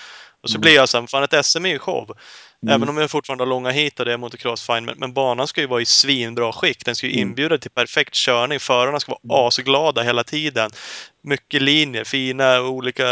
[0.42, 0.60] Och så Mm.
[0.60, 2.16] blir jag såhär, fan ett SM är ju show.
[2.62, 2.74] Mm.
[2.74, 4.84] Även om jag fortfarande har långa hit och det är motocross, fine.
[4.84, 6.84] Men, men banan ska ju vara i svinbra skick.
[6.84, 7.28] Den ska ju Mm.
[7.28, 8.60] inbjuda till perfekt körning.
[8.60, 10.70] Förarna ska vara asglada hela tiden.
[11.22, 13.04] Mycket linjer, fina olika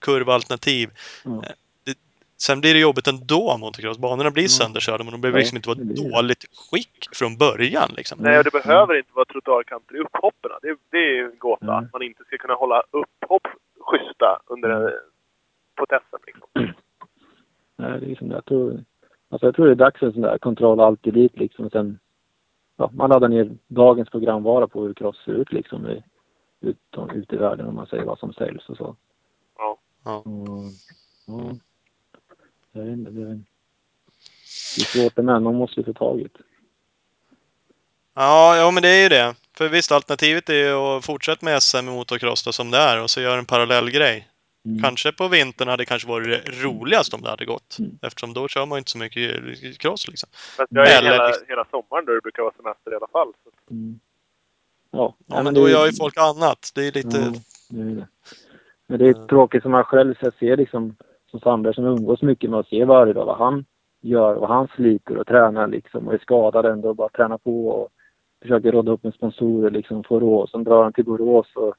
[0.00, 0.90] kurvalternativ.
[1.24, 1.42] Ja.
[2.40, 3.98] Det, sen blir det jobbigt ändå motocross.
[3.98, 4.48] Banorna blir Ja.
[4.48, 7.90] sönderkörda men de behöver liksom inte vara blir dåligt skick från början.
[7.96, 8.18] Liksom.
[8.22, 10.50] Nej, och det behöver inte vara trottoarkanter i upphoppen.
[10.62, 11.76] Det, det är ju en gåta Mm.
[11.84, 13.46] att man inte ska kunna hålla upphopp
[13.80, 14.82] schyssta under Mm.
[14.82, 14.92] en,
[15.74, 16.18] på testen.
[16.26, 16.48] Liksom.
[17.76, 18.34] Nej, det är liksom det.
[18.34, 18.84] Jag tror,
[19.28, 21.64] alltså jag tror det är dags för en sån där kontroll allt elit liksom.
[21.66, 21.98] Och Sen,
[22.76, 26.02] ja, man laddar ner dagens programvara på hur cross ser ut liksom i,
[26.60, 26.78] ut,
[27.14, 28.96] ut i världen om man säger vad som säljs och så.
[29.58, 29.78] Ja.
[30.04, 30.16] Ja.
[30.16, 30.64] Och,
[31.26, 31.50] ja,
[32.72, 33.24] jag vet inte, det, är,
[34.76, 35.42] det är svårt det med.
[35.42, 36.30] Man måste ju få tag i det.
[38.14, 39.34] Ja, ja, men det är ju det.
[39.56, 43.02] För visst, alternativet är ju att fortsätta med SM i motocross då, som det är
[43.02, 44.26] och så göra en parallell grej.
[44.64, 44.82] Mm.
[44.82, 47.76] Kanske på vintern hade det kanske varit roligast om det hade gått.
[47.78, 47.98] Mm.
[48.02, 50.28] Eftersom då kör man inte så mycket cross liksom.
[50.32, 53.06] Fast jag är Eller hela, liksom- hela sommaren då det brukar vara semester i alla
[53.12, 53.32] fall.
[53.44, 53.74] Så.
[53.74, 54.00] Mm.
[54.90, 56.70] Ja, Ja, men då det- gör ju folk annat.
[56.74, 57.18] Det är lite...
[57.18, 57.32] Ja,
[57.68, 58.06] det är det.
[58.86, 60.96] Men det är tråkigt som man själv så jag ser liksom
[61.30, 63.64] som Sandberg som umgås mycket med att se varje dag vad han
[64.00, 67.68] gör, vad han sliter och tränar liksom och är skadad ändå och bara tränar på
[67.68, 67.88] och
[68.42, 70.48] försöker råda upp med sponsorer liksom får råd.
[70.48, 71.74] Sen drar han till Borås och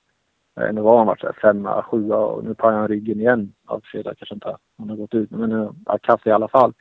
[0.55, 3.53] jag vet inte vad han här, femma, sjua och nu pajar han ryggen igen.
[3.67, 6.73] Ja, för där kanske inte han har gått ut men uh, kass i alla fall.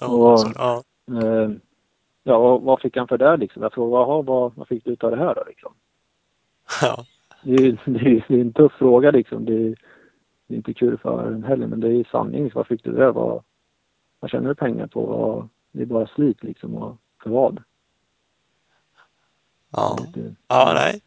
[0.00, 0.82] Ja, Och- alltså, ja.
[1.22, 1.50] Eh,
[2.22, 3.62] ja, och vad fick han för det liksom?
[3.62, 5.72] Jag frågade, "Jaha, vad, vad fick du ut av det här då liksom?
[6.82, 7.04] ja.
[7.42, 9.44] Det är, det, är, det är en tuff fråga liksom.
[9.44, 9.76] Det är,
[10.46, 12.50] det är inte kul för en heller, men det är sanning.
[12.54, 13.12] Vad fick du där?
[13.12, 13.42] Vad,
[14.24, 15.06] vad tjänar du pengar på?
[15.06, 16.74] Vad, det är bara slit liksom.
[16.74, 17.62] Och för vad?
[19.72, 19.98] Ja.
[20.48, 21.00] Ja, nej.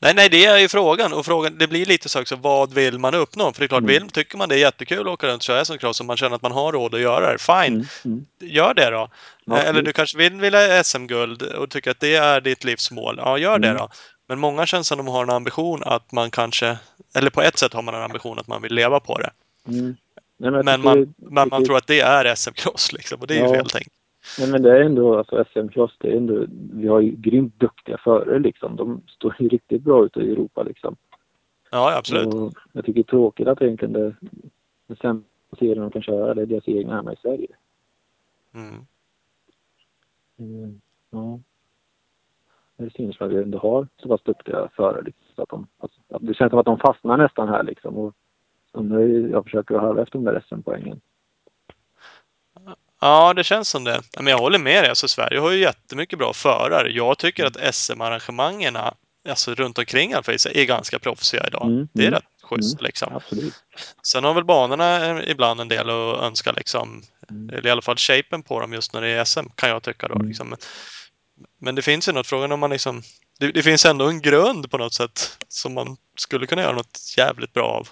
[0.00, 1.12] Nej, nej, det är ju frågan.
[1.12, 3.52] Och frågan, det blir lite så också, vad vill man uppnå?
[3.52, 3.88] För det är klart, Mm.
[3.92, 6.36] vill, tycker man det är jättekul att åka runt och köra SM-cross och man känner
[6.36, 7.74] att man har råd att göra det, fine.
[7.74, 8.26] Mm, mm.
[8.40, 9.08] Gör det då.
[9.44, 9.84] Ja, Eller absolut.
[9.84, 13.16] du kanske vill, vill ha SM-guld och tycker att det är ditt livsmål.
[13.18, 13.78] Ja, gör det Mm.
[13.78, 13.88] då.
[14.28, 16.78] Men många känns som de har en ambition att man kanske,
[17.16, 19.30] eller på ett sätt har man en ambition att man vill leva på det.
[19.68, 19.96] Mm.
[20.42, 23.20] Nej, men, Men man, men man tycker- tror att det är SM-cross liksom.
[23.20, 23.54] Och det är ju Ja.
[23.54, 23.92] fel tänkt.
[24.38, 27.98] Nej, men det är ändå, alltså SM-cross, det är ändå, vi har ju grymt duktiga
[27.98, 28.76] förare liksom.
[28.76, 30.96] De står ju riktigt bra ute i Europa liksom.
[31.70, 32.34] Ja, absolut.
[32.34, 34.14] Och jag tycker det är tråkigt att egentligen det,
[34.86, 37.48] det sämsta serien de kan köra, det är deras egna hemma i Sverige.
[38.54, 38.86] Mm.
[40.38, 40.80] Mm,
[41.10, 41.40] ja.
[42.76, 45.02] Det för att vi ändå har så pass duktiga förare.
[45.02, 45.66] Liksom, att de,
[46.08, 47.96] att det känns som att de fastnar nästan här liksom.
[47.96, 48.14] Och,
[48.72, 51.00] och nu, jag försöker halva efter de där SM-poängen.
[53.00, 54.00] Ja, det känns som det.
[54.16, 54.88] Men jag håller med dig.
[54.88, 56.90] Alltså, Sverige har ju jättemycket bra förare.
[56.92, 58.76] Jag tycker att SM-arrangemangen
[59.28, 61.66] alltså runt omkring i alla fall, är ganska proffsiga idag.
[61.66, 62.14] Mm, Det är mm.
[62.20, 62.82] rätt schysst.
[62.82, 63.14] Liksom.
[63.14, 63.54] Absolut.
[64.02, 66.52] Sen har väl banorna eh, ibland en del att önska.
[66.52, 67.02] Liksom.
[67.30, 67.50] Mm.
[67.50, 70.08] Eller i alla fall shapen på dem just när det är SM kan jag tycka.
[70.08, 70.28] Då, Mm.
[70.28, 70.48] liksom.
[70.48, 70.58] men,
[71.58, 73.02] men det finns ju något, frågan om man liksom...
[73.38, 77.14] Det, det finns ändå en grund på något sätt som man skulle kunna göra något
[77.16, 77.88] jävligt bra av.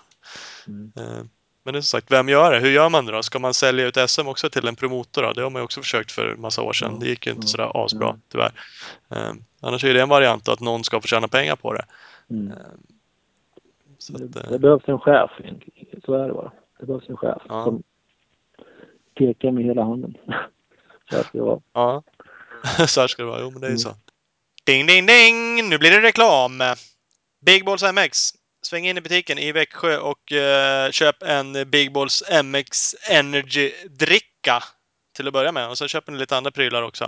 [0.67, 0.93] Mm.
[0.97, 1.25] Eh,
[1.63, 2.59] Men det är som sagt, vem gör det?
[2.59, 3.23] Hur gör man det då?
[3.23, 5.23] Ska man sälja ut SM också till en promotor?
[5.23, 5.33] Då?
[5.33, 6.99] Det har man ju också försökt för en massa år sedan.
[7.01, 8.53] Det gick ju inte sådär asbra, tyvärr.
[9.11, 11.85] Eh, Annars är det en variant att någon ska få tjäna pengar på det.
[12.31, 12.53] Mm.
[13.99, 15.31] Så att, Det, eh, det behövs en chef.
[16.05, 16.53] Så är det bara.
[16.81, 17.65] Det behövs en chef Ja.
[17.65, 17.83] som
[19.19, 20.17] pekar med hela handen.
[21.11, 21.63] Så att det var.
[21.73, 22.03] Ja,
[22.87, 23.41] så här ska det vara.
[23.41, 23.79] Jo, men det är ju Mm.
[23.79, 23.95] så.
[24.65, 25.69] Ding, ding, ding!
[25.69, 26.53] Nu blir det reklam!
[27.41, 28.31] Big Balls MX.
[28.63, 34.63] Sväng in i butiken i Växjö och eh, köp en Big Balls MX Energy-dricka
[35.17, 35.69] till att börja med.
[35.69, 37.05] Och så köper ni lite andra prylar också.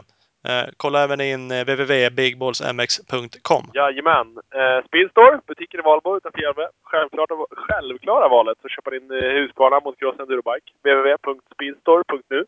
[0.48, 3.70] Eh, kolla även in eh, www.bigballsmx.com.
[3.74, 4.26] Jajamän.
[4.54, 6.68] Eh, Speedstore, butiken i Valbo utanför Järve.
[6.82, 10.72] Självklart, självklara valet att köpa din eh, Husqvarna mot Cross Endurobike.
[10.82, 12.44] www.speedstore.nu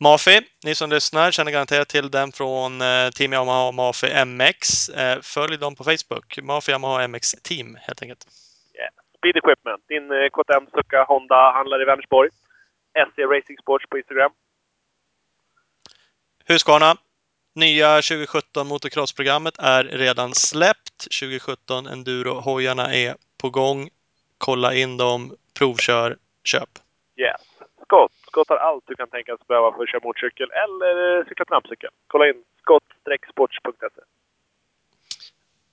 [0.00, 4.88] Mafi, ni som lyssnar känner garanterat till den från eh, Team Yamaha Mafi MX.
[4.88, 6.38] Eh, följ dem på Facebook.
[6.42, 8.26] Mafi Yamaha MX Team helt enkelt.
[9.18, 12.30] Speed Equipment, din eh, KTM, Succa, Honda-handlare i Vänersborg.
[13.08, 14.32] SC Racing Sports på Instagram.
[16.44, 16.96] Husqvarna.
[17.54, 20.98] Nya 2017 motocrossprogrammet är redan släppt.
[21.20, 23.88] 2017 Enduro-hojarna är på gång.
[24.38, 26.68] Kolla in dem, provkör, köp.
[27.16, 27.40] Yes.
[27.84, 28.12] Scott.
[28.36, 31.90] Scott har allt du kan tänkas behöva för att köra motorcykel eller eh, cykla trampcykel.
[32.06, 34.00] Kolla in scott-sports.se.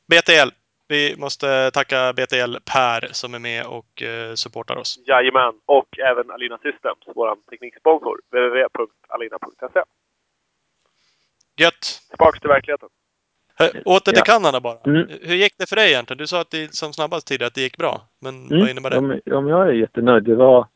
[0.08, 0.50] BTL.
[0.88, 5.00] Vi måste tacka BTL Per som är med och eh, supportar oss.
[5.08, 5.54] Jajamän.
[5.66, 8.20] Och även Alina Systems, vår tekniksponsor.
[8.32, 9.82] www.alina.se.
[11.58, 12.02] Gött!
[12.10, 12.90] Tillbaks till verkligheten.
[13.56, 14.34] Hö, åter till Ja.
[14.34, 14.78] Kanada bara.
[14.86, 15.08] Mm.
[15.22, 16.18] Hur gick det för dig egentligen?
[16.18, 18.02] Du sa att det som snabbast tidigare att det gick bra.
[18.22, 18.60] Men Mm.
[18.60, 19.22] vad innebär det?
[19.26, 20.24] Ja, men jag är jättenöjd.
[20.24, 20.68] Det var,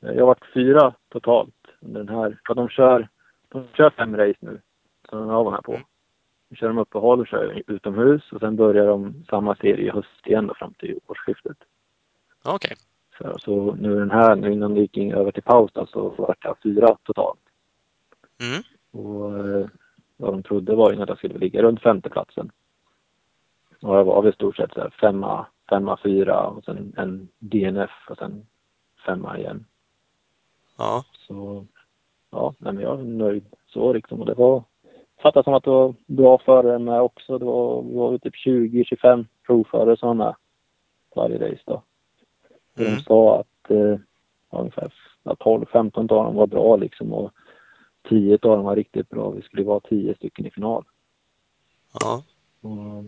[0.00, 2.40] jag har varit fyra totalt under den här.
[2.46, 3.08] För de kör,
[3.48, 4.60] de kör fem race nu.
[5.08, 5.72] Som jag var med på.
[5.72, 5.84] Mm.
[6.48, 10.26] Nu kör de uppehåll och kör utomhus och sen börjar de samma serie i höst
[10.26, 11.56] igen då, fram till årsskiftet.
[12.44, 12.76] Okej.
[13.18, 16.08] Så, så nu den här, nu innan det gick in över till paus då, så
[16.08, 17.40] var jag fyra totalt.
[18.40, 18.62] Mm.
[18.92, 19.66] Och eh,
[20.16, 22.50] vad de trodde var ju att jag skulle ligga runt femteplatsen.
[23.80, 27.90] Och jag var i stort sett så här femma, femma, fyra och sen en DNF
[28.08, 28.46] och sen
[29.06, 29.64] femma igen.
[30.80, 31.04] Ja.
[31.26, 31.66] Så
[32.30, 34.20] ja, nej, men jag är nöjd så liksom.
[34.20, 34.64] Och det var,
[35.22, 37.38] fattar som att det var bra förare med också.
[37.38, 40.34] Det var, det var typ 20-25 provförare som var med
[41.16, 41.82] varje race då.
[42.76, 42.94] Mm.
[42.94, 43.98] De sa att eh,
[44.50, 47.32] ungefär ja, 12-15 av dem var bra liksom och
[48.08, 49.30] 10 av dem var riktigt bra.
[49.30, 50.84] Vi skulle vara 10 stycken i final.
[52.00, 52.24] Ja.
[52.60, 53.04] Och,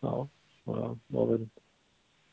[0.00, 0.28] ja,
[0.64, 1.48] och jag var väl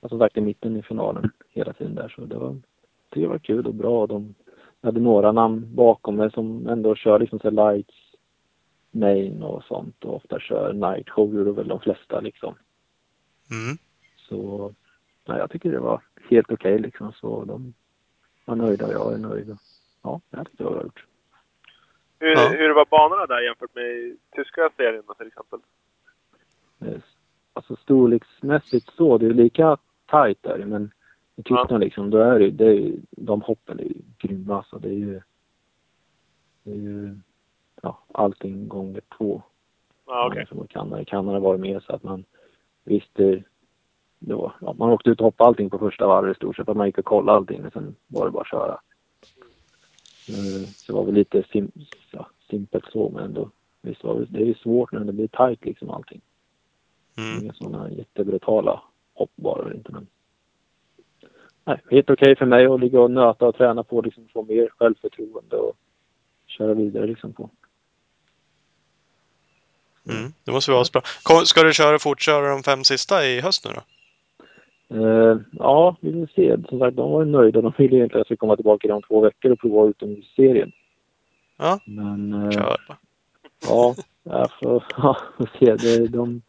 [0.10, 2.14] som sagt i mitten i finalen hela tiden där.
[2.16, 2.62] Så det var,
[3.10, 4.08] det var kul och bra.
[4.08, 4.36] De
[4.84, 7.96] hade några namn bakom mig som ändå kör liksom så lights,
[8.92, 12.56] main och sånt och ofta kör night show gjorde väl de flesta liksom.
[13.52, 13.78] Mm.
[14.18, 14.74] Så
[15.26, 17.14] nej, jag tycker det var helt okej liksom.
[17.14, 17.74] Så de
[18.46, 19.50] var nöjda och jag är nöjd.
[19.50, 19.58] Och,
[20.02, 21.06] ja, jag tyckte det var gjort.
[22.20, 22.50] Hur, Ja.
[22.50, 25.60] hur var banorna där jämfört med tyska serien då, till exempel?
[26.80, 27.02] Eh,
[27.56, 30.92] Alltså storleksmässigt så, det är lika tajt där men
[31.36, 34.80] Tyskland liksom, då är det, det är, de hoppen är ju grymma alltså.
[34.80, 35.22] Det är ju,
[36.64, 37.20] det är ju,
[37.82, 39.42] ja, allting gånger två.
[40.06, 40.46] Ja, okej.
[40.48, 41.02] Som i Kanada.
[41.02, 42.24] I Kanada var det mer så att man
[42.84, 43.44] visste,
[44.20, 46.70] det var, ja, man åkte ut och hoppade allting på första varvet i stort sett.
[46.70, 48.80] Att man gick och kollade allting och sen var det bara att köra.
[50.30, 51.72] Eh, Så det var väl lite sim,
[52.12, 53.50] ja, simpelt så men ändå.
[53.82, 56.22] Visst var det, det är ju svårt när det blir tajt liksom allting.
[57.18, 57.44] Mm.
[57.44, 58.82] Inga sådana jättebrutala
[59.14, 59.92] hopp var det inte.
[59.92, 60.08] Men...
[61.66, 64.70] Nej, helt okej för mig att ligga och nöta och träna på liksom få mer
[64.78, 65.76] självförtroende och
[66.48, 67.50] köra vidare liksom på.
[70.10, 70.34] Mm.
[70.44, 71.02] Det måste vara bra.
[71.46, 73.82] Ska du köra fortköra de fem sista i höst nu då?
[74.94, 76.58] Eh, ja, vi får se.
[76.70, 77.62] Som sagt, de var ju nöjda.
[77.62, 80.72] De ville egentligen att jag skulle komma tillbaka inom två veckor och prova utomhusserien.
[81.58, 81.80] Ja.
[81.86, 82.98] Men eh, Kör bara.
[83.68, 85.76] ja, jag får, ja, får se.
[85.76, 86.42] Det, de,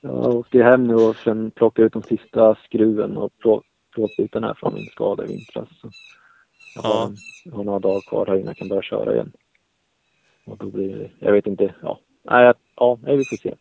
[0.00, 3.32] jag åkte hem nu och sen plockade ut de sista skruven och
[3.92, 5.68] plå, plåtbitarna här från min skada i vintras.
[5.80, 5.90] Så
[6.74, 7.12] jag, har, Ja.
[7.44, 9.32] jag har några dagar kvar här innan jag kan börja köra igen.
[10.44, 12.00] Och då blir det, jag vet inte, ja.
[12.22, 13.54] Nej, ja, nej, vi får se.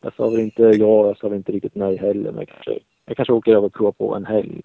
[0.00, 2.78] Jag sa väl inte ja, jag sa väl inte riktigt nej heller, men jag kanske,
[3.06, 4.60] jag kanske åker över och provar på en helg.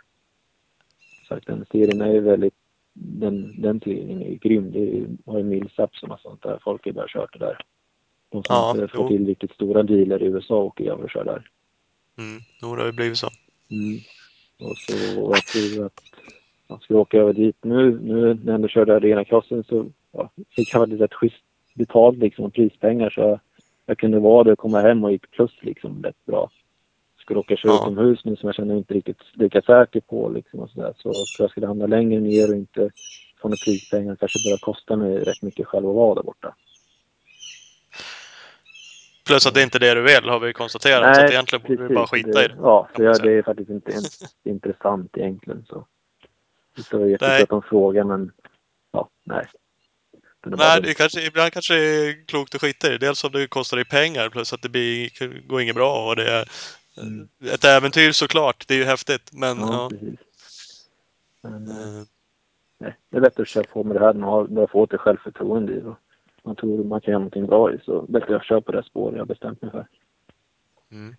[1.28, 2.54] Så att den serien är ju väldigt,
[2.94, 4.72] den, den serien är ju grym.
[4.72, 6.60] Det ju- har ju Millsaps och sånt där.
[6.64, 7.62] Folk har bara kört det där.
[8.30, 11.24] De som Ja, inte får till riktigt stora dealer i USA åker över och kör
[11.24, 11.50] där.
[12.18, 12.42] Mm.
[12.62, 13.28] Jo, det har ju blivit så.
[13.72, 14.00] Mm.
[14.62, 14.94] Och så
[15.32, 15.94] jag tror att
[16.68, 17.56] man skulle åka över dit.
[17.62, 21.44] Nu, nu när jag ändå körde arenacrossen så ja, fick jag faktiskt rätt schysst
[21.74, 23.40] betalt liksom prispengar så jag,
[23.86, 26.50] jag kunde vara där och komma hem och gick plus liksom rätt bra.
[27.20, 27.82] Skulle åka köra Ja.
[27.82, 30.94] utomhus nu som jag känner mig inte riktigt lika säker på liksom och sådär.
[30.98, 32.90] Så så jag skulle hamna längre ner och inte
[33.42, 34.16] få några prispengar.
[34.16, 36.56] Kanske börja kosta mig rätt mycket själv att vara där borta.
[39.26, 41.16] Plus att det inte är det du vill har vi konstaterat.
[41.16, 42.56] så att egentligen borde du bara skita i det.
[42.58, 43.32] Ja, så jag, säga.
[43.32, 43.92] det är faktiskt inte
[44.44, 45.66] intressant egentligen.
[45.70, 45.86] Så.
[46.92, 47.44] Det var jättekul Nej.
[47.44, 48.32] att de frågar men
[48.92, 49.48] ja, nej.
[50.44, 52.98] Det är Nej, det kanske, ibland kanske det är klokt att skita i det.
[52.98, 56.32] Dels om det kostar dig pengar plus att det blir, går inget bra och det
[56.32, 56.50] är
[56.98, 57.28] Mm.
[57.54, 58.68] ett äventyr såklart.
[58.68, 59.30] Det är ju häftigt.
[59.34, 60.08] Men Ja, ja.
[61.42, 62.04] Men eh,
[62.78, 64.98] nej, det är bättre att köra på med det här när man börjar få lite
[64.98, 65.96] självförtroende i det.
[66.46, 69.14] Man tror man kan göra någonting bra i så bättre att köra på det spår
[69.14, 69.88] jag har bestämt mig för.
[70.92, 71.16] Mm.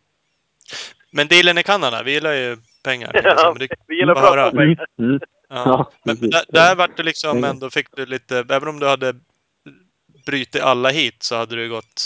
[1.11, 3.11] Men dealen i Kanada, vi gillar ju pengar.
[3.25, 4.87] Ja, det, vi gillar att bara prata om pengar.
[4.99, 5.21] Mm.
[5.49, 5.65] ja.
[5.65, 9.15] Ja, Men där, där vart det liksom ändå, fick du lite, även om du hade
[10.27, 12.03] brutit alla hit så hade du gått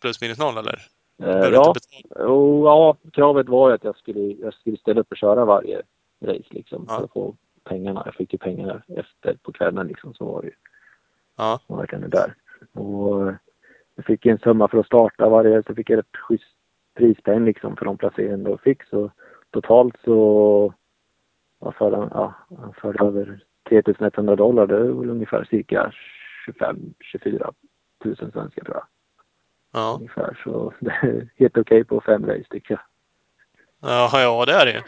[0.00, 0.78] plus minus noll eller?
[1.22, 1.74] Eh, ja.
[2.18, 5.82] Jo, ja, kravet var ju att jag skulle, jag skulle ställa upp och köra varje
[6.24, 6.84] race liksom.
[6.88, 6.96] Ja.
[6.96, 8.02] För att få pengarna.
[8.04, 10.14] Jag fick ju pengar efter på kvällen liksom.
[10.14, 10.54] Så var det ju.
[11.36, 11.60] Ja.
[11.66, 12.34] Och verkligen där.
[12.72, 13.34] Och eh,
[13.94, 15.62] jag fick en summa för att starta varje.
[15.62, 16.56] Så fick jag ett schysst
[16.94, 18.84] prispeng liksom för de placeringar jag fick.
[18.84, 19.10] Så
[19.50, 20.74] totalt så
[21.58, 24.66] vad för den, ja, han förde över 3100 dollar.
[24.66, 25.92] Det är väl ungefär cirka
[26.46, 27.54] 25-24
[28.04, 28.86] 000 svenska tror jag.
[29.72, 29.96] Ja.
[29.98, 30.40] Ungefär.
[30.44, 32.80] Så det är helt okej på fem race tycker jag.
[33.90, 34.80] Ja, ja, det är det ju.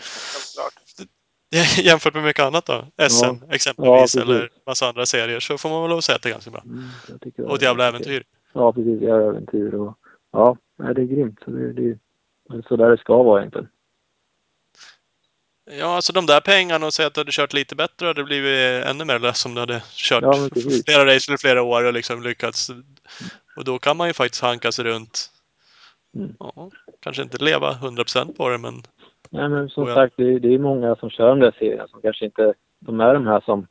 [1.79, 2.85] Jämfört med mycket annat då.
[3.09, 3.39] SM Ja.
[3.51, 6.29] exempelvis Ja, eller massa andra serier så får man väl lov att säga att det
[6.29, 6.63] är ganska bra.
[6.65, 8.25] Mm, Och ett jävla äventyr.
[8.53, 9.03] Ja, precis.
[9.03, 9.99] Jag äventyr och
[10.33, 11.39] ja, det är grymt.
[11.45, 11.99] Så det, det,
[12.49, 13.69] är så där det ska vara egentligen.
[15.71, 18.85] Ja, alltså de där pengarna och säga att du hade kört lite bättre hade blivit
[18.85, 20.49] ännu mer lös om du hade kört Ja,
[20.87, 22.71] flera race eller flera år och liksom lyckats.
[23.57, 25.31] Och då kan man ju faktiskt hanka sig runt.
[26.17, 26.37] Mm.
[26.39, 26.71] Ja,
[27.01, 28.83] kanske inte leva 100% på det, men
[29.31, 31.55] Nej, men som Och jag- sagt, det, är- det är många som kör de där
[31.59, 32.55] serierna som kanske inte...
[32.79, 33.67] De är de här som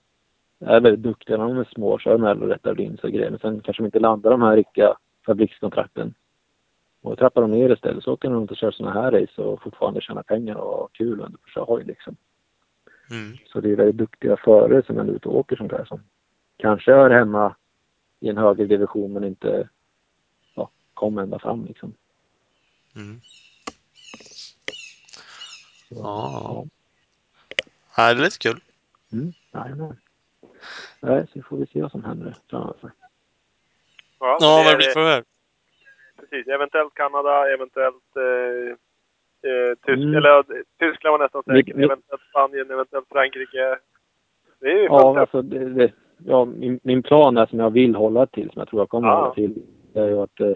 [0.60, 3.30] är väldigt duktiga när de är små, kör de här rätta linjer och grejer.
[3.30, 6.14] Men sen kanske de inte landar de här riktiga fabrikskontrakten.
[7.02, 8.04] Och då trappar de ner istället.
[8.04, 11.20] Så åker de och kör såna här race och fortfarande tjäna pengar och ha kul
[11.22, 12.16] under på hoj liksom.
[13.12, 13.38] mm.
[13.46, 16.00] Så det är väldigt duktiga förare som är ute och åker sånt där som
[16.58, 17.56] kanske hör hemma
[18.20, 19.70] i en högre division men inte
[20.56, 21.94] ja, kommer ända fram liksom.
[22.96, 23.20] Mm.
[25.90, 26.66] Så, Ja.
[27.98, 28.60] Ja, det är lite kul.
[29.14, 29.98] Mm, jajamän.
[31.00, 32.92] Nej, så får vi se vad som händer framöver.
[34.20, 35.24] Ja, Ja, det vad är- det blir för
[36.20, 36.48] Precis.
[36.48, 38.70] Eventuellt Kanada, eventuellt eh,
[39.52, 40.16] eh, Tysk, Mm.
[40.16, 40.44] eller, ja,
[40.80, 41.76] Tyskland var nästan säkert.
[41.76, 43.78] vi- Eventuellt Spanien, eventuellt Frankrike.
[44.60, 45.92] Det är ju Ja, alltså det, det,
[46.26, 49.08] ja, min, min plan är som jag vill hålla till, som jag tror jag kommer
[49.08, 49.16] Ja.
[49.22, 49.62] hålla till,
[49.94, 50.54] det är ju att, eh,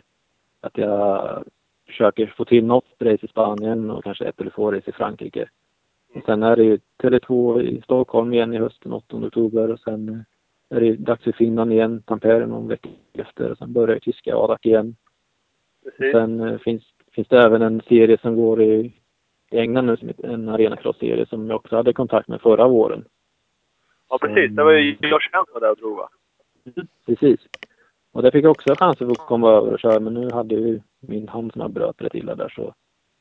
[0.62, 1.44] att jag
[1.90, 5.50] försöker få till något race i Spanien och kanske ett eller två race i Frankrike.
[6.16, 10.10] Och sen är det ju Tele2 i Stockholm igen i hösten, 8 oktober och sen
[10.10, 14.00] eh, är det dags för Finland igen, Tampere någon vecka efter och sen börjar ju
[14.00, 14.96] tyska Adak igen.
[15.84, 16.12] Precis.
[16.12, 18.94] Sen eh, finns, finns det även en serie som går i,
[19.52, 23.06] i England nu, som en arenacross-serie som jag också hade kontakt med förra våren.
[24.10, 24.56] Ja, precis.
[24.56, 26.10] Det var ju Josh var där och drog, va?
[27.06, 27.40] Precis.
[28.12, 30.82] Och där fick jag också chansen att komma över och köra men nu hade ju
[31.00, 32.74] min hand som jag bröt rätt illa där så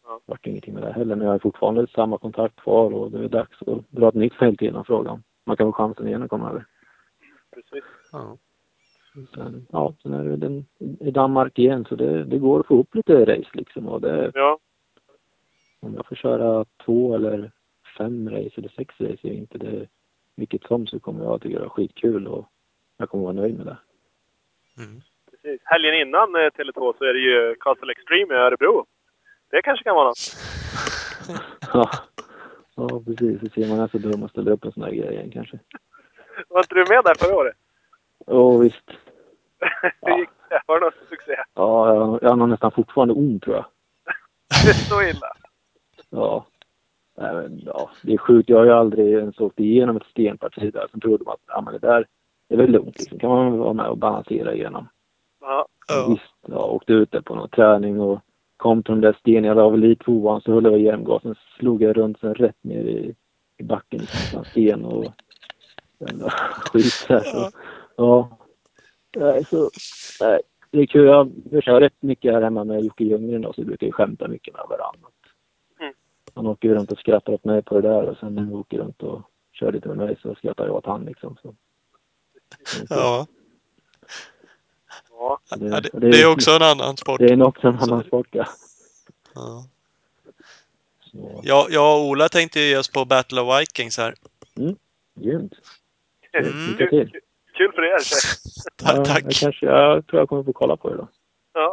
[0.04, 0.20] Ja.
[0.26, 1.16] vart det ingenting med det heller.
[1.16, 4.34] Men jag har fortfarande samma kontakt kvar och det är dags att dra ett nytt
[4.34, 6.64] fält igen och fråga om man kan få chansen igen att komma över.
[7.54, 7.84] Precis.
[8.12, 8.36] Ja.
[9.34, 10.66] Sen, ja, sen är det den
[11.00, 14.30] i Danmark igen så det, det går att få upp lite race liksom och det,
[14.34, 14.58] Ja.
[15.80, 17.50] om jag får köra två eller
[17.98, 19.86] fem race eller sex race är inte det
[20.34, 22.46] vilket som så kommer jag tycka det är skitkul och
[22.96, 23.78] jag kommer vara nöjd med det.
[24.82, 25.00] Mm.
[25.42, 25.60] Precis.
[25.64, 28.86] Helgen innan eh, Tele2 så är det ju Castle Extreme i Örebro.
[29.50, 30.18] Det kanske kan vara något.
[31.72, 31.90] Ja,
[32.76, 33.40] ja precis.
[33.40, 35.58] Så ser man är så dum och ställer upp en sån här grej igen kanske.
[36.48, 37.56] Var inte du med där förra året?
[38.26, 38.90] Ja, visst.
[40.02, 40.62] Hur gick det?
[40.66, 41.36] Var det någon succé?
[41.54, 43.64] Ja, jag, jag har nästan fortfarande ont tror jag.
[44.64, 45.32] Det är så illa.
[46.10, 46.46] Ja.
[47.16, 47.90] Nej, men, ja.
[48.02, 48.48] Det är sjukt.
[48.48, 50.86] Jag har ju aldrig ens åkt igenom ett stenparti där.
[50.90, 52.06] Sen trodde man att ja, men det där
[52.48, 52.98] det är väl lugnt.
[52.98, 53.18] Liksom.
[53.18, 54.88] kan man vara med och balansera igenom.
[55.48, 55.66] Ja.
[56.08, 58.20] Visst, jag åkte ut där på någon träning och
[58.56, 59.44] kom till de där stenen.
[59.44, 61.34] Jag la väl i tvåan så höll jag igen gasen.
[61.58, 63.14] Slog jag runt sen rätt ner i,
[63.56, 64.00] i backen.
[64.00, 65.04] Liksom, sten och
[65.98, 67.20] jävla skit där.
[67.20, 67.50] Så,
[67.96, 68.38] ja.
[69.16, 69.70] Nej, så,
[70.20, 70.40] nej,
[70.70, 71.06] det är kul.
[71.06, 73.92] Jag, jag kör rätt mycket här hemma med Jocke Ljunggren då, så vi brukar ju
[73.92, 75.08] skämta mycket med varandra.
[75.80, 75.94] Mm.
[76.34, 78.54] han åker ju runt och skrattar åt mig på det där och sen när vi
[78.54, 79.22] åker runt och
[79.52, 81.36] kör lite med mig så skrattar jag åt han liksom.
[81.42, 81.54] Så.
[82.88, 83.26] Ja.
[85.18, 85.38] Ja.
[85.56, 87.18] Det, Ja, det, det- är också en annan sport.
[87.20, 88.46] Det är också en annan sport ja.
[89.34, 89.64] Ja.
[91.42, 94.14] Jag, och Ola tänkte ge oss på Battle of Vikings här.
[95.20, 95.52] grymt.
[96.32, 96.76] Mm.
[96.76, 97.10] Till.
[97.54, 97.98] Kul för er.
[98.76, 99.24] Ta- Ja, Tack.
[99.24, 101.08] Jag, kanske, jag tror jag kommer få kolla på det då.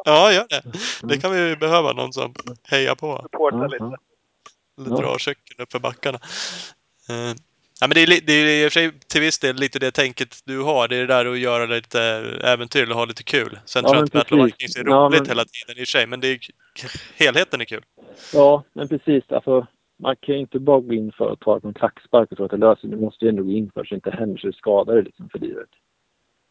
[0.05, 0.63] Ja, gör det.
[1.03, 1.93] Det kan vi ju behöva.
[1.93, 2.33] Någon som
[2.63, 3.19] hejar på.
[3.21, 3.83] Supporta Ja, lite.
[3.83, 3.97] ja.
[4.77, 4.95] Eller Ja.
[5.01, 6.19] drar cykeln upp för backarna.
[7.82, 9.91] Ja, men det är, det är i och för sig till viss del lite det
[9.91, 10.88] tänket du har.
[10.88, 11.99] Det är det där att göra lite
[12.43, 13.59] äventyr och ha lite kul.
[13.65, 14.47] Sen Ja, tror jag inte Battle of.
[14.47, 16.07] Vikings är Ja, roligt men- hela tiden i och för sig.
[16.07, 16.39] Men det är,
[17.23, 17.84] helheten är kul.
[18.34, 19.23] Ja, men precis.
[19.32, 19.67] Alltså,
[19.99, 22.51] man kan ju inte bara gå in för att ta en klackspark och tro att
[22.51, 24.93] det löser Du måste ju ändå gå in för så det inte händer så skadar
[24.93, 25.69] dig liksom för livet.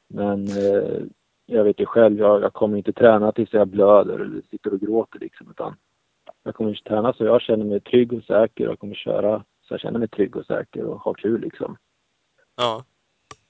[0.08, 1.02] Men eh,
[1.46, 4.80] jag vet ju själv, jag, jag kommer inte träna tills jag blöder eller sitter och
[4.80, 5.50] gråter liksom.
[5.50, 5.76] Utan
[6.42, 9.74] jag kommer inte träna så jag känner mig trygg och säker och kommer köra så
[9.74, 11.76] jag känner mig trygg och säker och har kul liksom.
[12.56, 12.84] Ja.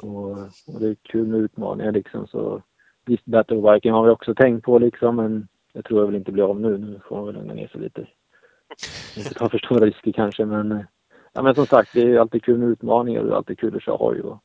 [0.02, 0.30] Och,
[0.66, 2.62] och det är kul med utmaningar liksom så
[3.04, 6.32] visst Battle Viking har vi också tänkt på liksom men jag tror jag väl inte
[6.32, 6.78] blir av nu.
[6.78, 8.00] Nu får man väl lugna ner sig lite.
[9.16, 10.84] Inte ta för stora risker kanske men eh,
[11.32, 13.76] ja men som sagt det är alltid kul med utmaningar och det är alltid kul
[13.76, 14.38] att köra hoj och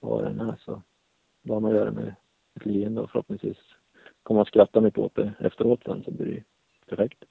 [0.00, 0.82] ha den här så
[1.42, 2.14] bara man gör med
[2.54, 3.58] ett leende och förhoppningsvis
[4.22, 6.42] kommer man skratta mycket åt det efteråt sen så blir det ju
[6.88, 7.24] perfekt.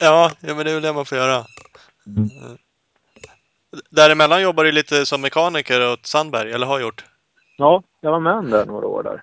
[0.00, 1.44] Ja, ja, men det är väl det man får göra.
[2.06, 2.28] Mm.
[3.90, 7.04] Däremellan jobbar du lite som mekaniker åt Sandberg, eller har gjort.
[7.56, 9.22] Ja, jag var med där några år där.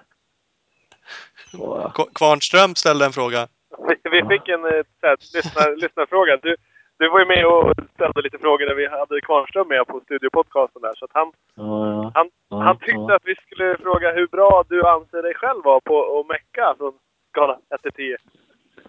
[1.59, 3.47] Och, ja, K- Kvarnström ställde en fråga.
[3.87, 6.37] Vi, vi fick en eh, så här, lyssnar, lyssnarfråga.
[6.37, 6.55] Du,
[6.99, 10.81] du var ju med och ställde lite frågor när vi hade Kvarnström med på studiopodcasten
[10.81, 10.93] där.
[10.95, 13.15] Så att han, ja, han, ja, han tyckte ja.
[13.15, 16.93] att vi skulle fråga hur bra du anser dig själv vara på att mecka från
[17.31, 18.17] skala 1 till 10.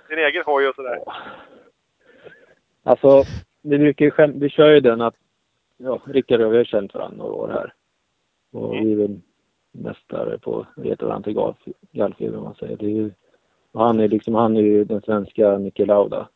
[0.08, 0.98] Din egen hoj och sådär.
[2.84, 3.22] Alltså,
[3.62, 5.14] vi brukar ju skäm- vi kör ju den att,
[5.76, 7.74] ja, Rickard och jag har känt varandra några år här.
[8.52, 8.84] Och Mm.
[8.86, 9.20] vi är väl
[9.72, 11.54] mästare på varandra till gal-
[11.92, 12.76] gallfeber om man säger.
[12.76, 13.10] Det är ju,
[13.72, 16.28] han är liksom, han är ju den svenska Niki Lauda.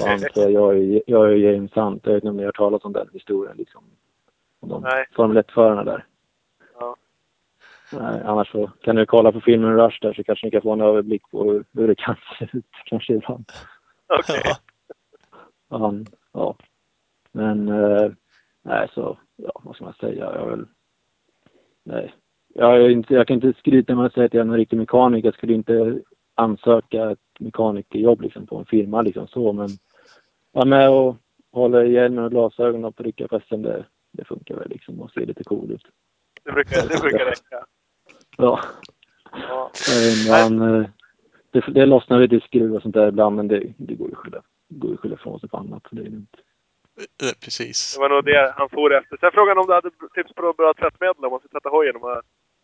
[0.00, 2.02] Och han, så jag, är, jag är James Hunt.
[2.06, 3.84] Jag vet inte om ni har hört talas om den historien liksom.
[4.60, 5.06] Om de Nej.
[5.16, 6.04] Formel 1-förarna där.
[6.80, 6.96] Ja.
[7.92, 10.72] Nej, annars så kan ni kolla på filmen Rush där så kanske ni kan få
[10.72, 13.52] en överblick på hur, hur det kan se ut kanske ibland.
[14.06, 14.40] Okej.
[14.44, 15.78] Ja.
[15.78, 16.56] Han, ja.
[17.32, 18.10] Men, eh,
[18.62, 20.34] nej så, ja vad ska man säga?
[20.34, 20.66] Jag vill,
[21.84, 22.14] nej.
[22.54, 25.28] Jag, inte, jag kan inte skryta med att säga att jag är någon riktig mekaniker.
[25.28, 26.00] Jag skulle inte
[26.34, 29.68] ansöka ett mekanikerjobb liksom på en firma liksom så men
[30.52, 31.16] vara med och
[31.52, 35.10] hålla i hjälmen och glasögon och pricka på SM det, det funkar väl liksom och
[35.10, 35.86] se lite cool ut.
[36.44, 37.66] Det brukar, det brukar räcka.
[38.36, 38.60] Ja.
[39.32, 39.70] Ja.
[40.10, 40.88] Inte, han, eh,
[41.50, 44.18] det, det lossnar lite skruv och sånt där ibland men det, det går ju att
[44.18, 45.86] skylla, går ju skylla ifrån sig på annat.
[45.88, 46.36] Så det är lugnt.
[47.00, 47.94] Eh, Precis.
[47.94, 49.16] Det var nog det han for efter.
[49.16, 51.96] Sen frågade han om du hade tips på bra tvättmedel om man ska tvätta hojen
[51.96, 52.22] om man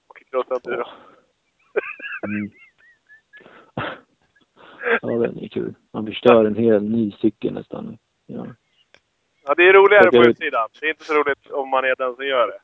[0.08, 0.86] åker crossenduro.
[2.26, 2.50] Mm.
[5.02, 5.74] Ja, den är kul.
[5.92, 7.98] Man förstör en hel ny cykel nästan.
[8.26, 8.46] Ja.
[9.46, 10.68] Ja, det är roligare på utsidan.
[10.80, 12.58] Det är inte så roligt om man är den som gör det.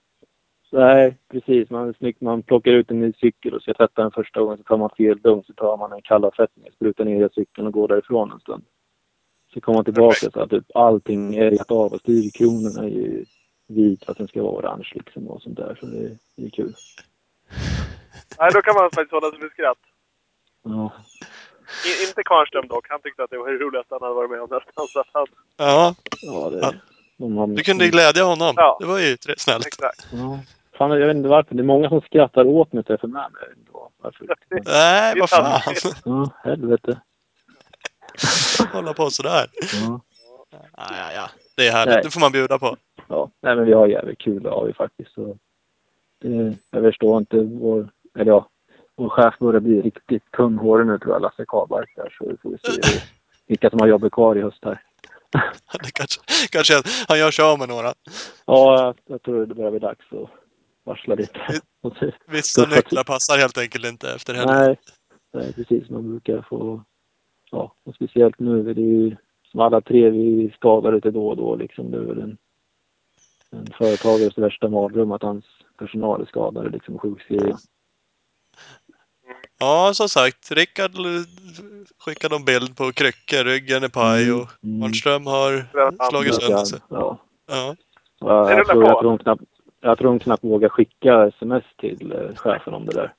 [0.73, 1.70] Nej, precis.
[1.70, 2.20] Man, är snyggt.
[2.20, 4.91] man plockar ut en ny cykel och ska tvätta den första gången så tar man
[4.91, 8.41] fel dunk så tar man en kallavfettning, sprutar ner i cykeln och går därifrån en
[8.41, 8.64] stund.
[9.55, 13.25] Så kommer man tillbaka så att typ allting är rätt av och styrkronorna är ju
[13.69, 15.77] vit för att den ska vara orange liksom och sånt där.
[15.81, 16.75] Så det, det är kul.
[18.39, 19.79] Nej, då kan man faktiskt hålla sig för skratt.
[20.65, 20.93] Ja.
[21.87, 22.87] I, inte Kvarnström dock.
[22.89, 24.89] Han tyckte att det var det roligaste han hade varit med om nästan.
[24.89, 25.27] Så att han,
[25.57, 26.73] Ja, Ja, det, Ja.
[27.17, 28.55] de har du kunde glädja honom.
[28.57, 28.77] Ja.
[28.81, 29.67] Det var ju tre- snällt.
[29.67, 30.07] exakt.
[30.13, 30.39] Ja.
[30.79, 31.55] Fan, jag vet inte varför.
[31.55, 33.43] Det är många som skrattar åt mig att jag får med mig.
[34.03, 34.27] Varför?
[34.67, 35.61] Nej, vad fan.
[36.05, 37.01] Ja, helvete.
[38.73, 39.47] Hålla på sådär.
[39.83, 40.01] Ja.
[40.51, 41.31] Ja, ja, ja.
[41.57, 41.95] Det är härligt.
[41.95, 42.03] Nej.
[42.05, 42.77] Det får man bjuda på.
[43.09, 43.31] ja.
[43.41, 45.13] Nej, men vi har jävligt kul, det har vi faktiskt.
[45.13, 45.37] Så
[46.21, 47.89] det, jag förstår inte vår,
[48.19, 48.49] eller ja,
[48.97, 51.87] vår chef börjar bli riktigt tunnhårig nu tror jag, Lasse Karlberg.
[52.19, 53.01] Så vi får se
[53.47, 54.83] vilka som har jobbet kvar i höst här.
[55.83, 57.95] Det kanske, kanske han gör sig av med några.
[58.47, 60.31] Ja, jag, jag tror det börjar bli dags att
[60.85, 61.41] varsla lite.
[62.27, 64.57] Vissa nycklar passar helt enkelt inte efter helgen.
[64.57, 64.79] Nej,
[65.33, 65.91] nej, precis.
[65.91, 66.85] Man brukar få...
[67.53, 68.75] Ja, och speciellt nu.
[68.75, 69.17] Det är ju
[69.51, 71.57] som alla tre, vi är skadade lite då och då.
[71.57, 71.91] Liksom.
[71.91, 72.37] Det är väl en,
[73.51, 75.45] en företagares värsta mardröm att hans
[75.79, 77.59] personal är skadade liksom, och sjukskrivna.
[79.61, 80.51] Ja, som sagt.
[80.51, 80.91] Rickard
[81.99, 83.45] skickade en bild på kryckor.
[83.45, 84.79] Ryggen är paj och Mm.
[84.79, 85.67] Marnström har
[86.11, 86.81] slagit sönder sig.
[86.89, 87.19] Ja.
[87.49, 87.77] Ja.
[88.21, 89.43] Jag, tror, jag, tror hon knappt,
[89.81, 93.15] jag tror hon knappt vågar skicka sms till eh, chefen om det där.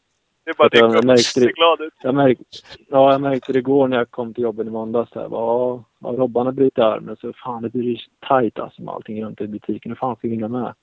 [0.45, 1.05] Det bara Jag dyker upp.
[1.05, 1.45] märkte det.
[1.45, 1.93] Ser glad ut.
[2.01, 2.43] Jag märkte,
[2.89, 5.11] ja, jag märkte det igår när jag kom till jobbet i måndags.
[5.15, 9.25] Här, ja, ja, Robban har brutit armen så fan det blir tajt alltså med allting
[9.25, 9.91] runt i butiken.
[9.91, 10.73] Hur fan ska vi hinna med?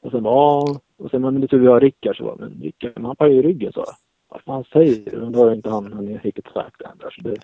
[0.00, 0.80] Och sen bara, ja.
[0.96, 3.34] Och sen men det tur vi har Rickard så bara, men Rickard, men han pajar
[3.34, 3.84] ju ryggen så.
[4.28, 5.16] Vad fan säger du?
[5.18, 7.36] Men då har inte han hunnit riktigt det än där, så det...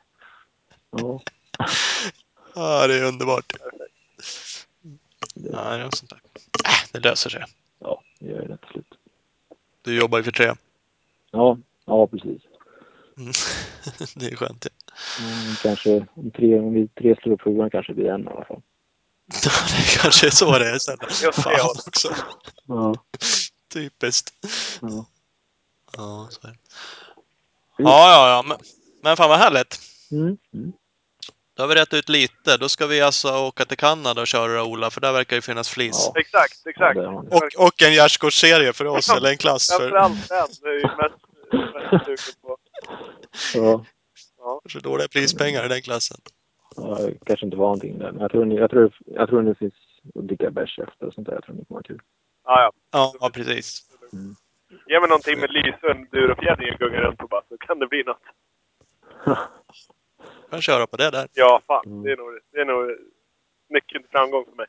[0.90, 1.20] Ja.
[2.56, 3.52] Ja, det är underbart.
[5.34, 6.20] Ja, det är sånt där.
[6.64, 7.44] Äh, det löser sig.
[7.78, 8.94] Ja, det gör det till slut.
[9.82, 10.52] Du jobbar ju för tre.
[11.34, 12.42] Ja, ja precis.
[13.18, 13.32] Mm.
[14.14, 14.66] det är skönt.
[15.20, 18.26] Mm, kanske om tre, om vi tre slår upp sjuan kanske det blir en i
[18.26, 18.62] alla fall.
[19.44, 20.96] Ja, det kanske är så det är ser
[21.32, 22.14] Fan också.
[22.66, 22.94] Ja.
[23.72, 24.32] Typiskt.
[24.82, 25.06] ja.
[25.96, 26.58] Ja, så är det.
[27.76, 28.42] Ja, ja, ja.
[28.48, 28.58] Men,
[29.02, 29.80] men fan vad härligt.
[30.10, 30.38] Mm.
[31.56, 32.56] Då har vi rätt ut lite.
[32.56, 35.68] Då ska vi alltså åka till Kanada och köra Ola, för där verkar det finnas
[35.68, 36.10] flis.
[36.14, 36.20] Ja.
[36.20, 36.98] Exakt, exakt.
[36.98, 39.90] Och, och en gärdsgårdsserie för oss, eller en klass för...
[39.90, 40.46] Framförallt den.
[40.62, 42.58] Det är ju mest, mest sugen på.
[43.54, 44.60] Ja.
[44.72, 46.16] för dåliga prispengar i den klassen.
[46.76, 48.12] Ja, kanske inte var någonting där.
[48.12, 49.74] Men jag tror, ni, jag tror, jag tror det finns
[50.14, 51.34] att dricka bärs efter och sånt där.
[51.34, 52.00] Jag tror det kommer vara kul.
[52.44, 53.82] Ja, Ja, ja precis.
[54.12, 54.36] Mm.
[54.86, 57.78] Ge mig någonting med lyse och en durofjädring och gunga runt på bara så kan
[57.78, 58.22] det bli något.
[60.54, 61.28] kan köra på det där.
[61.32, 61.86] Ja, fan.
[61.86, 62.02] Mm.
[62.02, 62.90] Det är nog, det är nog
[63.68, 64.66] nyckeln till framgång för mig.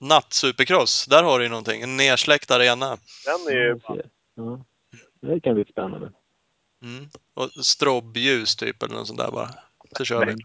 [0.00, 1.82] Natt-supercross, där har du ju någonting.
[1.82, 2.98] En nersläckt arena.
[3.24, 3.80] Den är ju...
[3.86, 4.10] Ja, ser.
[4.34, 4.64] ja.
[5.20, 6.12] Det kan bli spännande.
[6.82, 7.08] Mm.
[7.34, 9.48] Och strobbljus typ, eller något sånt där bara.
[9.96, 10.36] Så kör vi.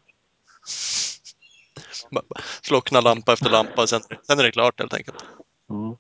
[2.61, 5.26] Slockna lampa efter lampa, sen, sen är det klart helt enkelt.
[5.67, 5.97] Ja.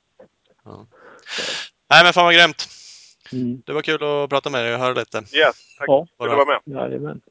[1.89, 2.67] Nej men fan vad grymt.
[3.31, 3.61] Mm.
[3.65, 5.17] Det var kul att prata med dig och höra lite.
[5.17, 5.87] Yes, tack.
[5.87, 6.59] Kul att vara med.
[6.65, 7.21] Jajamän.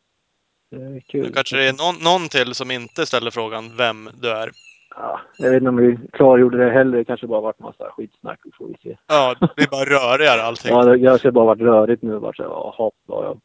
[1.09, 1.23] Kul.
[1.23, 4.51] Nu kanske det är någon, någon till som inte ställer frågan vem du är.
[4.95, 6.99] Ja, jag vet inte om vi klargjorde det heller.
[6.99, 8.41] Det kanske bara varit massa skitsnack.
[8.45, 8.97] Vi får vi se.
[9.07, 10.73] Ja, det blir bara rörigare allting.
[10.73, 12.19] Ja, det kanske bara varit rörigt nu.
[12.19, 13.37] Vart så här, jaha, ja, ja.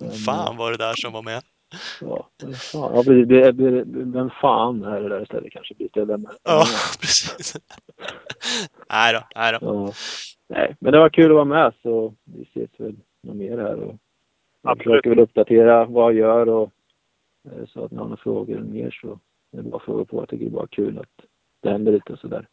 [0.00, 1.42] Men, Fan var det där som var med.
[2.00, 2.28] Ja,
[2.72, 2.92] fan.
[2.94, 3.28] Ja, precis.
[3.28, 6.04] Det, det, vem fan är det där istället kanske blir det.
[6.04, 6.64] Vem, Ja,
[7.00, 7.56] precis.
[8.88, 9.58] Nej då, nej då.
[9.62, 9.92] Ja.
[10.48, 13.74] Nej, men det var kul att vara med så vi ses väl något mer här.
[13.74, 13.94] Och
[14.62, 14.84] jag Absolut.
[14.86, 16.70] försöker väl uppdatera vad jag gör och
[17.44, 19.18] eh, så att ni har några frågor eller mer så
[19.50, 20.16] det är bara frågor på.
[20.22, 21.26] Jag tycker det är bara kul att
[21.60, 22.48] det händer lite och sådär.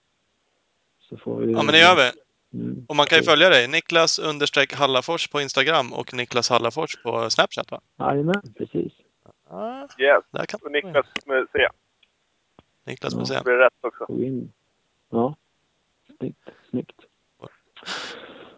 [0.99, 1.51] Så får vi...
[1.53, 2.11] Ja, men det gör vi.
[2.59, 2.85] Mm.
[2.89, 3.67] Och man kan ju följa dig.
[3.67, 7.81] Niklas understreck Hallafors på Instagram och Niklas Hallafors på Snapchat va?
[7.99, 8.93] Jajamän, precis.
[9.49, 10.23] Ja, Yes.
[10.31, 11.67] där kan Och Niklas med C.
[12.85, 13.19] Niklas Ja.
[13.19, 13.41] museum.
[13.45, 14.05] Det blir rätt också.
[15.09, 15.35] Ja.
[16.17, 16.49] Snyggt.
[16.69, 17.01] Snyggt.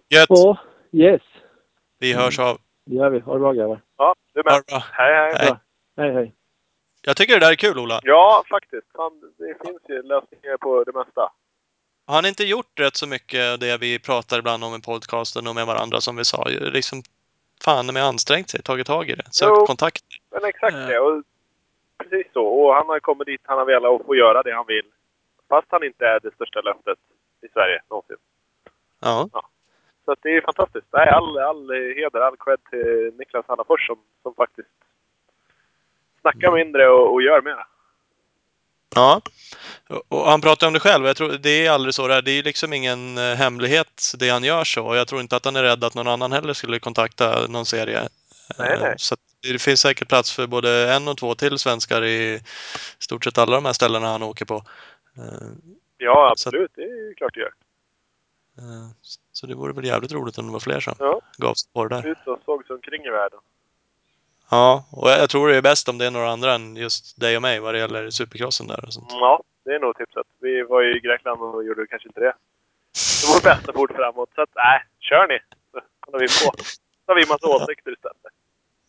[0.10, 0.26] Gött!
[0.30, 0.58] Ja,
[0.92, 1.22] yes.
[2.00, 2.58] Vi hörs av.
[2.90, 3.20] Det gör vi.
[3.20, 3.82] Ha det bra grabbar.
[3.98, 4.64] Ja, du Ha med.
[4.68, 4.84] det bra.
[4.92, 5.34] Hej, hej.
[5.40, 5.56] Hej.
[5.98, 6.34] Hej, hej.
[7.02, 8.00] Jag tycker det där är kul Ola.
[8.04, 8.88] Ja, faktiskt.
[8.96, 11.22] Fan, det finns ju lösningar på det mesta.
[12.08, 15.56] Har han inte gjort rätt så mycket det vi pratar ibland om i podcasten och
[15.56, 16.44] med varandra som vi sa?
[16.48, 17.02] Liksom,
[17.66, 19.66] fan med ansträngt sig, tagit tag i det, sökt Jo.
[19.66, 20.04] kontakt.
[20.32, 20.88] Men exakt Eh.
[20.88, 21.00] det.
[21.00, 21.24] Och
[21.98, 22.46] precis så.
[22.46, 24.86] Och han har kommit dit han har velat och få göra det han vill.
[25.50, 26.98] Fast han inte är det största löftet
[27.42, 28.18] i Sverige någonsin.
[29.02, 29.30] Ja,
[30.10, 30.88] Så att det är fantastiskt.
[30.94, 34.68] Nej, all, all heder, all cred till Niklas Hallafors som, som faktiskt
[36.22, 37.68] snackar mindre och, och gör mera.
[38.96, 39.22] ja.
[40.10, 41.06] Och- han pratar om det själv.
[41.06, 42.22] Jag tror, det är aldrig så där.
[42.22, 44.96] Det är liksom ingen eh, hemlighet det han gör så.
[44.96, 48.00] Jag tror inte att han är rädd att någon annan heller skulle kontakta någon serie.
[48.60, 48.94] Nej, Eh, nej.
[48.98, 49.20] Så att
[49.54, 52.40] det finns säkert plats för både en och två till svenskar i
[53.00, 54.56] stort sett alla de här ställena han åker på.
[55.18, 55.48] Eh,
[55.98, 56.72] Ja, absolut.
[56.76, 57.52] Det är klart det gör.
[58.60, 58.90] Eh,
[59.32, 61.22] Så det vore väl jävligt roligt om det var fler som Ja.
[61.38, 61.56] gav
[61.90, 62.08] det där.
[62.08, 63.40] Ut och såg sig omkring i världen.
[64.52, 67.36] Ja, och jag tror det är bäst om det är några andra än just dig
[67.36, 69.08] och mig vad det gäller supercrossen där och sånt.
[69.12, 70.28] Ja, det är nog tipset.
[70.40, 72.34] Vi var ju i Grekland och gjorde kanske inte det.
[73.22, 74.30] Det var vårt bästa fort framåt.
[74.36, 75.40] Så att, nej, kör ni!
[75.72, 76.64] Så kollar vi på.
[76.64, 78.18] Så har vi massa åsikter istället.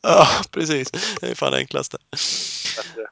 [0.03, 0.91] Ja, precis.
[1.21, 1.99] Det är fan det enklaste.
[2.77, 3.07] Bättre.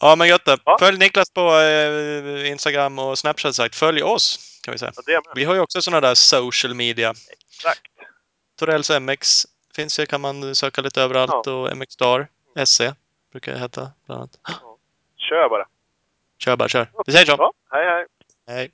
[0.00, 0.58] Ja, men gött det.
[0.64, 0.76] Ja.
[0.80, 3.74] Följ Niklas på eh, Instagram och Snapchat sagt.
[3.74, 4.92] Följ oss, kan vi säga.
[5.06, 5.22] Med.
[5.34, 7.14] Vi har ju också sådana där social media.
[7.50, 7.80] Exakt.
[8.58, 11.46] Torells MX finns ju, kan man söka lite överallt.
[11.46, 12.28] Och MX Star,
[12.64, 12.80] SC
[13.32, 14.38] brukar det heta bland annat.
[15.16, 15.66] Kör bara.
[16.38, 16.90] Kör bara, kör.
[17.06, 17.32] Vi säger så.
[17.38, 18.06] Ja, hej hej.
[18.46, 18.70] Hej.